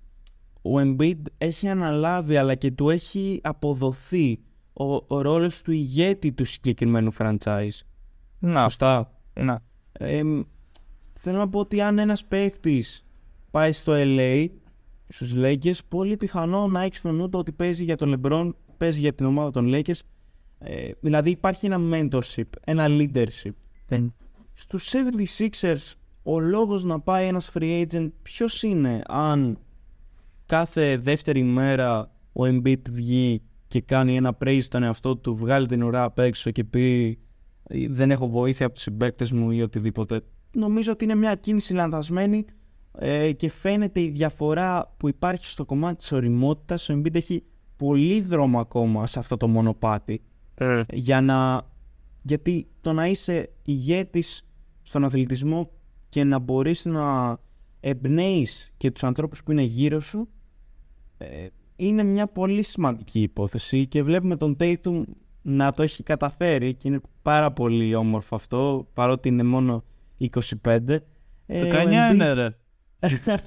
ο 0.62 0.72
Embiid 0.80 1.22
έχει 1.38 1.68
αναλάβει 1.70 2.38
αλλά 2.38 2.56
και 2.56 2.72
του 2.72 2.90
έχει 2.90 3.40
αποδοθεί 3.44 4.40
ο, 4.78 5.16
ο 5.16 5.22
ρόλος 5.22 5.62
του 5.62 5.72
ηγέτη 5.72 6.32
του 6.32 6.46
συγκεκριμένου 6.46 7.14
franchise. 7.18 7.80
Να, 8.40 8.62
Σωστά. 8.62 9.12
να. 9.34 9.64
Ε, 9.92 10.22
θέλω 11.12 11.38
να 11.38 11.50
πω 11.50 11.60
ότι 11.60 11.82
αν 11.82 12.00
ένας 12.00 12.26
παίχτης 12.26 13.06
πάει 13.52 13.72
στο 13.72 13.94
LA, 13.96 14.48
στους 15.08 15.34
Lakers, 15.36 15.80
πολύ 15.88 16.18
πιθανό 16.18 16.68
να 16.68 16.82
έχει 16.82 16.96
στο 16.96 17.12
νου 17.12 17.30
του 17.30 17.40
ότι 17.40 17.52
παίζει 17.52 17.84
για 17.84 17.98
τον 17.98 18.22
LeBron, 18.22 18.50
παίζει 18.78 19.00
για 19.00 19.14
την 19.14 19.26
ομάδα 19.26 19.52
των 19.52 19.72
Lakers. 19.74 20.00
Ε, 20.58 20.92
δηλαδή 21.00 21.30
υπάρχει 21.30 21.66
ένα 21.66 21.78
mentorship, 21.92 22.50
ένα 22.66 22.86
leadership. 22.90 23.54
Στους 24.54 24.94
76ers 24.94 25.94
ο 26.24 26.40
λόγος 26.40 26.84
να 26.84 27.00
πάει 27.00 27.28
ένας 27.28 27.52
free 27.54 27.86
agent 27.86 28.10
ποιος 28.22 28.64
είναι 28.64 29.02
αν 29.08 29.58
κάθε 30.46 30.98
δεύτερη 30.98 31.44
μέρα 31.44 32.12
ο 32.34 32.44
Embiid 32.44 32.90
βγει 32.90 33.42
και 33.76 33.82
κάνει 33.82 34.16
ένα 34.16 34.38
praise 34.44 34.62
στον 34.62 34.84
εαυτό 34.84 35.18
του, 35.18 35.36
βγάλει 35.36 35.66
την 35.66 35.84
ουρά 35.84 36.04
απ' 36.04 36.20
έξω 36.20 36.52
και 36.52 36.64
πει 36.64 37.18
«Ε, 37.64 37.88
δεν 37.90 38.12
έχω 38.12 38.28
βοήθεια 38.28 38.66
από 38.66 38.76
τους 38.76 38.84
συμπαίκτες 38.84 39.32
μου 39.32 39.52
ή 39.52 39.62
οτιδήποτε. 39.62 40.22
Νομίζω 40.52 40.92
ότι 40.92 41.04
είναι 41.04 41.16
μια 41.16 41.36
κίνηση 41.36 41.74
λανθασμένη 41.74 42.46
ε, 42.92 43.32
και 43.32 43.50
φαίνεται 43.50 44.02
η 44.02 44.10
διαφορά 44.10 44.94
που 44.98 45.08
υπάρχει 45.08 45.46
στο 45.46 45.66
κομμάτι 45.66 45.96
της 45.96 46.12
οριμότητας. 46.12 46.90
Ο 46.90 46.94
Embiid 46.94 47.16
έχει 47.16 47.44
πολύ 47.76 48.22
δρόμο 48.22 48.60
ακόμα 48.60 49.08
σε 49.08 49.20
αυτό 49.20 49.38
το 49.38 49.48
μονοπάτι 49.48 50.22
για 50.90 51.22
να... 51.22 51.62
Γιατί 52.22 52.68
το 52.82 52.94
να 52.94 53.08
είσαι 53.08 53.50
ηγέτης 53.64 54.50
στον 54.82 55.04
αθλητισμό 55.04 55.72
και 56.10 56.24
να 56.24 56.40
μπορείς 56.40 56.86
να 56.86 57.38
εμπνέεις 57.80 58.74
και 58.78 58.92
τους 58.92 59.04
ανθρώπους 59.04 59.44
που 59.44 59.52
είναι 59.52 59.64
γύρω 59.64 60.00
σου 60.00 60.30
ε, 61.18 61.48
είναι 61.76 62.04
μια 62.04 62.28
πολύ 62.28 62.64
σημαντική 62.64 63.22
υπόθεση 63.22 63.88
και 63.88 64.04
βλέπουμε 64.04 64.36
τον 64.36 64.56
Tatum 64.60 65.04
να 65.42 65.74
το 65.74 65.84
έχει 65.84 66.04
καταφέρει 66.04 66.74
και 66.74 66.88
είναι 66.88 67.02
πάρα 67.22 67.52
πολύ 67.52 67.96
όμορφο 67.96 68.36
αυτό 68.36 68.88
παρότι 68.94 69.28
είναι 69.28 69.44
μόνο 69.44 69.84
25. 70.20 70.30
19 70.64 71.00
ε, 71.46 72.14
είναι 72.14 72.34
ρε. 72.34 72.56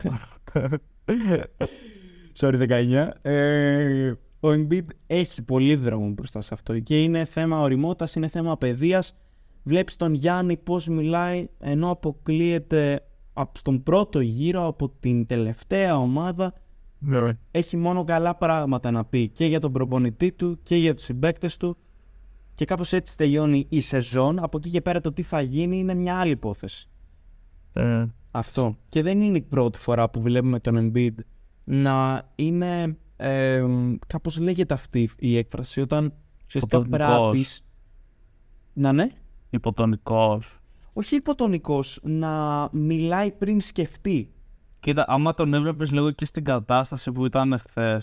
Sorry 2.40 2.90
19. 2.92 3.08
Ε, 3.22 4.12
ο 4.40 4.48
Embiid 4.48 4.84
έχει 5.06 5.42
πολύ 5.42 5.74
δρόμο 5.74 6.08
μπροστά 6.08 6.40
σε 6.40 6.54
αυτό 6.54 6.78
και 6.78 7.02
είναι 7.02 7.24
θέμα 7.24 7.60
οριμότητας, 7.60 8.14
είναι 8.14 8.28
θέμα 8.28 8.58
παιδείας. 8.58 9.16
Βλέπεις 9.62 9.96
τον 9.96 10.14
Γιάννη 10.14 10.56
πώς 10.56 10.88
μιλάει 10.88 11.48
ενώ 11.58 11.90
αποκλείεται 11.90 13.00
στον 13.52 13.82
πρώτο 13.82 14.20
γύρο 14.20 14.66
από 14.66 14.88
την 15.00 15.26
τελευταία 15.26 15.98
ομάδα. 15.98 16.54
Ναι. 16.98 17.32
Έχει 17.50 17.76
μόνο 17.76 18.04
καλά 18.04 18.34
πράγματα 18.36 18.90
να 18.90 19.04
πει 19.04 19.28
και 19.28 19.46
για 19.46 19.60
τον 19.60 19.72
προπονητή 19.72 20.32
του 20.32 20.58
και 20.62 20.76
για 20.76 20.94
τους 20.94 21.04
συμπαίκτες 21.04 21.56
του 21.56 21.76
και 22.54 22.64
κάπως 22.64 22.92
έτσι 22.92 23.16
τελειώνει 23.16 23.66
η 23.68 23.80
σεζόν. 23.80 24.38
Από 24.38 24.56
εκεί 24.56 24.70
και 24.70 24.80
πέρα 24.80 25.00
το 25.00 25.12
τι 25.12 25.22
θα 25.22 25.40
γίνει 25.40 25.78
είναι 25.78 25.94
μια 25.94 26.18
άλλη 26.18 26.32
υπόθεση. 26.32 26.88
Ε. 27.72 28.06
Αυτό. 28.30 28.76
Και 28.88 29.02
δεν 29.02 29.20
είναι 29.20 29.36
η 29.36 29.42
πρώτη 29.42 29.78
φορά 29.78 30.10
που 30.10 30.20
βλέπουμε 30.20 30.60
τον 30.60 30.92
Embiid 30.94 31.14
να 31.64 32.28
είναι 32.34 32.96
ε, 33.16 33.64
κάπως 34.06 34.38
λέγεται 34.38 34.74
αυτή 34.74 35.10
η 35.18 35.36
έκφραση 35.36 35.80
όταν 35.80 36.12
ουσιαστικά 36.46 36.82
πράττεις 36.82 37.62
να 38.72 38.92
ναι 38.92 39.08
Υποτονικός 39.50 40.58
όχι 40.92 41.16
υποτονικός 41.16 42.00
να 42.02 42.68
μιλάει 42.72 43.32
πριν 43.32 43.60
σκεφτεί 43.60 44.32
Κοίτα, 44.80 45.04
άμα 45.08 45.34
τον 45.34 45.54
έβλεπες 45.54 45.90
λίγο 45.92 46.10
και 46.10 46.24
στην 46.24 46.44
κατάσταση 46.44 47.12
που 47.12 47.26
ήταν 47.26 47.58
χθε. 47.58 48.00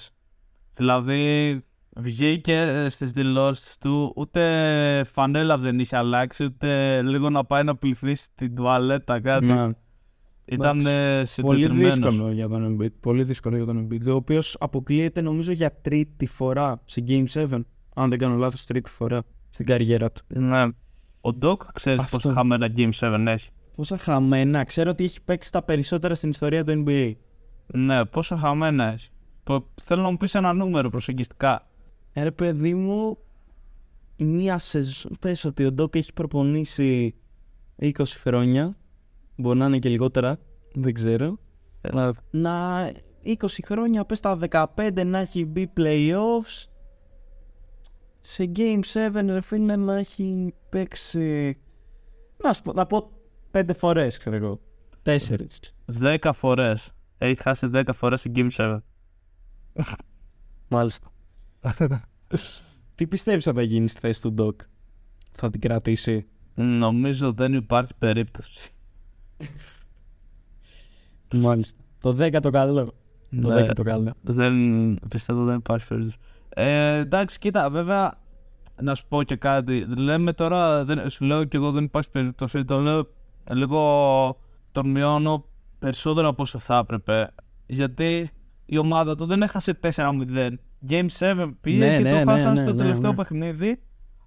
Δηλαδή, 0.76 1.62
βγήκε 1.96 2.88
στις 2.90 3.12
δηλώσεις 3.12 3.78
του, 3.78 4.14
ούτε 4.16 5.04
φανέλα 5.12 5.58
δεν 5.58 5.80
είχε 5.80 5.98
αλλάξει, 5.98 6.44
ούτε 6.44 7.02
λίγο 7.02 7.30
να 7.30 7.46
πάει 7.46 7.64
να 7.64 7.76
πληθεί 7.76 8.16
στην 8.16 8.56
τουαλέτα 8.56 9.20
κάτι. 9.20 9.46
Ναι. 9.46 9.70
Ήταν 10.48 10.78
Πολύ 10.78 11.26
συντετριμένος. 11.26 11.96
δύσκολο 11.96 12.32
για 12.32 12.48
τον 12.48 12.78
Embiid. 12.78 12.92
Πολύ 13.00 13.24
δύσκολο 13.24 13.56
για 13.56 13.66
τον 13.66 13.88
Embiid. 13.88 14.08
Ο 14.08 14.14
οποίος 14.14 14.58
αποκλείεται 14.60 15.22
νομίζω 15.22 15.52
για 15.52 15.82
τρίτη 15.82 16.26
φορά 16.26 16.82
σε 16.86 17.04
Game 17.08 17.26
7. 17.34 17.60
Αν 17.96 18.10
δεν 18.10 18.20
κάνω 18.20 18.36
λάθος, 18.36 18.66
τρίτη 18.66 18.90
φορά 18.90 19.22
στην 19.50 19.66
καριέρα 19.66 20.12
του. 20.12 20.22
Ναι. 20.28 20.66
Ο 21.22 21.34
Ντοκ 21.34 21.72
ξέρεις 21.74 22.00
Αυτό. 22.00 22.18
πόσα 22.18 22.32
χαμένα 22.34 22.72
Game 22.76 22.90
7 23.00 23.26
έχει. 23.28 23.50
Πόσα 23.76 23.98
χαμένα. 23.98 24.64
Ξέρω 24.64 24.90
ότι 24.90 25.04
έχει 25.04 25.22
παίξει 25.24 25.52
τα 25.52 25.64
περισσότερα 25.64 26.16
στην 26.16 26.30
ιστορία 26.30 26.64
του 26.64 26.84
NBA. 26.88 27.14
Ναι, 27.66 28.06
πόσα 28.06 28.38
χαμένα 28.38 28.92
έχει. 28.92 29.10
Πο- 29.44 29.68
Θέλω 29.82 30.02
να 30.02 30.10
μου 30.10 30.18
πεις 30.18 30.36
ένα 30.36 30.54
νούμερο 30.54 30.90
προσεγγιστικά. 30.90 31.68
Ε, 32.14 32.24
ρε 32.24 32.32
παιδί 32.32 32.74
μου, 32.74 33.18
μία 34.18 34.58
σεζόν. 34.58 35.12
Πες 35.20 35.46
ότι 35.46 35.66
ο 35.66 35.72
Ντόκ 35.72 35.96
έχει 35.96 36.14
προπονήσει 36.14 37.16
20 37.82 37.92
χρόνια. 38.06 38.74
Μπορεί 39.38 39.58
να 39.60 39.66
είναι 39.66 39.80
και 39.80 39.90
λιγότερα. 39.90 40.38
Δεν 40.74 40.94
ξέρω. 40.94 41.38
Ε, 41.82 41.90
Να 42.32 42.88
20 43.24 43.34
χρόνια, 43.64 44.06
πες 44.06 44.20
τα 44.20 44.38
15 44.50 45.04
να 45.06 45.18
έχει 45.20 45.46
μπει 45.46 45.72
playoffs. 45.78 46.66
Σε 48.22 48.52
Game 48.56 48.80
7, 48.94 49.10
ρε 49.26 49.42
φίλε, 49.42 49.76
να 49.76 49.98
έχει 49.98 50.54
παίξει... 50.70 51.58
Να, 52.44 52.54
σου 52.54 52.62
πω, 52.62 52.74
να 52.74 52.86
πω 52.86 53.10
5 53.56 53.70
φορές, 53.76 54.18
ξέρω 54.18 54.36
εγώ. 54.36 54.60
4. 55.04 55.18
10 55.86 56.32
φορές. 56.34 56.92
Έχει 57.18 57.42
χάσει 57.42 57.70
10 57.74 57.84
φορές 57.94 58.22
σε 58.22 58.32
Game 58.36 58.50
7. 58.50 58.78
Μάλιστα. 60.68 61.12
Τι 62.96 63.08
πιστεύεις 63.08 63.48
ότι 63.48 63.58
θα 63.58 63.64
γίνεις 63.64 63.92
στη 63.92 64.00
θέση 64.00 64.22
του 64.22 64.34
Ντόκ. 64.34 64.60
Θα 65.32 65.50
την 65.50 65.62
κρατήσει; 65.62 66.28
Νομίζω 66.56 67.34
δεν 67.34 67.54
υπάρχει 67.54 67.92
περίπτωση. 67.98 68.72
Μάλιστα. 71.34 71.84
Το 72.02 72.10
10 72.10 72.40
το 72.42 72.50
καλό. 72.50 72.94
Το 73.42 73.48
Ναι. 73.48 73.66
10 73.66 73.74
το 73.76 73.84
καλό. 73.84 74.14
Δεν, 74.22 74.54
πιστεύω 75.10 75.44
δεν 75.44 75.56
υπάρχει 75.56 75.88
περίπτωση. 75.88 76.18
Ε, 76.50 76.98
εντάξει, 76.98 77.40
κοίτα, 77.40 77.70
βέβαια, 77.70 78.14
να 78.82 78.96
σου 78.96 79.08
πω 79.08 79.24
και 79.24 79.36
κάτι. 79.36 79.86
Λέμε 79.98 80.34
τώρα, 80.34 80.86
δεν, 80.86 81.10
σου 81.10 81.26
λέω 81.26 81.44
και 81.44 81.58
εγώ 81.58 81.72
δεν 81.72 81.84
υπάρχει 81.84 82.10
περίπτωση. 82.10 82.64
Το 82.64 82.80
λέω 82.80 83.08
λίγο, 83.52 84.38
τον 84.72 84.90
μειώνω 84.90 85.46
περισσότερο 85.80 86.28
από 86.28 86.42
όσο 86.42 86.60
θα 86.60 86.78
έπρεπε. 86.78 87.34
Γιατί 87.66 88.30
η 88.66 88.78
ομάδα 88.78 89.16
του 89.16 89.26
δεν 89.26 89.42
έχασε 89.42 89.80
4-0. 89.82 89.90
Game 90.90 91.06
7 91.20 91.52
πήγε 91.62 91.78
Ναι, 91.78 91.98
και 91.98 92.04
ναι, 92.04 92.10
το 92.10 92.16
ναι, 92.16 92.24
χάσαν 92.32 92.54
ναι, 92.54 92.60
στο 92.60 92.74
ναι, 92.74 92.78
τελευταίο 92.78 93.10
ναι. 93.10 93.16
παιχνίδι. 93.16 93.80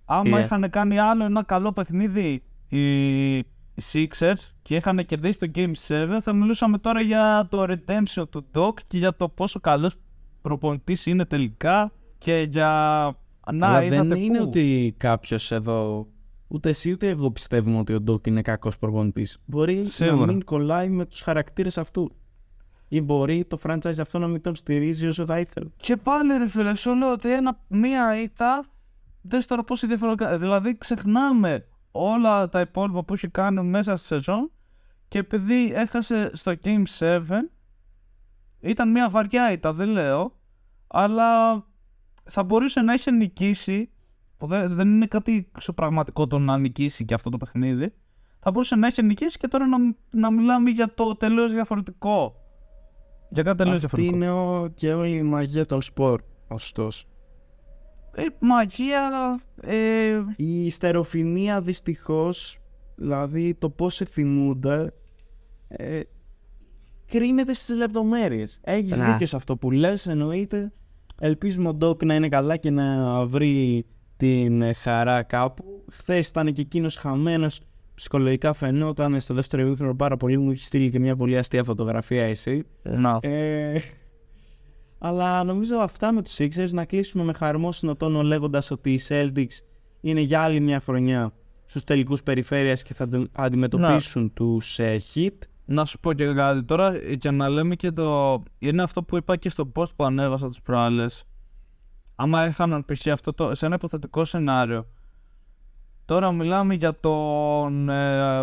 Άμα 0.05 0.39
Yeah. 0.39 0.45
είχαν 0.45 0.71
κάνει 0.71 0.99
άλλο 0.99 1.25
ένα 1.25 1.43
καλό 1.45 1.73
παιχνίδι 1.73 2.43
οι, 2.69 3.37
οι 3.39 3.45
Sixers 3.93 4.51
και 4.63 4.77
είχαν 4.77 5.07
κερδίσει 5.07 5.39
το 5.39 5.51
Game 5.55 5.73
7, 5.89 6.19
θα 6.21 6.33
μιλούσαμε 6.33 6.79
τώρα 6.79 7.01
για 7.01 7.47
το 7.51 7.63
redemption 7.63 8.25
του 8.31 8.47
Doc 8.55 8.73
και 8.89 8.99
για 8.99 9.17
το 9.17 9.29
πόσο 9.29 9.61
καλός 9.61 9.95
προπονητής 10.43 11.07
είναι 11.07 11.25
τελικά 11.25 11.93
και 12.19 12.47
για... 12.51 12.67
Να, 13.53 13.67
Αλλά 13.69 13.83
είδατε 13.83 14.09
δεν 14.09 14.19
είναι 14.19 14.39
πού; 14.39 14.45
ότι 14.47 14.95
κάποιος 14.97 15.53
εδώ. 15.53 16.07
Ούτε 16.49 16.69
εσύ 16.69 16.93
ούτε 16.93 17.09
εγώ 17.09 17.31
πιστεύουμε 17.31 17.79
ότι 17.79 17.95
ο 17.95 18.01
Ντόκ 18.01 18.27
είναι 18.27 18.43
κακός 18.43 18.79
προπονητής. 18.79 19.39
Μπορεί 19.45 19.77
να 19.77 19.85
Σίγουρα. 19.85 20.27
μην 20.27 20.45
κολλάει 20.45 20.89
με 20.89 21.05
τους 21.05 21.21
χαρακτήρες 21.21 21.79
αυτού. 21.79 22.13
Ή 22.89 23.01
μπορεί 23.01 23.45
το 23.45 23.59
franchise 23.63 23.99
αυτό 24.01 24.19
να 24.19 24.27
μην 24.27 24.41
τον 24.41 24.55
στηρίζει 24.55 25.07
όσο 25.07 25.25
θα 25.25 25.41
ήθελε. 25.41 25.69
Και 25.77 25.97
πάλι 25.97 26.37
ρε 26.37 26.49
φίλε, 26.49 26.75
σου 26.75 26.95
λέω 26.95 27.13
ότι 27.13 27.33
ένα, 27.33 27.61
μία 27.69 28.23
ήττα, 28.23 28.65
δες 29.23 29.47
τώρα 29.47 29.65
πόση 29.65 29.87
διαφορά... 29.87 30.39
Δηλαδή 30.39 30.79
ξεχνάμε 30.79 31.67
όλα 31.91 32.49
τα 32.49 32.61
υπόλοιπα 32.61 33.05
που 33.05 33.15
έχει 33.15 33.29
κάνει 33.29 33.63
μέσα 33.63 33.97
στη 33.97 34.07
σεζόν 34.07 34.51
και 35.09 35.19
επειδή 35.19 35.73
έχασε 35.75 36.31
στο 36.33 36.55
Game 36.65 36.83
7, 36.99 37.21
ήταν 38.61 38.91
μια 38.91 39.09
βαριά 39.09 39.53
ήττα, 39.53 39.73
δεν 39.73 39.89
λέω, 39.89 40.37
αλλά 40.87 41.65
θα 42.25 42.45
μπορούσε 42.45 42.81
να 42.81 42.93
έχει 42.93 43.11
νικήσει, 43.11 43.91
που 44.39 44.47
δεν, 44.47 44.75
δεν 44.75 44.89
είναι 44.89 45.07
κάτι 45.07 45.49
εξωπραγματικό 45.57 46.27
το 46.27 46.39
να 46.39 46.59
νικήσει 46.59 47.05
και 47.05 47.15
αυτό 47.15 47.31
το 47.31 47.37
παιχνίδι, 47.37 47.93
θα 48.39 48.51
μπορούσε 48.51 48.77
να 48.77 48.87
έχει 48.87 49.03
νικήσει 49.03 49.39
και 49.39 49.49
τώρα 49.49 49.67
να, 49.67 49.77
να 50.11 50.31
μιλάμε 50.31 50.71
για 50.71 50.95
το 50.95 51.17
τελείως 51.17 51.53
διαφορετικό. 51.53 52.35
Για 53.31 53.43
κάτι 53.43 53.57
τελείως 53.57 53.85
Αυτή 53.85 54.01
διαφορετικό. 54.01 54.17
είναι 54.17 54.31
ο, 54.65 54.69
και 54.75 54.93
όλη 54.93 55.17
η 55.17 55.23
μαγεία 55.23 55.67
των 55.67 55.83
σπορ. 55.83 56.23
Ωστόσο. 56.49 57.07
Ε, 58.15 58.25
μαγεία. 58.39 59.01
Ε, 59.61 60.21
Η 60.37 60.71
στεροφημία 60.71 61.61
δυστυχώς, 61.61 62.59
δηλαδή 62.97 63.55
το 63.55 63.71
πώς 63.71 63.95
σε 63.95 64.05
θυμούνται, 64.05 64.93
ε, 65.69 66.01
κρίνεται 67.07 67.55
στις 67.55 67.77
λεπτομέρειες. 67.77 68.59
Έχεις 68.63 68.99
Ναι. 69.01 69.13
δίκιο 69.13 69.27
σε 69.27 69.37
αυτό 69.37 69.57
που 69.57 69.71
λες, 69.71 70.07
εννοείται. 70.07 70.73
Ελπίζουμε 71.21 71.69
ο 71.69 71.75
Ντόκ 71.75 72.05
να 72.05 72.15
είναι 72.15 72.29
καλά 72.29 72.57
και 72.57 72.71
να 72.71 73.27
βρει 73.27 73.87
την 74.19 74.63
ε, 74.63 74.73
χαρά 74.73 75.23
κάπου. 75.23 75.85
Χθες 75.93 76.29
ήταν 76.29 76.53
και 76.53 76.61
εκείνος 76.61 76.97
χαμένος. 76.97 77.61
Ψυχολογικά 77.95 78.53
φαινόταν 78.53 79.21
στο 79.21 79.35
δεύτερο 79.35 79.63
ημίχρονο 79.63 79.95
πάρα 79.95 80.17
πολύ. 80.17 80.39
Μου 80.39 80.51
έχει 80.51 80.65
στείλει 80.65 80.91
και 80.91 80.99
μια 80.99 81.17
πολύ 81.17 81.39
αστεία 81.39 81.65
φωτογραφία 81.65 82.25
εσύ. 82.25 82.65
να. 82.83 83.19
Ε, 83.23 83.79
αλλά 84.99 85.45
νομίζω 85.45 85.77
αυτά 85.77 86.13
με 86.13 86.23
τους 86.23 86.37
Sixers 86.39 86.71
να 86.71 86.85
κλείσουμε 86.85 87.25
με 87.25 87.33
χαρμόσυνο 87.33 87.97
τόνο 87.97 88.23
λέγοντας 88.23 88.71
ότι 88.71 88.93
οι 88.93 89.01
Celtics 89.09 89.63
είναι 90.01 90.21
για 90.21 90.41
άλλη 90.41 90.61
μια 90.61 90.81
χρονιά 90.81 91.33
στους 91.65 91.85
τελικούς 91.85 92.23
περιφέρειας 92.23 92.83
και 92.83 92.95
θα 92.95 93.05
αντι- 93.05 93.31
αντιμετωπίσουν 93.33 94.33
τους 94.35 94.79
ε, 94.79 95.01
Heat. 95.15 95.37
Να 95.65 95.85
σου 95.85 96.01
πω 96.01 96.13
και 96.13 96.33
κάτι 96.33 96.65
τώρα 96.65 97.15
και 97.17 97.31
να 97.31 97.49
λέμε 97.49 97.75
και 97.75 97.91
το. 97.91 98.43
Είναι 98.59 98.83
αυτό 98.83 99.03
που 99.03 99.17
είπα 99.17 99.37
και 99.37 99.51
στο 99.51 99.73
post 99.75 99.95
που 99.97 100.05
ανέβασα 100.05 100.49
τις 100.49 100.61
προάλλες. 100.61 101.25
Άμα 102.21 102.43
έχαναν 102.43 102.85
π.χ. 102.85 103.07
αυτό 103.07 103.33
το. 103.33 103.55
σε 103.55 103.67
ένα 103.67 103.75
υποθετικό 103.75 104.25
σενάριο. 104.25 104.87
Τώρα 106.05 106.33
μιλάμε 106.33 106.75
για 106.75 107.01
τον 107.01 107.89
ε, 107.89 108.43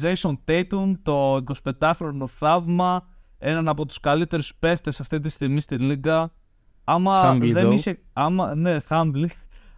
Jason 0.00 0.34
Tatum, 0.44 0.92
το 1.02 1.36
25χρονο 1.62 2.26
θαύμα, 2.26 3.06
έναν 3.38 3.68
από 3.68 3.86
τους 3.86 4.00
καλύτερους 4.00 4.54
παίχτες 4.54 5.00
αυτή 5.00 5.20
τη 5.20 5.28
στιγμή 5.28 5.60
στη 5.60 5.78
λίγα. 5.78 6.32
Άμα 6.84 7.32
Humble 7.32 7.50
δεν 7.52 7.68
though. 7.68 7.72
είχε, 7.72 7.98
άμα, 8.12 8.54
ναι, 8.54 8.76
humble. 8.88 9.26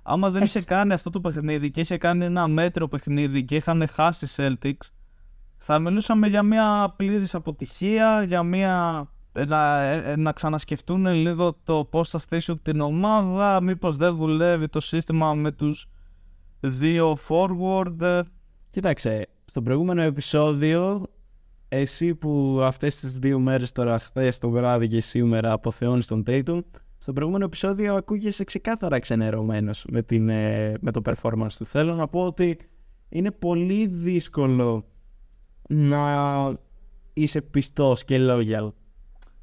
άμα 0.02 0.30
δεν 0.30 0.42
είχε 0.42 0.62
κάνει 0.62 0.92
αυτό 0.92 1.10
το 1.10 1.20
παιχνίδι 1.20 1.70
και 1.70 1.80
είχε 1.80 1.96
κάνει 1.98 2.24
ένα 2.24 2.48
μέτρο 2.48 2.88
παιχνίδι 2.88 3.44
και 3.44 3.56
είχαν 3.56 3.88
χάσει 3.88 4.24
οι 4.24 4.28
Celtics, 4.36 4.90
θα 5.56 5.78
μιλούσαμε 5.78 6.26
για 6.26 6.42
μια 6.42 6.94
πλήρης 6.96 7.34
αποτυχία, 7.34 8.22
για 8.22 8.42
μια... 8.42 9.06
Να, 9.46 9.82
ε, 9.82 10.16
να 10.16 10.32
ξανασκεφτούν 10.32 11.06
λίγο 11.06 11.58
το 11.64 11.84
πώς 11.84 12.10
θα 12.10 12.18
στήσουν 12.18 12.62
την 12.62 12.80
ομάδα, 12.80 13.60
μήπως 13.62 13.96
δεν 13.96 14.16
δουλεύει 14.16 14.68
το 14.68 14.80
σύστημα 14.80 15.34
με 15.34 15.52
τους 15.52 15.86
δύο 16.60 17.16
forward. 17.28 18.00
ε, 18.00 18.20
Κοίταξε, 18.70 19.26
Στο 19.44 19.62
προηγούμενο 19.62 20.02
επεισόδιο, 20.02 21.06
εσύ 21.68 22.14
που 22.14 22.60
αυτές 22.62 23.00
τις 23.00 23.18
δύο 23.18 23.38
μέρες 23.38 23.72
τώρα, 23.72 23.98
χθες 23.98 24.38
το 24.38 24.50
βράδυ 24.50 24.88
και 24.88 25.00
σήμερα 25.00 25.52
αποθεώνεις 25.52 26.06
τον 26.06 26.22
Tatum, 26.26 26.60
στο 26.98 27.12
προηγούμενο 27.12 27.44
επεισόδιο 27.44 27.94
ακούγεσαι 27.94 28.44
ξεκάθαρα 28.44 28.98
ξενερωμένος 28.98 29.84
με, 29.88 30.02
την, 30.02 30.28
ε, 30.28 30.74
με 30.80 30.90
το 30.90 31.00
performance 31.04 31.52
του. 31.58 31.64
Θέλω 31.64 31.94
να 31.94 32.08
πω 32.08 32.20
ότι 32.26 32.58
είναι 33.08 33.30
πολύ 33.30 33.86
δύσκολο 33.86 34.84
να 35.68 36.58
είσαι 37.12 37.42
πιστός 37.42 38.04
και 38.04 38.16
loyal. 38.20 38.72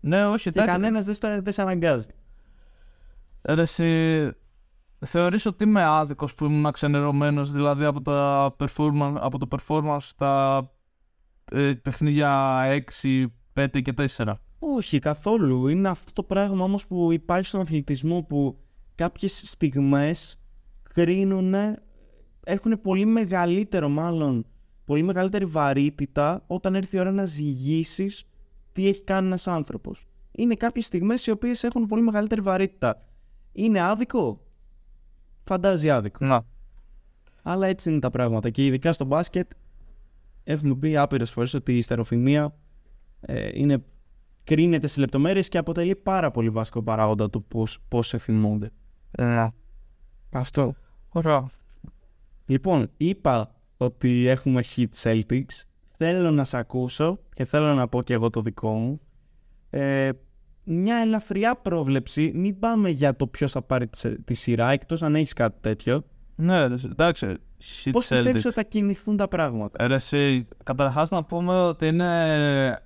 Ναι, 0.05 0.25
όχι, 0.25 0.43
Και 0.43 0.49
εντάξει. 0.59 0.71
κανένας 0.71 1.05
δεν, 1.05 1.13
στο- 1.13 1.41
δεν 1.41 1.53
σε 1.53 1.61
αναγκάζει. 1.61 2.07
Ρε, 3.41 3.61
εσύ, 3.61 4.31
θεωρείς 5.05 5.45
ότι 5.45 5.63
είμαι 5.63 5.83
άδικος 5.83 6.33
που 6.33 6.45
ήμουν 6.45 6.71
ξενερωμένος, 6.71 7.51
δηλαδή 7.51 7.85
από, 7.85 8.01
τα 8.01 8.55
performance, 8.59 9.15
από 9.19 9.37
το 9.37 9.47
performance 9.57 9.97
στα 9.99 10.61
ε, 11.51 11.73
παιχνίδια 11.81 12.61
6, 13.01 13.25
5 13.53 13.81
και 13.81 13.93
4. 14.17 14.33
Όχι, 14.59 14.99
καθόλου. 14.99 15.67
Είναι 15.67 15.89
αυτό 15.89 16.11
το 16.13 16.23
πράγμα 16.23 16.63
όμως 16.63 16.87
που 16.87 17.11
υπάρχει 17.11 17.45
στον 17.47 17.61
αθλητισμό 17.61 18.21
που 18.23 18.57
κάποιες 18.95 19.41
στιγμές 19.45 20.41
κρίνουν, 20.93 21.53
έχουν 22.43 22.79
πολύ 22.81 23.05
μεγαλύτερο 23.05 23.89
μάλλον, 23.89 24.45
πολύ 24.85 25.03
μεγαλύτερη 25.03 25.45
βαρύτητα 25.45 26.43
όταν 26.47 26.75
έρθει 26.75 26.95
η 26.95 26.99
ώρα 26.99 27.11
να 27.11 27.25
ζυγίσεις 27.25 28.23
τι 28.73 28.87
έχει 28.87 29.03
κάνει 29.03 29.27
ένας 29.27 29.47
άνθρωπος. 29.47 30.05
Είναι 30.31 30.55
κάποιες 30.55 30.85
στιγμές 30.85 31.25
οι 31.25 31.31
οποίες 31.31 31.63
έχουν 31.63 31.85
πολύ 31.85 32.01
μεγαλύτερη 32.01 32.41
βαρύτητα. 32.41 33.05
Είναι 33.51 33.81
άδικο; 33.81 34.41
Φαντάζει 35.45 35.89
άδικο. 35.89 36.25
Να. 36.25 36.45
Αλλά 37.43 37.67
έτσι 37.67 37.89
είναι 37.89 37.99
τα 37.99 38.09
πράγματα. 38.09 38.49
Και 38.49 38.65
ειδικά 38.65 38.91
στο 38.91 39.05
μπάσκετ 39.05 39.51
έχουμε 40.43 40.75
πει 40.75 40.97
άπειρες 40.97 41.31
φορές 41.31 41.53
ότι 41.53 41.77
η 41.77 41.81
στεροφημία 41.81 42.55
ε, 43.21 43.49
είναι, 43.53 43.83
κρίνεται 44.43 44.87
σε 44.87 44.99
λεπτομέρειες 44.99 45.49
και 45.49 45.57
αποτελεί 45.57 45.95
πάρα 45.95 46.31
πολύ 46.31 46.49
βασικό 46.49 46.83
παράγοντα 46.83 47.29
του 47.29 47.43
πώς, 47.43 47.79
πώς 47.87 48.07
σε 48.07 48.17
θυμούνται. 48.17 48.71
Να. 49.17 49.53
Αυτό. 50.31 50.75
Ωραία. 51.09 51.49
Λοιπόν, 52.45 52.89
είπα 52.97 53.55
ότι 53.77 54.27
έχουμε 54.27 54.63
hit 54.75 54.87
Celtics. 55.03 55.63
Θέλω 56.05 56.31
να 56.31 56.43
σε 56.43 56.57
ακούσω 56.57 57.19
και 57.33 57.45
θέλω 57.45 57.73
να 57.73 57.87
πω 57.87 58.01
και 58.03 58.13
εγώ 58.13 58.29
το 58.29 58.41
δικό 58.41 58.71
μου. 58.73 58.99
Ε, 59.69 60.09
μια 60.63 60.95
ελαφριά 60.97 61.55
πρόβλεψη. 61.55 62.31
Μην 62.35 62.59
πάμε 62.59 62.89
για 62.89 63.15
το 63.15 63.27
ποιος 63.27 63.51
θα 63.51 63.61
πάρει 63.61 63.87
τη, 63.87 63.97
σε- 63.97 64.21
τη 64.25 64.33
σειρά, 64.33 64.69
εκτός 64.71 65.03
αν 65.03 65.15
έχεις 65.15 65.33
κάτι 65.33 65.57
τέτοιο. 65.61 66.03
Ναι, 66.35 66.65
ρε, 66.65 66.75
εντάξει. 66.85 67.25
Shit 67.27 67.89
Πώς 67.91 68.05
Celtics. 68.05 68.09
πιστεύεις 68.09 68.45
ότι 68.45 68.53
θα 68.55 68.63
κινηθούν 68.63 69.17
τα 69.17 69.27
πράγματα; 69.27 69.87
Ρε, 69.87 69.93
εσύ, 69.93 70.47
καταρχάς 70.63 71.09
να 71.09 71.23
πούμε 71.23 71.53
ότι 71.59 71.87
είναι 71.87 72.79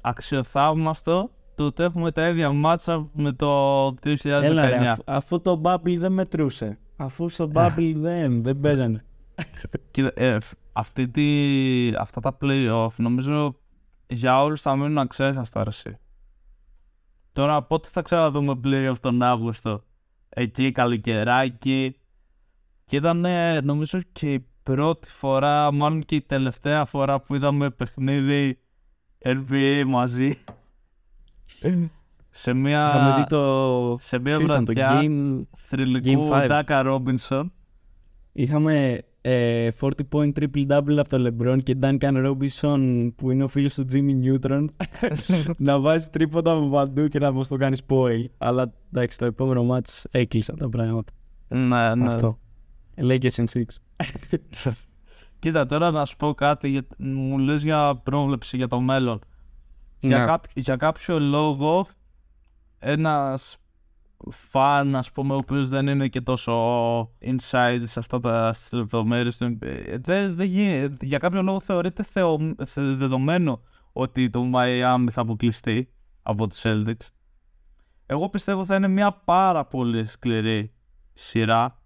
αξιοθαύμαστο 0.00 1.30
το 1.54 1.64
ότι 1.64 1.82
έχουμε 1.82 2.12
τα 2.12 2.28
ίδια 2.28 2.50
μάτσα 2.52 3.08
με 3.12 3.32
το 3.32 3.84
2019. 3.86 3.94
Έλα 4.42 4.68
ρε, 4.68 4.76
αφού, 4.88 5.02
αφού 5.04 5.40
το 5.40 5.60
Bubble 5.64 5.96
δεν 5.98 6.12
μετρούσε. 6.12 6.78
Αφού 6.96 7.28
στο 7.28 7.50
Bubble 7.54 7.92
δεν, 8.06 8.42
δεν 8.42 8.60
παίζανε. 8.60 9.04
Κοίτα, 9.90 10.10
ε, 10.14 10.40
φ- 10.40 10.52
αυτή 10.74 11.08
τη, 11.08 11.96
αυτά 11.98 12.20
τα 12.20 12.36
play-off 12.40 12.94
νομίζω 12.96 13.56
για 14.06 14.42
όλους 14.42 14.60
θα 14.60 14.76
μείνουν 14.76 14.98
αξέχαστα 14.98 15.62
ρε, 15.64 15.68
εσύ. 15.68 15.98
Τώρα 17.32 17.62
πότε 17.62 17.88
θα 17.92 18.02
ξαναδούμε 18.02 18.60
play-off 18.64 18.98
τον 19.00 19.22
Αύγουστο. 19.22 19.84
Εκεί 20.28 20.72
καλοκαιράκι. 20.72 21.96
Και 22.84 22.96
ήταν 22.96 23.24
ε, 23.24 23.60
νομίζω 23.60 24.00
και 24.12 24.32
η 24.32 24.46
πρώτη 24.62 25.10
φορά, 25.10 25.72
μάλλον 25.72 26.04
και 26.04 26.14
η 26.14 26.22
τελευταία 26.22 26.84
φορά 26.84 27.20
που 27.20 27.34
είδαμε 27.34 27.70
παιχνίδι 27.70 28.58
NBA 29.18 29.82
μαζί. 29.86 30.38
σε 32.30 32.52
μια, 32.52 32.92
Είχαμε 32.94 33.14
δει 33.16 33.24
το... 33.28 33.96
σε 34.00 34.18
μια 34.18 34.36
ποιο 34.36 34.44
ήταν, 34.44 34.64
το 34.64 34.72
βραδιά 34.72 35.00
game... 35.02 35.42
θρηλυκού 35.56 36.28
Game 36.28 36.32
five. 36.32 36.46
Ντάκα 36.48 36.82
Ρόμπινσον. 36.82 37.52
Είχαμε 38.32 38.92
ε, 38.92 39.04
40 39.26 39.70
point 40.10 40.32
triple 40.32 40.66
double 40.68 40.96
από 40.98 41.08
το 41.08 41.26
LeBron 41.38 41.58
και 41.62 41.76
Duncan 41.82 41.98
Robinson 42.34 43.08
που 43.16 43.30
είναι 43.30 43.44
ο 43.44 43.48
φίλος 43.48 43.74
του 43.74 43.86
Jimmy 43.92 44.24
Neutron 44.24 44.66
να 45.56 45.80
βάζει 45.80 46.08
τρίποτα 46.10 46.52
από 46.52 46.68
παντού 46.68 47.08
και 47.08 47.18
να 47.18 47.32
μας 47.32 47.48
το 47.48 47.56
κάνει 47.56 47.76
spoil. 47.86 48.24
Αλλά 48.38 48.72
εντάξει, 48.92 49.18
το 49.18 49.24
επόμενο 49.24 49.64
μάτς 49.64 50.06
έκλεισαν 50.10 50.56
τα 50.56 50.68
πράγματα. 50.68 51.12
Ναι, 51.48 51.94
ναι. 51.94 52.06
Αυτό. 52.06 52.38
Lakers 52.96 53.30
in 53.30 53.44
6. 53.52 53.62
Κοίτα, 55.38 55.66
τώρα 55.66 55.90
να 55.90 56.04
σου 56.04 56.16
πω 56.16 56.34
κάτι. 56.34 56.68
Για, 56.68 56.82
μου 56.98 57.38
λες 57.38 57.62
για 57.62 58.00
πρόβλεψη 58.02 58.56
για 58.56 58.66
το 58.68 58.80
μέλλον. 58.80 59.18
Για, 60.00 60.18
Ναι. 60.18 60.24
κάπο- 60.24 60.50
για 60.54 60.76
κάποιο 60.76 61.18
λόγο, 61.18 61.86
ένας 62.78 63.56
φαν, 64.30 64.96
ας 64.96 65.12
πούμε, 65.12 65.34
ο 65.34 65.36
οποίος 65.36 65.68
δεν 65.68 65.86
είναι 65.86 66.08
και 66.08 66.20
τόσο 66.20 66.52
inside 67.20 67.80
σε 67.82 67.98
αυτά 67.98 68.18
τα 68.20 68.52
στις 68.52 68.72
λεπτομέρειες 68.72 69.36
του 69.38 69.58
NBA, 69.60 69.96
δεν, 70.00 70.34
δεν 70.34 70.46
γίνει- 70.46 70.96
για 71.00 71.18
κάποιο 71.18 71.42
λόγο 71.42 71.60
θεωρείται 71.60 72.02
θεω, 72.02 72.38
θε- 72.64 72.96
δεδομένο 72.96 73.60
ότι 73.92 74.30
το 74.30 74.50
Miami 74.54 75.06
θα 75.10 75.20
αποκλειστεί 75.20 75.88
από 76.22 76.46
τους 76.46 76.62
Celtics. 76.64 77.06
Εγώ 78.06 78.28
πιστεύω 78.28 78.64
θα 78.64 78.74
είναι 78.74 78.88
μια 78.88 79.12
πάρα 79.12 79.64
πολύ 79.66 80.04
σκληρή 80.04 80.72
σειρά. 81.14 81.82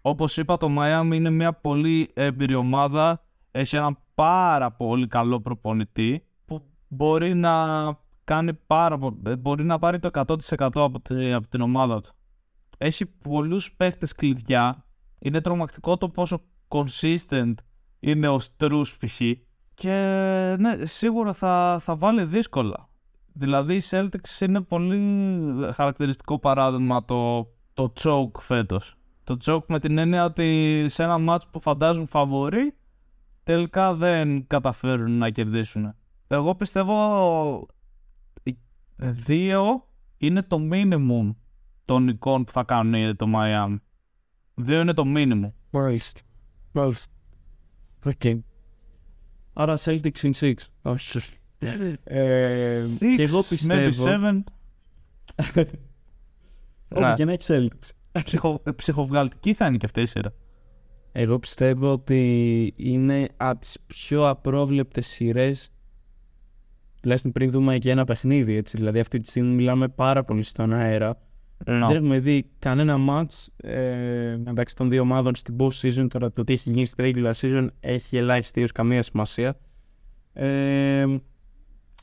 Όπως 0.00 0.36
είπα 0.36 0.56
το 0.56 0.68
Miami 0.78 1.10
είναι 1.14 1.30
μια 1.30 1.52
πολύ 1.52 2.10
έμπειρη 2.14 2.54
ομάδα. 2.54 3.24
Έχει 3.50 3.76
έναν 3.76 3.98
πάρα 4.14 4.72
πολύ 4.72 5.06
καλό 5.06 5.40
προπονητή 5.40 6.26
που 6.44 6.62
μπορεί 6.88 7.34
να 7.34 7.86
κάνει 8.26 8.54
πάρα 8.54 8.98
πο- 8.98 9.18
ε, 9.26 9.36
μπορεί 9.36 9.64
να 9.64 9.78
πάρει 9.78 9.98
το 9.98 10.08
100% 10.12 10.68
από, 10.74 11.00
τη- 11.00 11.32
από 11.32 11.48
την 11.48 11.60
ομάδα 11.60 12.00
του. 12.00 12.12
Έχει 12.78 13.06
πολλούς 13.06 13.72
παίχτες 13.72 14.12
κλειδιά. 14.12 14.84
Είναι 15.18 15.40
τρομακτικό 15.40 15.96
το 15.96 16.08
πόσο 16.08 16.40
consistent 16.68 17.54
είναι 18.00 18.28
ο 18.28 18.38
Στρούς 18.38 18.96
π.χ. 18.96 19.20
Και 19.74 19.90
ναι, 20.58 20.86
σίγουρα 20.86 21.32
θα, 21.32 21.78
θα 21.80 21.96
βάλει 21.96 22.24
δύσκολα. 22.24 22.88
Δηλαδή 23.32 23.74
η 23.76 23.82
Celtics 23.90 24.40
είναι 24.40 24.60
πολύ 24.60 24.98
χαρακτηριστικό 25.72 26.38
παράδειγμα 26.38 27.04
το, 27.04 27.46
το 27.74 27.92
choke 28.00 28.40
φέτος. 28.40 28.94
Το 29.24 29.36
choke 29.44 29.64
με 29.68 29.78
την 29.78 29.98
έννοια 29.98 30.24
ότι 30.24 30.84
σε 30.88 31.02
ένα 31.02 31.16
match 31.28 31.42
που 31.50 31.60
φαντάζουν 31.60 32.06
φαβορή 32.06 32.76
τελικά 33.42 33.94
δεν 33.94 34.46
καταφέρουν 34.46 35.18
να 35.18 35.30
κερδίσουν. 35.30 35.94
Εγώ 36.26 36.54
πιστεύω 36.54 36.94
οι 37.60 37.85
δύο 38.96 39.88
είναι 40.16 40.42
το 40.42 40.58
minimum 40.72 41.34
των 41.84 42.02
νικών 42.04 42.44
που 42.44 42.52
θα 42.52 42.64
κάνουν 42.64 43.16
το 43.16 43.26
Miami. 43.34 43.76
Δύο 44.54 44.80
είναι 44.80 44.92
το 44.92 45.02
minimum. 45.06 45.52
Μάλιστα. 45.70 46.20
Μάλιστα. 46.72 47.12
Οκ. 48.04 48.22
Άρα 49.52 49.76
Celtics 49.78 50.20
in 50.20 50.30
6. 50.40 50.52
Όχι. 50.82 51.18
Ε, 52.04 52.84
και 53.16 53.22
εγώ 53.22 53.38
Six, 53.40 53.44
πιστεύω. 53.48 54.04
Maybe 54.04 54.08
seven. 54.08 54.38
Όπως 56.88 57.02
Ναι. 57.02 57.14
και 57.14 57.24
να 57.24 57.32
έχει 57.32 57.42
Celtics. 57.46 57.90
Ψυχο, 58.24 58.62
ε, 58.64 58.70
ψυχοβγαλτική 58.70 59.54
θα 59.54 59.66
είναι 59.66 59.76
και 59.76 59.86
αυτή 59.86 60.00
η 60.00 60.06
σειρά. 60.06 60.34
Εγώ 61.12 61.38
πιστεύω 61.38 61.92
ότι 61.92 62.72
είναι 62.76 63.28
από 63.36 63.60
τις 63.60 63.78
πιο 63.86 64.28
απρόβλεπτες 64.28 65.06
σειρές 65.06 65.70
τουλάχιστον 67.06 67.32
πριν 67.32 67.50
δούμε 67.50 67.78
και 67.78 67.90
ένα 67.90 68.04
παιχνίδι 68.04 68.56
έτσι. 68.56 68.76
Δηλαδή 68.76 68.98
αυτή 69.00 69.20
τη 69.20 69.28
στιγμή 69.28 69.54
μιλάμε 69.54 69.88
πάρα 69.88 70.24
πολύ 70.24 70.42
στον 70.42 70.72
αέρα. 70.72 71.18
Δεν 71.64 71.82
έχουμε 71.90 72.18
δει 72.18 72.50
κανένα 72.58 72.96
match 73.08 73.46
ε, 73.56 74.36
μεταξύ 74.44 74.76
των 74.76 74.90
δύο 74.90 75.00
ομάδων 75.02 75.34
στην 75.34 75.56
post 75.58 75.80
season. 75.82 76.06
Τώρα 76.10 76.32
το 76.32 76.44
τι 76.44 76.52
έχει 76.52 76.70
γίνει 76.70 76.86
στη 76.86 77.12
regular 77.14 77.32
season 77.32 77.66
έχει 77.80 78.16
ελάχιστη 78.16 78.60
έως 78.60 78.72
καμία 78.72 79.02
σημασία. 79.02 79.56
Ε, 80.32 81.06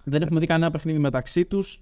δεν 0.04 0.22
έχουμε 0.22 0.40
δει 0.40 0.46
κανένα 0.46 0.72
παιχνίδι 0.72 1.00
μεταξύ 1.00 1.46
τους. 1.46 1.80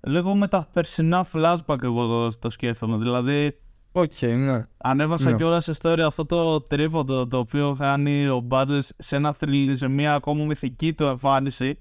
Λίγο 0.00 0.34
με 0.34 0.48
τα 0.48 0.68
περσινά 0.72 1.26
flashback 1.32 1.82
εγώ 1.82 2.06
το, 2.06 2.38
το 2.38 2.50
σκέφτομαι. 2.50 2.96
Δηλαδή, 2.96 3.58
Οκ, 3.92 4.22
ναι. 4.22 4.64
ανέβασα 4.76 5.30
Ναι. 5.30 5.36
κιόλας 5.36 5.64
σε 5.64 5.72
story 5.82 6.00
αυτό 6.06 6.26
το 6.26 6.60
τρίποντο 6.60 7.26
το 7.26 7.38
οποίο 7.38 7.76
κάνει 7.78 8.28
ο 8.28 8.46
Butler 8.50 8.78
σε, 8.98 9.16
ένα 9.16 9.36
thrill- 9.40 9.72
σε 9.72 9.88
μια 9.88 10.14
ακόμα 10.14 10.44
μυθική 10.44 10.92
του 10.94 11.04
εμφάνιση. 11.04 11.78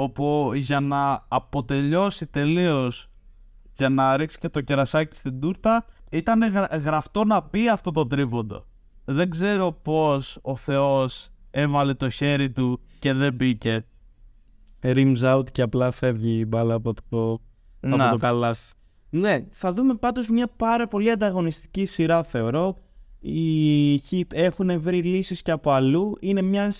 Όπου 0.00 0.50
για 0.54 0.80
να 0.80 1.24
αποτελειώσει 1.28 2.26
τελείως, 2.26 3.10
για 3.72 3.88
να 3.88 4.16
ρίξει 4.16 4.38
και 4.38 4.48
το 4.48 4.60
κερασάκι 4.60 5.16
στην 5.16 5.40
τούρτα, 5.40 5.86
ήταν 6.10 6.42
γρα- 6.50 6.76
γραφτό 6.76 7.24
να 7.24 7.40
μπει 7.50 7.68
αυτό 7.68 7.90
το 7.90 8.06
τρίποντο. 8.06 8.64
Δεν 9.04 9.30
ξέρω 9.30 9.72
πώς 9.72 10.38
ο 10.42 10.56
Θεός 10.56 11.28
έβαλε 11.50 11.94
το 11.94 12.08
χέρι 12.08 12.50
του 12.50 12.80
και 12.98 13.12
δεν 13.12 13.34
μπήκε. 13.34 13.84
Rims 14.82 15.20
out 15.20 15.50
και 15.52 15.62
απλά 15.62 15.90
φεύγει 15.90 16.38
η 16.38 16.44
μπάλα 16.48 16.74
από 16.74 16.94
το, 16.94 17.32
από 17.80 17.96
Να, 17.96 18.10
το 18.10 18.16
καλάθι. 18.16 18.72
Ναι, 19.10 19.46
θα 19.50 19.72
δούμε 19.72 19.94
πάντως 19.94 20.28
μια 20.28 20.48
πάρα 20.56 20.86
πολύ 20.86 21.10
ανταγωνιστική 21.10 21.84
σειρά 21.86 22.22
θεωρώ. 22.22 22.76
Οι 23.20 23.96
Heat 23.96 24.32
έχουν 24.32 24.80
βρει 24.80 25.02
λύσεις 25.02 25.42
και 25.42 25.50
από 25.50 25.70
αλλού. 25.70 26.16
Είναι, 26.20 26.42
μια, 26.42 26.72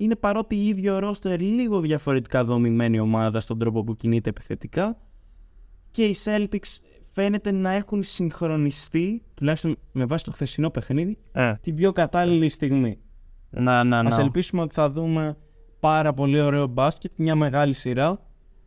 είναι 0.00 0.16
παρότι 0.16 0.56
η 0.56 0.66
ίδιο 0.66 0.98
ρόστερ 0.98 1.40
λίγο 1.40 1.80
διαφορετικά 1.80 2.44
δομημένη 2.44 2.98
ομάδα 2.98 3.40
στον 3.40 3.58
τρόπο 3.58 3.84
που 3.84 3.96
κινείται 3.96 4.30
επιθετικά. 4.30 4.96
Και 5.90 6.04
οι 6.04 6.16
Celtics 6.24 6.78
φαίνεται 7.12 7.50
να 7.50 7.70
έχουν 7.70 8.02
συγχρονιστεί, 8.02 9.22
τουλάχιστον 9.34 9.76
με 9.92 10.04
βάση 10.04 10.24
το 10.24 10.30
χθεσινό 10.30 10.70
παιχνίδι, 10.70 11.18
Ε, 11.32 11.52
την 11.60 11.74
πιο 11.74 11.92
κατάλληλη 11.92 12.48
στιγμή. 12.48 12.98
να, 13.50 13.84
να, 13.84 13.98
Ας 13.98 14.16
να. 14.16 14.22
ελπίσουμε 14.22 14.62
ότι 14.62 14.72
θα 14.72 14.90
δούμε 14.90 15.36
πάρα 15.80 16.12
πολύ 16.14 16.40
ωραίο 16.40 16.66
μπάσκετ, 16.66 17.12
μια 17.16 17.34
μεγάλη 17.34 17.72
σειρά 17.72 18.20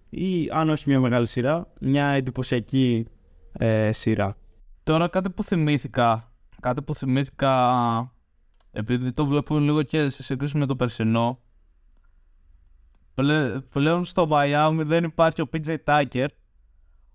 ή 0.10 0.50
αν 0.52 0.70
όχι 0.70 0.84
μια 0.90 1.00
μεγάλη 1.00 1.26
σειρά, 1.26 1.72
μια 1.80 2.06
εντυπωσιακή 2.06 3.06
ε, 3.52 3.92
σειρά. 3.92 4.36
Τώρα 4.84 5.08
κάτι 5.08 5.30
που 5.30 5.44
θυμήθηκα, 5.44 6.32
κάτι 6.60 6.82
που 6.82 6.96
θυμήθηκα 6.96 7.52
επειδή 8.74 9.12
το 9.12 9.26
βλέπω 9.26 9.60
λίγο 9.60 9.84
και 9.84 10.10
σε 10.10 10.24
σύγκριση 10.24 10.58
με 10.58 10.66
το 10.66 10.76
περσινό 10.76 11.40
πλε- 13.14 13.60
πλέον 13.60 14.06
στο 14.06 14.28
Miami 14.32 14.82
δεν 14.86 15.04
υπάρχει 15.04 15.42
ο 15.42 15.50
PJ 15.54 15.76
Tucker 15.86 16.28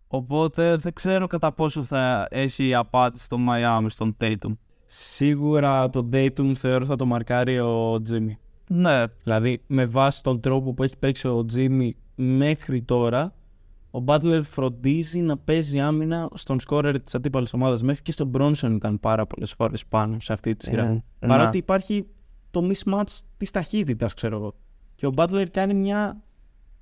οπότε 0.07 0.77
δεν 0.77 0.93
ξέρω 0.93 1.27
κατά 1.27 1.53
πόσο 1.53 1.83
θα 1.83 2.27
έχει 2.31 2.75
απάτη 2.75 3.21
στο 3.21 3.37
Miami 3.49 3.87
στον 3.89 4.17
Tatum. 4.21 4.53
Σίγουρα 4.87 5.91
το 5.91 6.09
Dayton 6.13 6.53
θεωρώ 6.55 6.85
θα 6.85 6.97
το 6.97 7.07
μαρκάρει 7.07 7.61
ο 7.61 7.95
Jimmy. 7.95 8.33
Ναι, 8.69 9.05
Δηλαδή 9.23 9.63
με 9.67 9.85
βάση 9.85 10.23
τον 10.23 10.41
τρόπο 10.41 10.75
που 10.75 10.83
έχει 10.83 10.97
παίξει 10.97 11.29
ο 11.29 11.47
Jimmy 11.55 11.91
μέχρι 12.15 12.83
τώρα, 12.83 13.35
ο 13.91 14.05
Butler 14.07 14.41
φροντίζει 14.43 15.21
να 15.21 15.39
παίζει 15.39 15.81
άμυνα 15.81 16.29
στον 16.35 16.61
σκόρερ 16.61 17.01
της 17.01 17.15
αντίπαλης 17.15 17.53
ομάδας. 17.53 17.83
Μέχρι 17.83 18.03
και 18.03 18.13
στον 18.13 18.31
Bronson 18.35 18.73
ήταν 18.75 19.01
πάρα 19.01 19.27
πολλές 19.27 19.53
φορές 19.53 19.87
πάνω 19.87 20.17
σε 20.21 20.33
αυτή 20.33 20.57
τη 20.57 20.65
σειρά. 20.65 20.97
Mm, 20.97 21.27
Παρότι 21.27 21.51
ναι. 21.51 21.57
υπάρχει 21.57 22.07
το 22.51 22.71
mismatch 22.71 23.21
της 23.37 23.51
ταχύτητας, 23.51 24.15
ξέρω 24.15 24.37
εγώ. 24.37 24.55
Και 24.95 25.07
ο 25.07 25.13
Butler 25.17 25.47
κάνει 25.51 25.75
μια... 25.75 26.23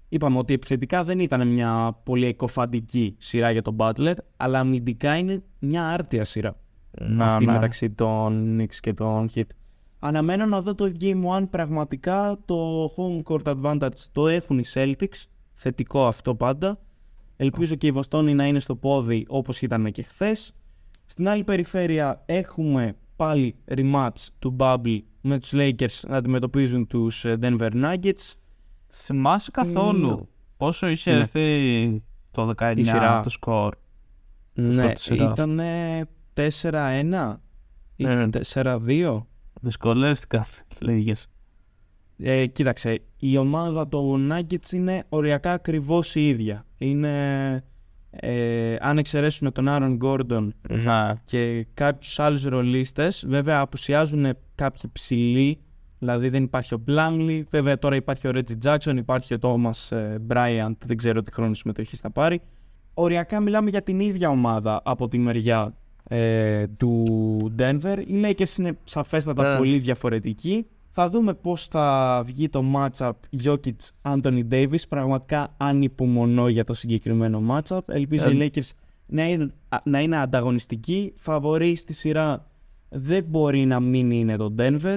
Είπαμε 0.09 0.39
ότι 0.39 0.55
επιθετικά 0.55 1.05
δεν 1.05 1.19
ήταν 1.21 1.49
μια 1.49 2.01
πολύ 2.05 2.27
εκοφαντική 2.27 3.17
σειρά 3.19 3.51
για 3.51 3.63
τον 3.63 3.77
Butler, 3.79 4.15
αλλά 4.37 4.59
αμυντικά 4.59 5.17
είναι 5.17 5.43
μια 5.59 5.89
άρτια 5.89 6.25
σειρά 6.25 6.57
να, 7.01 7.25
αυτή 7.25 7.45
ναι. 7.45 7.53
μεταξύ 7.53 7.91
των 7.91 8.59
Knicks 8.61 8.75
και 8.75 8.95
των 8.95 9.31
Heat. 9.35 9.43
Αναμένω 9.99 10.47
να 10.47 10.63
δω 10.63 10.75
το 10.75 10.93
Game 11.01 11.41
1 11.41 11.51
πραγματικά 11.51 12.39
το 12.45 12.85
home 12.97 13.23
court 13.23 13.57
advantage 13.57 13.99
το 14.13 14.29
έχουν 14.29 14.59
οι 14.59 14.65
Celtics, 14.75 15.25
θετικό 15.55 16.07
αυτό 16.07 16.35
πάντα. 16.35 16.79
Ελπίζω 17.37 17.75
και 17.75 17.87
η 17.87 17.91
Βοστόνη 17.91 18.35
να 18.35 18.47
είναι 18.47 18.59
στο 18.59 18.77
πόδι 18.77 19.25
όπως 19.29 19.63
ήταν 19.63 19.93
και 19.93 20.03
χθες. 20.03 20.53
Στην 21.07 21.29
άλλη 21.29 21.45
περιφέρεια 21.45 22.23
έχουμε 22.27 22.97
πάλι 23.17 23.57
rematch 23.75 24.27
του 24.39 24.57
Bubble 24.59 24.99
με 25.21 25.39
τους 25.39 25.53
Lakers 25.55 26.01
να 26.09 26.17
αντιμετωπίζουν 26.17 26.87
τους 26.87 27.25
ε, 27.25 27.39
Denver 27.43 27.71
Nuggets. 27.73 28.33
Θυμάσαι 28.93 29.51
καθόλου 29.51 30.09
Ναι. 30.09 30.17
πόσο 30.57 30.87
είχε 30.89 31.13
Ναι. 31.13 31.19
έρθει 31.21 32.03
το 32.31 32.53
19 32.57 32.73
Η 32.77 32.83
σειρά. 32.83 33.21
το 33.21 33.29
σκορ; 33.31 33.75
Ναι, 34.53 34.83
πρώτη 34.83 35.01
σειράς. 35.01 35.33
ήταν 35.33 35.61
4-1 36.35 37.41
ή 37.97 38.05
Ναι. 38.05 38.29
4-2. 38.53 39.27
Δυσκολεύτηκα 39.61 40.47
λίγες. 40.79 41.27
Ε, 42.19 42.47
κοίταξε, 42.47 42.99
η 43.19 43.37
ομάδα 43.37 43.89
των 43.89 44.33
Nuggets 44.33 44.73
είναι 44.73 45.05
οριακά 45.09 45.53
ακριβώς 45.53 46.15
η 46.15 46.29
ίδια. 46.29 46.67
Είναι, 46.79 47.65
ε, 48.11 48.77
αν 48.81 48.99
εξαιρέσουν 48.99 49.53
τον 49.53 49.67
Aaron 49.69 49.99
Gordon 50.03 50.49
Ναι. 50.69 51.13
και 51.25 51.67
κάποιους 51.75 52.19
άλλους 52.19 52.45
ρολίστες, 52.45 53.25
βέβαια 53.29 53.61
απουσιάζουν 53.61 54.27
κάποιοι 54.55 54.91
ψηλοί, 54.93 55.59
δηλαδή 55.99 56.29
δεν 56.29 56.43
υπάρχει 56.43 56.75
ο 56.75 56.83
Blanley, 56.89 57.43
βέβαια 57.51 57.79
τώρα 57.79 57.97
υπάρχει 57.97 58.29
ο 58.29 58.31
Reggie 58.35 58.59
Jackson, 58.65 58.95
υπάρχει 58.97 59.35
ο 59.35 59.39
Thomas 59.41 59.97
ε, 59.97 60.17
Bryant, 60.29 60.73
δεν 60.87 60.97
ξέρω 60.97 61.23
τι 61.23 61.33
χρόνο 61.33 61.55
συμμετοχή 61.55 61.97
θα 61.97 62.11
πάρει. 62.11 62.41
Οριακά 62.95 63.43
μιλάμε 63.43 63.71
για 63.71 63.83
την 63.83 64.01
ίδια 64.01 64.29
ομάδα 64.29 64.81
από 64.85 65.09
τη 65.09 65.19
μεριά 65.19 65.75
ε, 66.09 66.67
του 66.67 67.05
Denver. 67.59 68.03
Οι 68.07 68.21
Lakers 68.25 68.59
είναι 68.59 68.79
σαφέστατα 68.85 69.51
Ναι. 69.51 69.59
πολύ 69.59 69.79
διαφορετικοί. 69.79 70.67
Θα 70.99 71.11
δούμε 71.11 71.35
πώς 71.35 71.67
θα 71.67 72.23
βγει 72.27 72.49
το 72.49 72.63
matchup 72.75 73.13
Jokic-Anthony 73.45 74.49
Davis. 74.51 74.89
Πραγματικά 74.89 75.55
ανυπομονώ 75.57 76.49
για 76.49 76.65
το 76.65 76.75
συγκεκριμένο 76.75 77.43
matchup. 77.51 77.81
Ελπίζω 77.87 78.29
Ε, 78.29 78.33
οι 78.33 78.51
Lakers 78.55 78.71
να 79.07 79.29
είναι, 79.29 79.53
α, 79.69 79.79
να 79.85 80.01
είναι 80.01 80.17
ανταγωνιστικοί. 80.17 81.13
Φαβορεί 81.17 81.77
στη 81.77 81.93
σειρά 81.93 82.51
δεν 82.89 83.25
μπορεί 83.25 83.65
να 83.65 83.81
μην 83.81 84.11
είναι 84.11 84.37
το 84.37 84.55
Denver. 84.59 84.97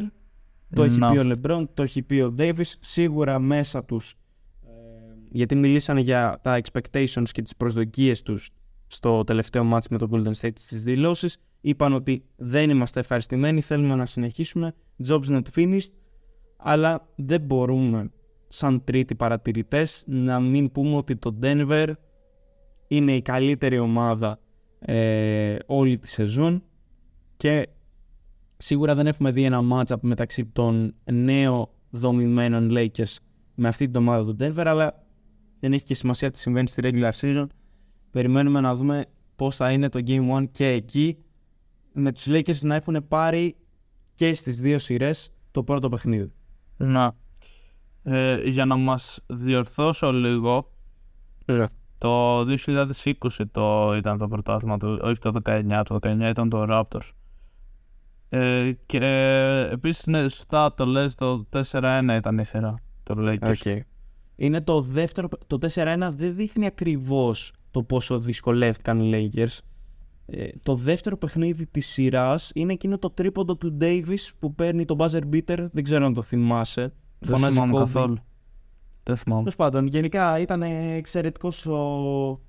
Το 0.73 0.83
έχει 0.83 0.99
Να. 0.99 1.11
πει 1.11 1.17
ο 1.17 1.31
LeBron, 1.33 1.65
το 1.73 1.83
έχει 1.83 2.01
πει 2.01 2.19
ο 2.19 2.35
Davis. 2.37 2.73
Σίγουρα 2.79 3.39
μέσα 3.39 3.83
τους, 3.83 4.13
ε, 4.63 4.67
γιατί 5.31 5.55
μιλήσανε 5.55 6.01
για 6.01 6.39
τα 6.41 6.61
expectations 6.61 7.29
και 7.31 7.41
τις 7.41 7.55
προσδοκίες 7.55 8.21
τους 8.21 8.49
στο 8.87 9.23
τελευταίο 9.23 9.69
match 9.73 9.85
με 9.89 9.97
το 9.97 10.09
Golden 10.11 10.33
State 10.41 10.59
στις 10.59 10.83
δηλώσεις. 10.83 11.37
Είπαν 11.61 11.93
ότι 11.93 12.25
δεν 12.35 12.69
είμαστε 12.69 12.99
ευχαριστημένοι, 12.99 13.61
θέλουμε 13.61 13.95
να 13.95 14.05
συνεχίσουμε. 14.05 14.73
Jobs 15.07 15.27
not 15.27 15.41
finished. 15.55 15.91
Αλλά 16.57 17.07
δεν 17.15 17.41
μπορούμε 17.41 18.11
σαν 18.47 18.83
τρίτοι 18.83 19.15
παρατηρητές 19.15 20.03
να 20.07 20.39
μην 20.39 20.71
πούμε 20.71 20.95
ότι 20.95 21.15
το 21.15 21.37
Denver 21.41 21.91
είναι 22.87 23.15
η 23.15 23.21
καλύτερη 23.21 23.79
ομάδα 23.79 24.39
ε, 24.79 25.55
όλη 25.65 25.99
τη 25.99 26.09
σεζόν 26.09 26.63
και 27.37 27.69
σίγουρα 28.57 28.95
δεν 28.95 29.07
έχουμε 29.07 29.31
δει 29.31 29.43
ένα 29.43 29.61
matchup 29.71 29.99
μεταξύ 30.01 30.45
των 30.45 30.95
νέων 31.11 31.69
δομημένων 31.89 32.69
Lakers 32.71 33.15
με 33.55 33.67
αυτή 33.67 33.85
την 33.85 33.95
ομάδα 33.95 34.25
του 34.25 34.35
Denver 34.39 34.63
αλλά 34.65 35.05
δεν 35.59 35.73
έχει 35.73 35.83
και 35.83 35.95
σημασία 35.95 36.31
τι 36.31 36.39
συμβαίνει 36.39 36.67
στη 36.67 36.81
regular 36.83 37.11
season 37.11 37.47
περιμένουμε 38.11 38.59
να 38.59 38.75
δούμε 38.75 39.05
πώς 39.35 39.55
θα 39.55 39.71
είναι 39.71 39.89
το 39.89 39.99
Game 40.07 40.37
1 40.37 40.45
και 40.51 40.67
εκεί 40.67 41.17
με 41.93 42.11
τους 42.11 42.27
Lakers 42.29 42.59
να 42.61 42.75
έχουν 42.75 43.07
πάρει 43.07 43.55
και 44.19 44.35
στις 44.35 44.59
δύο 44.59 44.79
σειρές 44.79 45.33
το 45.51 45.63
πρώτο 45.63 45.89
παιχνίδι. 45.89 46.31
Να. 46.77 47.15
Ε, 48.03 48.41
για 48.49 48.65
να 48.65 48.75
μας 48.75 49.19
διορθώσω 49.27 50.11
λίγο, 50.11 50.71
το 51.97 52.39
2020 52.39 53.13
το 53.51 53.95
ήταν 53.95 54.17
το 54.17 54.27
πρωτάθλημα, 54.27 54.77
του, 54.77 54.99
όχι 55.01 55.19
το 55.19 55.31
19, 55.43 55.81
το 55.85 55.97
19 56.01 56.29
ήταν 56.29 56.49
το 56.49 56.65
Raptors. 56.69 57.11
Ε, 58.29 58.71
και 58.85 58.97
ε, 58.97 59.69
επίσης, 59.69 60.05
ναι, 60.05 60.21
σωστά 60.21 60.73
το 60.73 60.85
λες, 60.85 61.15
το 61.15 61.47
4-1 61.71 62.15
ήταν 62.17 62.37
η 62.37 62.45
σειρά, 62.45 62.75
το 63.03 63.15
Lakers. 63.17 63.53
Okay. 63.63 63.79
Είναι 64.35 64.61
το 64.61 64.81
δεύτερο. 64.81 65.27
Το 65.47 65.57
4-1 65.73 66.09
δεν 66.13 66.35
δείχνει 66.35 66.65
ακριβώς 66.65 67.53
το 67.71 67.83
πόσο 67.83 68.19
δυσκολεύτηκαν 68.19 68.99
οι 68.99 69.31
Lakers. 69.33 69.57
Ε, 70.31 70.47
το 70.63 70.75
δεύτερο 70.75 71.17
παιχνίδι 71.17 71.67
της 71.67 71.87
σειράς 71.87 72.51
είναι 72.55 72.73
εκείνο 72.73 72.97
το 72.97 73.09
τρίποντο 73.09 73.55
του 73.57 73.77
Davis 73.81 74.29
που 74.39 74.55
παίρνει 74.55 74.85
το 74.85 74.95
buzzer 74.99 75.21
beater. 75.33 75.67
Δεν 75.71 75.83
ξέρω 75.83 76.05
αν 76.05 76.13
το 76.13 76.21
θυμάσαι. 76.21 76.93
Δεν 77.19 77.35
Φωνάζει 77.35 77.53
θυμάμαι 77.53 77.73
Kobe. 77.73 77.77
καθόλου. 77.79 78.17
Δεν 79.03 79.17
θυμάμαι. 79.17 79.39
Τέλος 79.41 79.55
πάντων, 79.55 79.87
γενικά 79.87 80.39
ήταν 80.39 80.61
εξαιρετικός 80.61 81.65
ο 81.65 82.39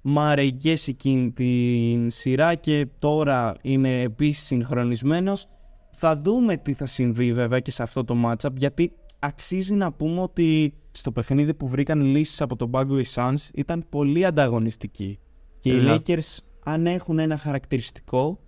Μάρεϊ 0.00 0.52
και 0.52 0.76
σε 0.76 0.90
εκείνη 0.90 1.30
την 1.32 2.10
σειρά 2.10 2.54
και 2.54 2.88
τώρα 2.98 3.54
είναι 3.62 4.00
επίσης 4.02 4.46
συγχρονισμένος. 4.46 5.46
Θα 5.90 6.16
δούμε 6.20 6.56
τι 6.56 6.72
θα 6.72 6.86
συμβεί 6.86 7.32
βέβαια 7.32 7.60
και 7.60 7.70
σε 7.70 7.82
αυτό 7.82 8.04
το 8.04 8.14
matchup 8.26 8.50
γιατί 8.56 8.92
αξίζει 9.18 9.74
να 9.74 9.92
πούμε 9.92 10.20
ότι 10.20 10.74
στο 10.90 11.12
παιχνίδι 11.12 11.54
που 11.54 11.68
βρήκαν 11.68 12.00
λύσεις 12.00 12.40
από 12.40 12.56
τον 12.56 12.70
πάγκο 12.70 12.98
οι 12.98 13.04
Suns 13.14 13.48
ήταν 13.54 13.86
πολύ 13.88 14.24
ανταγωνιστικοί. 14.24 15.18
Και 15.58 15.72
οι 15.72 15.80
Ναι. 15.80 15.94
Lakers 15.94 16.38
αν 16.64 16.86
έχουν 16.86 17.18
ένα 17.18 17.36
χαρακτηριστικό 17.36 18.38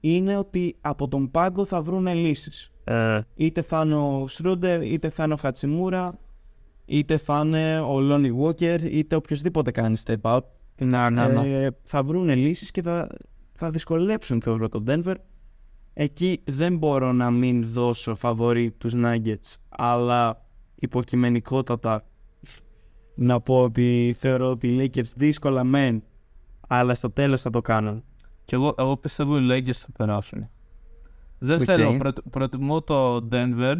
είναι 0.00 0.36
ότι 0.36 0.76
από 0.80 1.08
τον 1.08 1.30
πάγκο 1.30 1.64
θα 1.64 1.82
βρουν 1.82 2.06
λύσεις. 2.06 2.72
Ε, 2.84 3.20
Είτε 3.34 3.62
θα 3.62 3.82
είναι 3.84 3.94
ο 3.94 4.26
Σρούντερ, 4.26 4.82
είτε 4.82 5.08
θα 5.10 5.24
είναι 5.24 5.32
ο 5.32 5.36
Χατσιμούρα, 5.36 6.18
είτε 6.84 7.16
θα 7.16 7.42
είναι 7.44 7.80
ο 7.80 8.00
Λόνι 8.00 8.38
Walker, 8.42 8.78
είτε 8.82 9.16
οποιοδήποτε 9.16 9.70
κάνει 9.70 9.96
step 10.04 10.20
up. 10.22 10.40
να, 10.78 11.10
να, 11.10 11.28
να. 11.28 11.44
Ε, 11.46 11.76
θα 11.82 12.02
βρουν 12.02 12.28
λύσεις 12.28 12.70
και 12.70 12.82
θα, 12.82 13.08
θα 13.52 13.70
δυσκολέψουν 13.70 14.42
θεωρώ 14.42 14.68
τον 14.68 14.84
Denver. 14.88 15.14
Εκεί 15.92 16.42
δεν 16.44 16.76
μπορώ 16.76 17.12
να 17.12 17.30
μην 17.30 17.66
δώσω 17.66 18.14
φαβορή 18.14 18.70
τους 18.70 18.92
Nuggets, 18.96 19.54
αλλά 19.68 20.46
υποκειμενικότατα 20.74 22.04
να 23.14 23.40
πω 23.40 23.62
ότι 23.62 24.14
θεωρώ 24.18 24.50
ότι 24.50 24.68
οι 24.68 24.76
Lakers 24.80 25.12
δύσκολα 25.16 25.64
μεν, 25.64 26.02
αλλά 26.66 26.94
στο 26.94 27.10
τέλος 27.10 27.40
θα 27.40 27.50
το 27.50 27.60
κάνουν. 27.62 28.04
Και 28.44 28.54
εγώ, 28.54 28.74
εγώ 28.78 28.96
πιστεύω 28.96 29.38
οι 29.38 29.46
Lakers 29.50 29.72
θα 29.74 29.88
περάσουν. 29.96 30.48
Δεν 31.38 31.56
Οκ. 31.60 31.64
θέλω, 31.64 31.96
προτ- 31.96 32.28
προτιμώ 32.30 32.82
το 32.82 33.28
Denver 33.32 33.76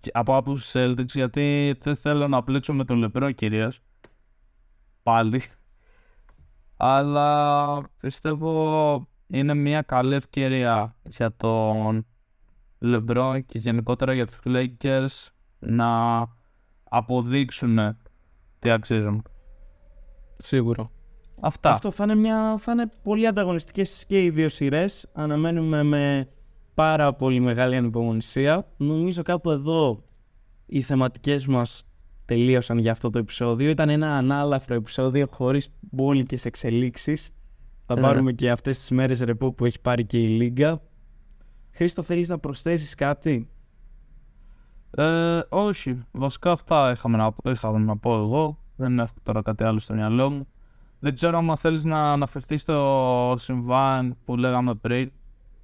και- 0.00 0.10
από 0.14 0.36
άποψη 0.36 0.70
Celtics 0.78 1.06
γιατί 1.14 1.76
δεν 1.80 1.96
θέλω 1.96 2.28
να 2.28 2.42
μπλέξω 2.42 2.72
με 2.72 2.84
τον 2.84 3.12
LeBron 3.14 3.30
κυρίως. 3.34 3.80
Πάλι. 5.02 5.42
Αλλά 6.76 7.80
πιστεύω 8.00 9.08
είναι 9.26 9.54
μια 9.54 9.82
καλή 9.82 10.14
ευκαιρία 10.14 10.96
για 11.02 11.36
τον 11.36 12.06
LeBron 12.82 13.40
και 13.46 13.58
γενικότερα 13.58 14.12
για 14.12 14.26
τους 14.26 14.38
Lakers 14.44 15.28
να 15.58 16.20
αποδείξουν 16.84 17.96
τι 18.58 18.70
αξίζουν. 18.70 19.22
Σίγουρο. 20.36 20.90
Αυτά. 21.40 21.70
Αυτό 21.70 21.90
θα 21.90 22.04
είναι, 22.04 22.14
μια, 22.14 22.56
θα 22.58 22.72
είναι 22.72 22.88
πολύ 23.02 23.26
ανταγωνιστικές 23.26 24.04
και 24.06 24.22
οι 24.24 24.30
δύο 24.30 24.48
σειρές. 24.48 25.08
Αναμένουμε 25.12 25.82
με 25.82 26.28
πάρα 26.74 27.14
πολύ 27.14 27.40
μεγάλη 27.40 27.76
ανυπομονησία. 27.76 28.66
Νομίζω 28.76 29.22
κάπου 29.22 29.50
εδώ 29.50 30.04
οι 30.66 30.82
θεματικές 30.82 31.46
μας 31.46 31.86
τελείωσαν 32.24 32.78
για 32.78 32.92
αυτό 32.92 33.10
το 33.10 33.18
επεισόδιο. 33.18 33.70
Ήταν 33.70 33.88
ένα 33.88 34.16
ανάλαφρο 34.16 34.74
επεισόδιο 34.74 35.26
χωρίς 35.30 35.74
μπόλικες 35.80 36.44
εξελίξεις. 36.44 37.30
Θα 37.86 37.94
Ε. 37.98 38.00
πάρουμε 38.00 38.32
και 38.32 38.50
αυτές 38.50 38.78
τις 38.78 38.90
μέρες 38.90 39.20
ρεπό 39.20 39.52
που 39.52 39.64
έχει 39.64 39.80
πάρει 39.80 40.04
και 40.04 40.18
η 40.18 40.26
Λίγκα. 40.28 40.80
Χρήστο, 41.70 42.02
θέλεις 42.02 42.28
να 42.28 42.38
προσθέσεις 42.38 42.94
κάτι; 42.94 43.48
Ε, 44.96 45.40
όχι. 45.48 46.02
Βασικά 46.12 46.50
αυτά 46.52 46.90
είχαμε 46.90 47.16
να, 47.16 47.34
είχα 47.50 47.78
να 47.78 47.96
πω 47.96 48.14
εγώ. 48.14 48.58
Δεν 48.76 48.98
έχω 48.98 49.14
τώρα 49.22 49.42
κάτι 49.42 49.64
άλλο 49.64 49.78
στο 49.78 49.94
μυαλό 49.94 50.30
μου. 50.30 50.46
Δεν 51.04 51.14
ξέρω 51.14 51.38
αν 51.38 51.56
θέλεις 51.56 51.84
να 51.84 52.12
αναφερθείς 52.12 52.60
στο 52.60 53.34
συμβάν 53.38 54.16
που 54.24 54.36
λέγαμε 54.36 54.74
πριν. 54.74 55.12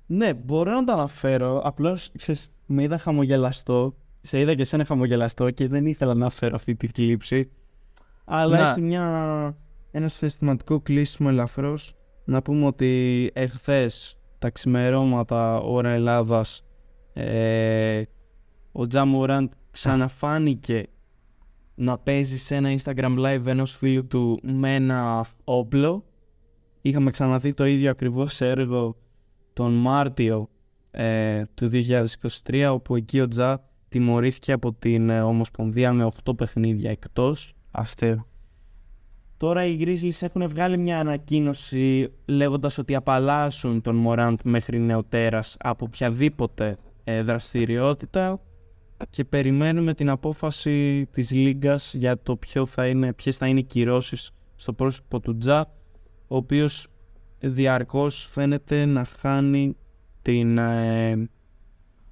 Ναι, 0.07 0.35
μπορώ 0.35 0.71
να 0.71 0.85
το 0.85 0.93
αναφέρω. 0.93 1.61
Απλώς 1.65 2.13
με 2.67 2.83
είδα 2.83 2.99
χαμογελαστό. 2.99 3.95
Σε 4.23 4.41
είδα 4.41 4.55
και 4.55 4.63
εσένα 4.63 4.85
χαμογελαστό 4.85 5.51
και 5.51 5.69
δεν 5.69 5.87
ήθελα 5.87 6.15
να 6.15 6.31
φέρω 6.31 6.55
αυτή 6.55 6.75
τη 6.75 6.87
θλίψη. 6.87 7.51
Αλλά 8.25 8.59
Ναι. 8.59 8.67
έτσι 8.67 8.81
μια, 8.81 9.57
ένας 9.91 10.15
συστηματικό 10.15 10.81
κλείσιμο 10.81 11.29
ελαφρώς. 11.33 11.97
Να 12.25 12.43
πούμε 12.43 12.67
ότι 12.67 13.31
εχθές 13.35 14.19
τα 14.39 14.51
ξημερώματα 14.51 15.61
ώρα 15.61 15.89
Ελλάδας 15.89 16.65
ε, 17.13 18.03
ο 18.73 18.87
Τζαμουράντ 18.87 19.51
ξαναφάνηκε 19.71 20.87
να 21.81 21.99
παίζεις 21.99 22.43
σε 22.45 22.55
ένα 22.55 22.75
Instagram 22.79 23.19
live 23.19 23.47
ενός 23.47 23.77
φίλου 23.77 24.07
του 24.07 24.41
με 24.43 24.75
ένα 24.75 25.27
όπλο. 25.45 26.05
Είχαμε 26.81 27.11
ξαναδεί 27.11 27.55
το 27.55 27.67
ίδιο 27.67 27.91
ακριβώς 27.91 28.41
έργο 28.41 28.97
τον 29.53 29.73
Μάρτιο 29.73 30.49
ε, 30.91 31.43
του 31.55 31.71
2023 32.45 32.71
όπου 32.73 32.97
εκεί 32.97 33.21
ο 33.21 33.29
Τζα 33.29 33.69
τιμωρήθηκε 33.89 34.53
από 34.53 34.73
την 34.73 35.11
ε, 35.11 35.23
Ομοσπονδία 35.23 35.93
με 35.93 36.11
8 36.25 36.37
παιχνίδια 36.37 36.91
εκτός. 36.91 37.53
Αστείο. 37.71 38.27
Τώρα 39.37 39.65
οι 39.65 39.79
Grizzlies 39.81 40.21
έχουν 40.21 40.49
βγάλει 40.49 40.79
μια 40.79 40.99
ανακοίνωση 40.99 42.13
λέγοντας 42.27 42.79
ότι 42.79 42.95
απαλλάσσουν 42.95 43.81
τον 43.81 43.97
Μοράντ 43.97 44.41
μέχρι 44.45 44.79
νεοτέρας 44.79 45.57
από 45.61 45.85
οποιαδήποτε 45.89 46.79
ε, 47.05 47.23
δραστηριότητα 47.23 48.41
και 49.11 49.25
περιμένουμε 49.25 49.95
την 49.95 50.09
απόφαση 50.09 51.07
της 51.13 51.31
Λίγκας 51.31 51.95
για 51.95 52.23
το 52.23 52.37
ποιο 52.37 52.67
θα 52.67 52.87
είναι, 52.87 53.13
ποιες 53.13 53.37
θα 53.37 53.47
είναι 53.47 53.59
οι 53.61 53.65
κυρώσεις 53.65 54.31
στο 54.55 54.73
πρόσωπο 54.73 55.21
του 55.21 55.37
Τζα 55.37 55.61
ο 56.29 56.37
οποίος 56.37 56.89
διαρκώς 57.39 58.27
φαίνεται 58.31 58.85
να 58.85 59.05
χάνει 59.05 59.77
την, 60.23 60.59
ε, 60.59 61.29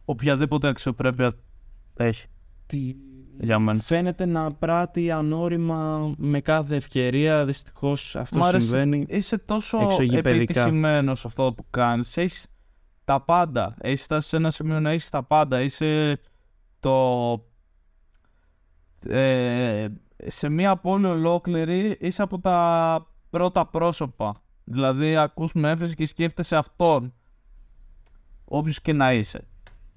Οποιαδήποτε 0.04 0.68
αξιοπρέπεια 0.68 1.32
έχει 1.96 2.26
τη- 2.66 2.94
για 3.40 3.58
μένα. 3.58 3.78
φαίνεται 3.78 4.26
να 4.26 4.52
πράττει 4.52 5.10
ανώρημα 5.10 6.14
με 6.16 6.40
κάθε 6.40 6.76
ευκαιρία 6.76 7.44
δυστυχώς 7.44 8.16
αυτό 8.16 8.38
Μ' 8.38 8.42
άρεσε. 8.42 8.66
συμβαίνει 8.66 9.04
Είσαι 9.08 9.38
τόσο 9.38 9.78
Εξωγηπαιδικά. 9.80 10.30
επιτυχημένος 10.60 11.20
σε 11.20 11.26
αυτό 11.26 11.52
που 11.56 11.64
κάνεις. 11.70 12.16
Έχεις 12.16 12.46
τα 13.04 13.20
πάντα. 13.24 13.74
Έχεις 13.80 14.02
φτάσει 14.02 14.28
σε 14.28 14.36
ένα 14.36 14.50
σημείο 14.50 14.80
να 14.80 14.90
έχεις 14.90 15.08
τα 15.08 15.22
πάντα. 15.22 15.60
Είσαι 15.60 16.20
το. 16.80 17.32
Ε, 19.08 19.86
σε 20.26 20.48
μια 20.48 20.76
πόλη 20.76 21.06
ολόκληρη 21.06 21.96
είσαι 22.00 22.22
από 22.22 22.38
τα 22.40 23.06
πρώτα 23.30 23.66
πρόσωπα. 23.66 24.42
Δηλαδή 24.64 25.16
ακούς 25.16 25.52
με 25.52 25.70
έφεση 25.70 25.94
και 25.94 26.06
σκέφτεσαι 26.06 26.56
αυτόν. 26.56 27.12
Όποιος 28.44 28.80
και 28.80 28.92
να 28.92 29.12
είσαι. 29.12 29.46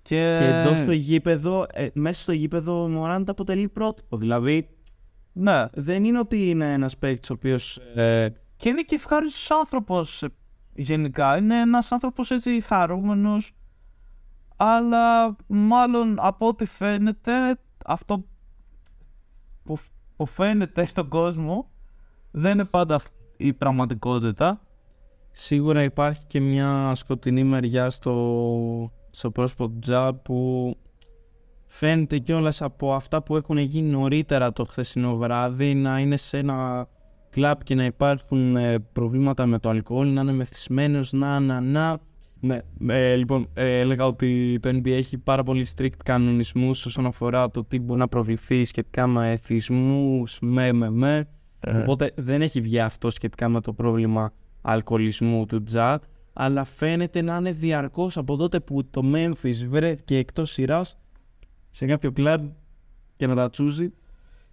Και, 0.02 0.36
Και 0.40 0.46
εντός 0.46 0.78
στο 0.78 0.92
γήπεδο, 0.92 1.66
ε, 1.72 1.88
μέσα 1.94 2.22
στο 2.22 2.32
γήπεδο 2.32 2.84
ο 2.84 2.90
Μωράντ 2.90 3.30
αποτελεί 3.30 3.68
πρότυπο. 3.70 4.18
Δηλαδή 4.18 4.70
Ναι. 5.34 5.66
δεν 5.74 6.04
είναι 6.04 6.20
ότι 6.20 6.50
είναι 6.50 6.74
ένας 6.74 6.98
παίκτης 6.98 7.30
ο 7.30 7.34
οποίος. 7.34 7.78
Ε, 7.78 8.30
Και 8.58 8.70
είναι 8.70 8.82
και 8.82 8.96
ευχάριστος 8.96 9.52
άνθρωπος 9.52 10.24
ε, 10.24 10.30
γενικά. 10.74 11.38
Είναι 11.38 11.60
ένας 11.60 11.92
άνθρωπος 11.92 12.32
έτσι 12.32 12.62
χαρούμενος. 12.62 13.52
Αλλά 14.64 15.36
μάλλον 15.48 16.16
από 16.20 16.48
ό,τι 16.48 16.66
φαίνεται 16.66 17.32
αυτό 17.86 18.24
που, 19.64 19.78
που 20.16 20.26
φαίνεται 20.26 20.86
στον 20.86 21.08
κόσμο 21.08 21.70
δεν 22.32 22.52
είναι 22.54 22.66
πάντα 22.66 22.96
αυ- 22.96 23.14
η 23.38 23.54
πραγματικότητα. 23.54 24.62
σίγουρα 25.32 25.84
υπάρχει 25.84 26.26
και 26.26 26.40
μια 26.40 26.96
σκοτεινή 26.96 27.44
μεριά 27.44 27.90
στο, 27.90 28.92
στο 29.10 29.32
πρόσωπο 29.32 29.68
του 29.70 29.80
Τζα 29.80 30.14
που 30.14 30.78
φαίνεται 31.66 32.18
κιόλας 32.18 32.62
από 32.62 32.94
αυτά 32.94 33.24
που 33.24 33.36
έχουν 33.36 33.58
γίνει 33.58 33.90
νωρίτερα 33.90 34.54
το 34.54 34.64
χθεσινό 34.66 35.16
βράδυ 35.16 35.74
να 35.74 36.00
είναι 36.00 36.18
σε 36.18 36.38
ένα 36.38 36.88
κλαμπ 37.30 37.60
και 37.64 37.76
να 37.76 37.86
υπάρχουν 37.86 38.56
ε, 38.56 38.80
προβλήματα 38.80 39.46
με 39.46 39.60
το 39.60 39.70
αλκοόλ, 39.70 40.14
να 40.14 40.22
είναι 40.22 40.32
μεθυσμένος, 40.32 41.12
να, 41.12 41.40
να, 41.40 41.62
να. 41.62 42.00
Ναι, 42.44 42.60
ε, 42.88 43.16
λοιπόν, 43.16 43.48
ε, 43.54 43.80
έλεγα 43.80 44.06
ότι 44.06 44.60
το 44.62 44.70
NBA 44.70 44.88
έχει 44.90 45.18
πάρα 45.18 45.44
πολύ 45.44 45.66
strict 45.76 45.90
κανονισμούς 46.06 46.86
όσον 46.86 47.06
αφορά 47.06 47.52
το 47.52 47.64
τι 47.64 47.80
μπορεί 47.80 48.00
να 48.00 48.08
προβληθεί 48.08 48.66
σχετικά 48.66 49.08
με 49.08 49.32
εθισμούς, 49.32 50.38
με, 50.42 50.72
με, 50.72 50.90
με. 50.90 51.28
Οπότε 51.82 52.12
δεν 52.16 52.42
έχει 52.42 52.62
βγει 52.62 52.80
αυτό 52.80 53.10
σχετικά 53.10 53.50
με 53.50 53.62
το 53.62 53.74
πρόβλημα 53.74 54.34
αλκοολισμού 54.62 55.46
του 55.46 55.64
Τζα, 55.64 56.00
αλλά 56.34 56.64
φαίνεται 56.64 57.22
να 57.22 57.36
είναι 57.36 57.52
διαρκώς 57.52 58.18
από 58.18 58.36
τότε 58.38 58.60
που 58.60 58.90
το 58.90 59.02
Memphis 59.14 59.66
βρέθηκε 59.68 60.18
εκτός 60.18 60.52
σειράς 60.52 60.98
σε 61.70 61.86
κάποιο 61.86 62.12
κλαμπ 62.12 62.50
και 63.16 63.28
να 63.28 63.36
τα 63.36 63.50
τσούζει. 63.50 63.94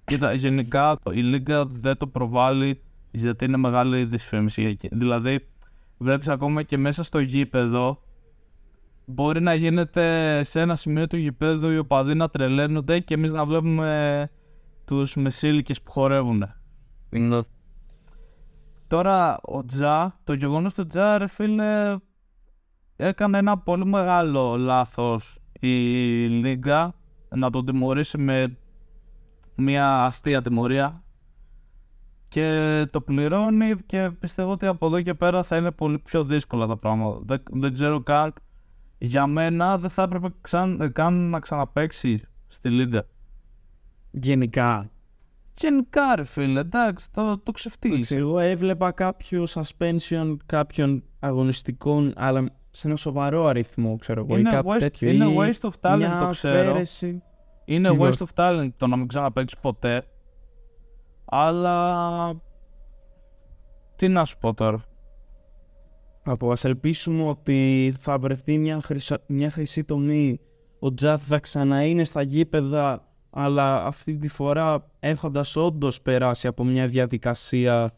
Κοίτα, 0.05 0.33
γενικά 0.33 0.97
το- 1.03 1.13
η 1.13 1.23
Λίγκα 1.23 1.67
δεν 1.67 1.97
το 1.97 2.07
προβάλλει 2.07 2.81
γιατί 3.11 3.45
είναι 3.45 3.57
μεγάλη 3.57 4.05
δυσφήμιση. 4.05 4.63
εκεί. 4.63 4.89
Δηλαδή, 4.93 5.47
βλέπεις 5.99 6.29
ακόμα 6.29 6.63
και 6.63 6.77
μέσα 6.79 7.03
στο 7.03 7.19
γήπεδο 7.19 8.03
μπορεί 9.05 9.41
να 9.41 9.55
γίνεται 9.55 10.41
σε 10.45 10.61
ένα 10.61 10.77
σημείο 10.77 11.07
του 11.07 11.17
γηπέδου 11.17 11.71
οι 11.71 11.79
οπαδοί 11.79 12.15
να 12.15 12.29
τρελαίνονται 12.29 12.99
και 12.99 13.15
εμείς 13.15 13.33
να 13.33 13.45
βλέπουμε 13.45 14.31
τους 14.85 15.17
μεσήλικες 15.17 15.83
που 15.83 15.91
χορεύουν. 15.91 16.45
Τώρα 18.87 19.39
ο 19.43 19.65
Τζα, 19.65 20.21
το 20.25 20.33
γεγονός 20.33 20.75
του 20.75 20.87
Τζα 20.87 21.19
ρε 21.19 21.27
φίλε 21.27 21.97
έκανε 22.97 23.39
ένα 23.39 23.59
πολύ 23.59 23.85
μεγάλο 23.85 24.57
λάθος 24.57 25.39
η 25.61 25.69
Λίγκα 26.27 26.95
να 27.29 27.51
τον 27.51 27.67
τιμωρήσει 27.67 28.19
με 28.19 28.59
μια 29.57 30.05
αστεία 30.05 30.43
τιμωρία 30.43 31.03
και 32.29 32.87
το 32.91 33.01
πληρώνει 33.01 33.75
και 33.87 34.11
πιστεύω 34.21 34.51
ότι 34.51 34.67
από 34.67 34.87
εδώ 34.87 35.01
και 35.01 35.15
πέρα 35.15 35.43
θα 35.43 35.57
είναι 35.57 35.71
πολύ 35.71 35.99
πιο 35.99 36.25
δύσκολα 36.25 36.67
τα 36.67 36.77
πράγματα. 36.77 37.21
Δεν, 37.25 37.43
δεν 37.51 37.73
ξέρω 37.73 38.01
καν. 38.03 38.33
Για 38.99 39.27
μένα 39.27 39.79
δεν 39.79 39.91
θα 39.91 40.03
έπρεπε 40.03 40.29
ξαν, 40.41 40.93
καν 40.93 41.15
να 41.15 41.39
ξαναπαίξει 41.41 42.23
στη 42.49 42.69
Λίγκα. 42.71 43.05
Γενικά. 44.11 44.91
Γενικά 45.57 46.15
ρε 46.17 46.25
φίλε, 46.25 46.61
εντάξει, 46.61 47.13
το, 47.13 47.39
το 47.39 47.53
ξεφτύλισε. 47.53 48.17
Εγώ 48.17 48.39
έβλεπα 48.39 48.91
κάποιο 48.93 49.45
suspension 49.49 50.37
κάποιων 50.47 51.03
αγωνιστικών, 51.19 52.13
αλλά 52.17 52.45
σε 52.71 52.87
ένα 52.89 52.97
σοβαρό 52.97 53.47
αριθμό, 53.47 53.97
ξέρω 53.97 54.21
εγώ, 54.21 54.37
ή 54.37 54.41
Είναι, 54.41 54.51
κάτι 54.51 54.69
waste, 54.73 54.79
τέτοιο. 54.79 55.11
είναι 55.11 55.25
ή 55.25 55.37
waste 55.39 55.69
of 55.69 55.73
talent, 55.81 55.97
μια 55.97 56.19
το 56.21 56.31
ξέρω. 56.31 56.71
αφαίρεση. 56.71 57.23
Είναι 57.65 57.91
Λοιπόν. 57.91 58.13
waste 58.13 58.23
of 58.25 58.29
talent 58.35 58.69
το 58.77 58.87
να 58.87 58.97
μην 58.97 59.07
ξαναπαίξει 59.09 59.57
ποτέ. 59.61 60.07
Αλλά. 61.29 62.41
Τι 63.97 64.09
να 64.09 64.25
σου 64.25 64.39
πω 64.39 64.55
τώρα. 64.55 64.83
Από 66.23 66.53
ας 66.53 66.65
ελπίσουμε 66.65 67.23
ότι 67.23 67.95
θα 68.01 68.19
βρεθεί 68.19 68.59
μια, 68.59 68.81
χρυσα... 68.81 69.19
μια 69.27 69.51
χρυσή 69.51 69.85
τομή. 69.85 70.41
Ο 70.79 70.95
Τζαθ 70.95 71.23
θα 71.27 71.39
ξαναείνε 71.39 72.05
στα 72.05 72.23
γήπεδα, 72.23 73.09
αλλά 73.31 73.85
αυτή 73.85 74.17
τη 74.17 74.29
φορά 74.29 74.91
έχοντας 75.01 75.57
όντως 75.57 76.03
περάσει 76.03 76.47
από 76.47 76.65
μια 76.65 76.87
διαδικασία, 76.87 77.91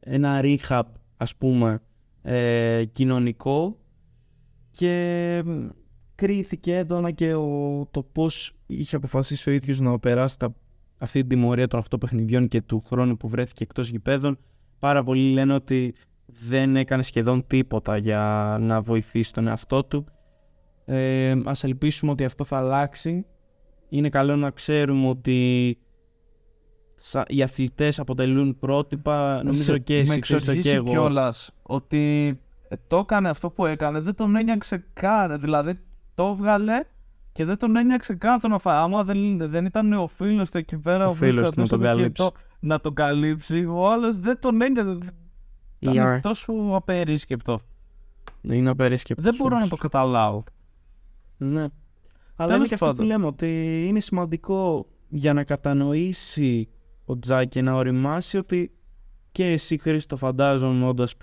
ένα 0.00 0.40
rehab 0.42 0.82
ας 1.16 1.36
πούμε, 1.36 1.82
ε, 2.22 2.84
κοινωνικό 2.84 3.78
και 4.70 5.42
μ, 5.46 5.66
κρίθηκε 6.14 6.76
έντονα 6.76 7.10
και 7.10 7.34
ο, 7.34 7.88
το 7.90 8.02
πώς 8.02 8.56
είχε 8.66 8.96
αποφασίσει 8.96 9.50
ο 9.50 9.52
ίδιος 9.52 9.80
να 9.80 9.98
περάσει 9.98 10.38
τα, 10.38 10.54
αυτή 10.98 11.20
την 11.20 11.28
τιμωρία 11.28 11.68
των 11.68 11.82
8 11.90 12.00
παιχνιδιών 12.00 12.48
και 12.48 12.62
του 12.62 12.82
χρόνου 12.86 13.16
που 13.16 13.28
βρέθηκε 13.28 13.62
εκτός 13.62 13.88
γηπέδων. 13.88 14.38
Πάρα 14.78 15.02
πολλοί 15.02 15.32
λένε 15.32 15.54
ότι 15.54 15.94
δεν 16.26 16.76
έκανε 16.76 17.02
σχεδόν 17.02 17.46
τίποτα 17.46 17.96
για 17.96 18.56
να 18.60 18.80
βοηθήσει 18.80 19.32
τον 19.32 19.46
εαυτό 19.46 19.84
του. 19.84 20.06
Ε, 20.84 21.34
ας 21.44 21.64
ελπίσουμε 21.64 22.12
ότι 22.12 22.24
αυτό 22.24 22.44
θα 22.44 22.56
αλλάξει. 22.56 23.26
Είναι 23.88 24.08
καλό 24.08 24.36
να 24.36 24.50
ξέρουμε 24.50 25.08
ότι 25.08 25.68
οι 27.26 27.42
αθλητές 27.42 27.98
αποτελούν 27.98 28.58
πρότυπα. 28.58 29.42
Νομίζω 29.44 29.78
και 29.78 29.98
εσύ, 29.98 30.20
Χρήστο 30.24 30.56
και 30.56 30.72
εγώ. 30.72 30.88
κιόλας 30.88 31.50
ότι 31.62 32.28
ε, 32.68 32.76
το 32.86 32.96
έκανε 32.96 33.28
αυτό 33.28 33.50
που 33.50 33.66
έκανε, 33.66 34.00
δεν 34.00 34.14
τον 34.14 34.36
ένιωξε 34.36 34.84
καν. 34.92 35.40
Δηλαδή 35.40 35.78
το 36.14 36.26
έβγαλε 36.26 36.84
και 37.36 37.44
δεν 37.44 37.56
τον 37.58 37.76
ένιωξε 37.76 38.14
καν 38.14 38.40
τον 38.40 38.52
αφά. 38.52 38.82
Άμα 38.82 39.04
δεν, 39.04 39.50
δεν 39.50 39.64
ήταν 39.64 39.92
ο 39.92 40.06
φίλος 40.06 40.50
του 40.50 40.58
εκεί 40.58 40.78
πέρα, 40.78 41.08
ο, 41.08 41.12
φίλος 41.12 41.50
του 41.50 41.60
να 41.60 41.66
τον 41.66 41.80
καλύψει. 41.80 42.30
να 42.60 42.80
τον 42.80 42.94
καλύψει, 42.94 43.64
ο 43.64 43.90
άλλος 43.90 44.18
δεν 44.18 44.40
τον 44.40 44.62
ένιωξε. 44.62 45.10
Ήταν 45.78 46.20
τόσο 46.20 46.52
απερίσκεπτο. 46.72 47.60
Είναι 48.40 48.70
απερίσκεπτος. 48.70 49.24
Δεν 49.24 49.34
μπορώ 49.36 49.58
να 49.58 49.68
το 49.68 49.76
καταλάβω. 49.76 50.44
Ναι. 51.36 51.66
Αλλά 52.36 52.54
είναι 52.54 52.66
και 52.66 52.74
αυτό 52.74 52.94
που 52.94 53.02
λέμε, 53.02 53.26
ότι 53.26 53.82
είναι 53.88 54.00
σημαντικό 54.00 54.86
για 55.08 55.32
να 55.32 55.44
κατανοήσει 55.44 56.68
ο 57.04 57.18
Τζάκη 57.18 57.62
να 57.62 57.74
οριμάσει 57.74 58.36
ότι 58.36 58.72
και 59.32 59.46
εσύ 59.46 59.78
Χρήστο 59.78 60.16
φαντάζομαι 60.16 60.86
όντας 60.86 61.16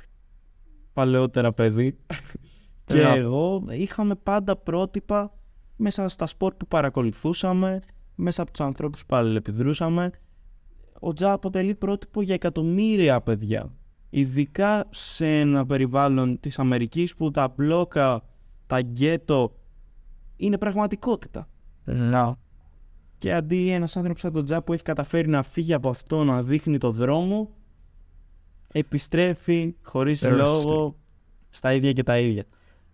παλαιότερα 0.94 1.54
παιδί 1.54 1.98
και 2.86 3.02
εγώ 3.02 3.64
είχαμε 3.70 4.16
πάντα 4.16 4.56
πρότυπα 4.56 5.34
μέσα 5.76 6.08
στα 6.08 6.28
σπορ 6.28 6.54
που 6.56 6.68
παρακολουθούσαμε, 6.68 7.80
μέσα 8.16 8.42
από 8.42 8.52
τους 8.52 8.60
ανθρώπους 8.62 9.06
που 9.06 9.16
αλληλεπιδρούσαμε. 9.16 10.12
Ο 11.00 11.14
Τζα 11.14 11.32
αποτελεί 11.32 11.76
πρότυπο 11.76 12.22
για 12.22 12.34
εκατομμύρια 12.34 13.22
παιδιά. 13.22 13.74
Ειδικά 14.10 14.86
σε 14.90 15.40
ένα 15.40 15.66
περιβάλλον 15.66 16.40
της 16.40 16.60
Αμερικής 16.60 17.16
που 17.16 17.32
τα 17.32 17.54
μπλόκα, 17.56 18.24
τα 18.68 18.80
γκέτο 18.80 19.56
είναι 20.36 20.58
πραγματικότητα. 20.58 21.48
Να. 21.84 22.36
Και 23.18 23.34
αντί 23.34 23.70
ένας 23.70 23.96
άνθρωπος 23.96 24.22
σαν 24.22 24.32
τον 24.34 24.46
Τζα 24.46 24.62
που 24.64 24.74
έχει 24.74 24.84
καταφέρει 24.84 25.28
να 25.28 25.44
φύγει 25.44 25.74
από 25.74 25.90
αυτό, 25.90 26.24
να 26.24 26.44
δείχνει 26.44 26.78
το 26.78 26.92
δρόμο, 26.92 27.50
επιστρέφει 28.72 29.76
χωρίς 29.82 30.24
λόγο 30.30 30.96
στα 31.50 31.74
ίδια 31.74 31.92
και 31.92 32.04
τα 32.04 32.20
ίδια. 32.20 32.44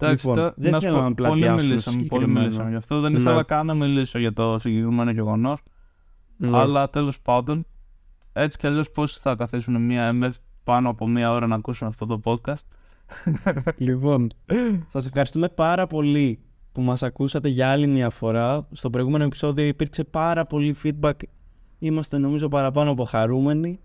Εντάξει, 0.02 0.28
λοιπόν, 0.28 0.54
δεν 0.56 0.72
να 0.72 0.80
θέλω 0.80 1.02
να 1.02 1.14
πολύ 1.14 1.50
μιλήσαμε, 1.50 2.04
πολύ 2.04 2.28
μιλήσαμε 2.28 2.70
γι' 2.70 2.76
αυτό. 2.76 3.00
Δεν 3.00 3.16
ήθελα 3.16 3.36
ναι. 3.36 3.44
καν 3.44 3.66
να 3.66 3.74
μιλήσω 3.74 4.20
για 4.20 4.34
το 4.34 4.60
συγκεκριμένο 4.60 5.12
γεγονός. 5.12 5.60
Ναι. 6.38 6.58
Αλλά 6.58 6.90
τέλος 6.90 7.22
πάντων, 7.22 7.66
έτσι 8.34 8.58
κι 8.58 8.68
αλλιώς 8.68 8.92
πώς 8.92 9.18
θα 9.18 9.36
καθίσουν 9.36 9.82
μία 9.82 10.34
πάνω 10.64 10.90
από 10.90 11.08
μία 11.08 11.32
ώρα 11.32 11.48
να 11.48 11.56
ακούσουν 11.56 11.88
αυτό 11.88 12.06
το 12.06 12.20
podcast. 12.24 12.66
λοιπόν, 13.78 14.32
σας 14.94 15.06
ευχαριστούμε 15.06 15.50
πάρα 15.50 15.88
πολύ 15.88 16.40
που 16.72 16.82
μας 16.82 17.04
ακούσατε 17.04 17.48
για 17.50 17.72
άλλη 17.72 17.88
μια 17.88 18.10
φορά. 18.10 18.68
Στο 18.72 18.90
προηγούμενο 18.90 19.24
επεισόδιο 19.24 19.66
υπήρξε 19.66 20.04
πάρα 20.04 20.46
πολύ 20.46 20.76
feedback. 20.84 21.14
Είμαστε 21.80 22.18
νομίζω 22.18 22.48
παραπάνω 22.48 22.92
από 22.92 23.04
χαρούμενοι. 23.04 23.80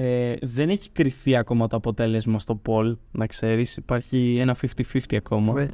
Ε, 0.00 0.34
δεν 0.42 0.68
έχει 0.68 0.90
κρυθεί 0.90 1.36
ακόμα 1.36 1.66
το 1.66 1.76
αποτέλεσμα 1.76 2.38
στο 2.38 2.60
poll, 2.66 2.96
να 3.10 3.26
ξέρεις. 3.26 3.76
Υπάρχει 3.76 4.36
ένα 4.40 4.56
50-50 4.76 5.16
ακόμα. 5.16 5.68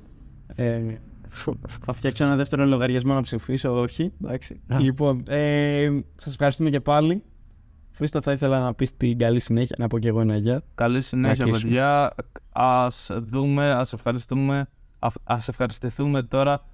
Ε, 0.46 0.98
θα 1.80 1.92
φτιάξω 1.92 2.24
ένα 2.24 2.36
δεύτερο 2.36 2.64
λογαριασμό 2.64 3.14
να 3.14 3.20
ψηφίσω, 3.20 3.80
όχι. 3.80 4.12
Εντάξει. 4.24 4.60
λοιπόν, 4.78 5.22
ε, 5.26 5.88
σας 6.14 6.32
ευχαριστούμε 6.32 6.70
και 6.70 6.80
πάλι. 6.80 7.22
Χρήστο, 7.92 8.22
θα 8.22 8.32
ήθελα 8.32 8.60
να 8.60 8.74
πεις 8.74 8.96
την 8.96 9.18
καλή 9.18 9.40
συνέχεια, 9.40 9.76
να 9.78 9.86
πω 9.86 9.98
και 9.98 10.08
εγώ 10.08 10.20
ένα 10.20 10.36
γεια. 10.36 10.62
Καλή 10.74 11.00
συνέχεια, 11.00 11.46
παιδιά. 11.46 12.14
Ας 12.52 13.10
δούμε, 13.12 13.72
ας 13.72 13.92
ευχαριστούμε 13.92 14.68
Α 15.24 15.38
ευχαριστηθούμε 15.46 16.22
τώρα 16.22 16.64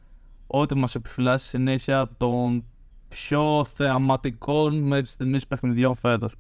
ότι 0.47 0.75
μας 0.75 0.95
επιφυλάσσει 0.95 1.47
συνέχεια 1.49 2.11
των 2.17 2.65
πιο 3.09 3.65
θεαματικών 3.75 4.77
μέχρι 4.79 5.07
στιγμής 5.07 5.47
παιχνιδιών 5.47 5.95
φέτος. 5.95 6.35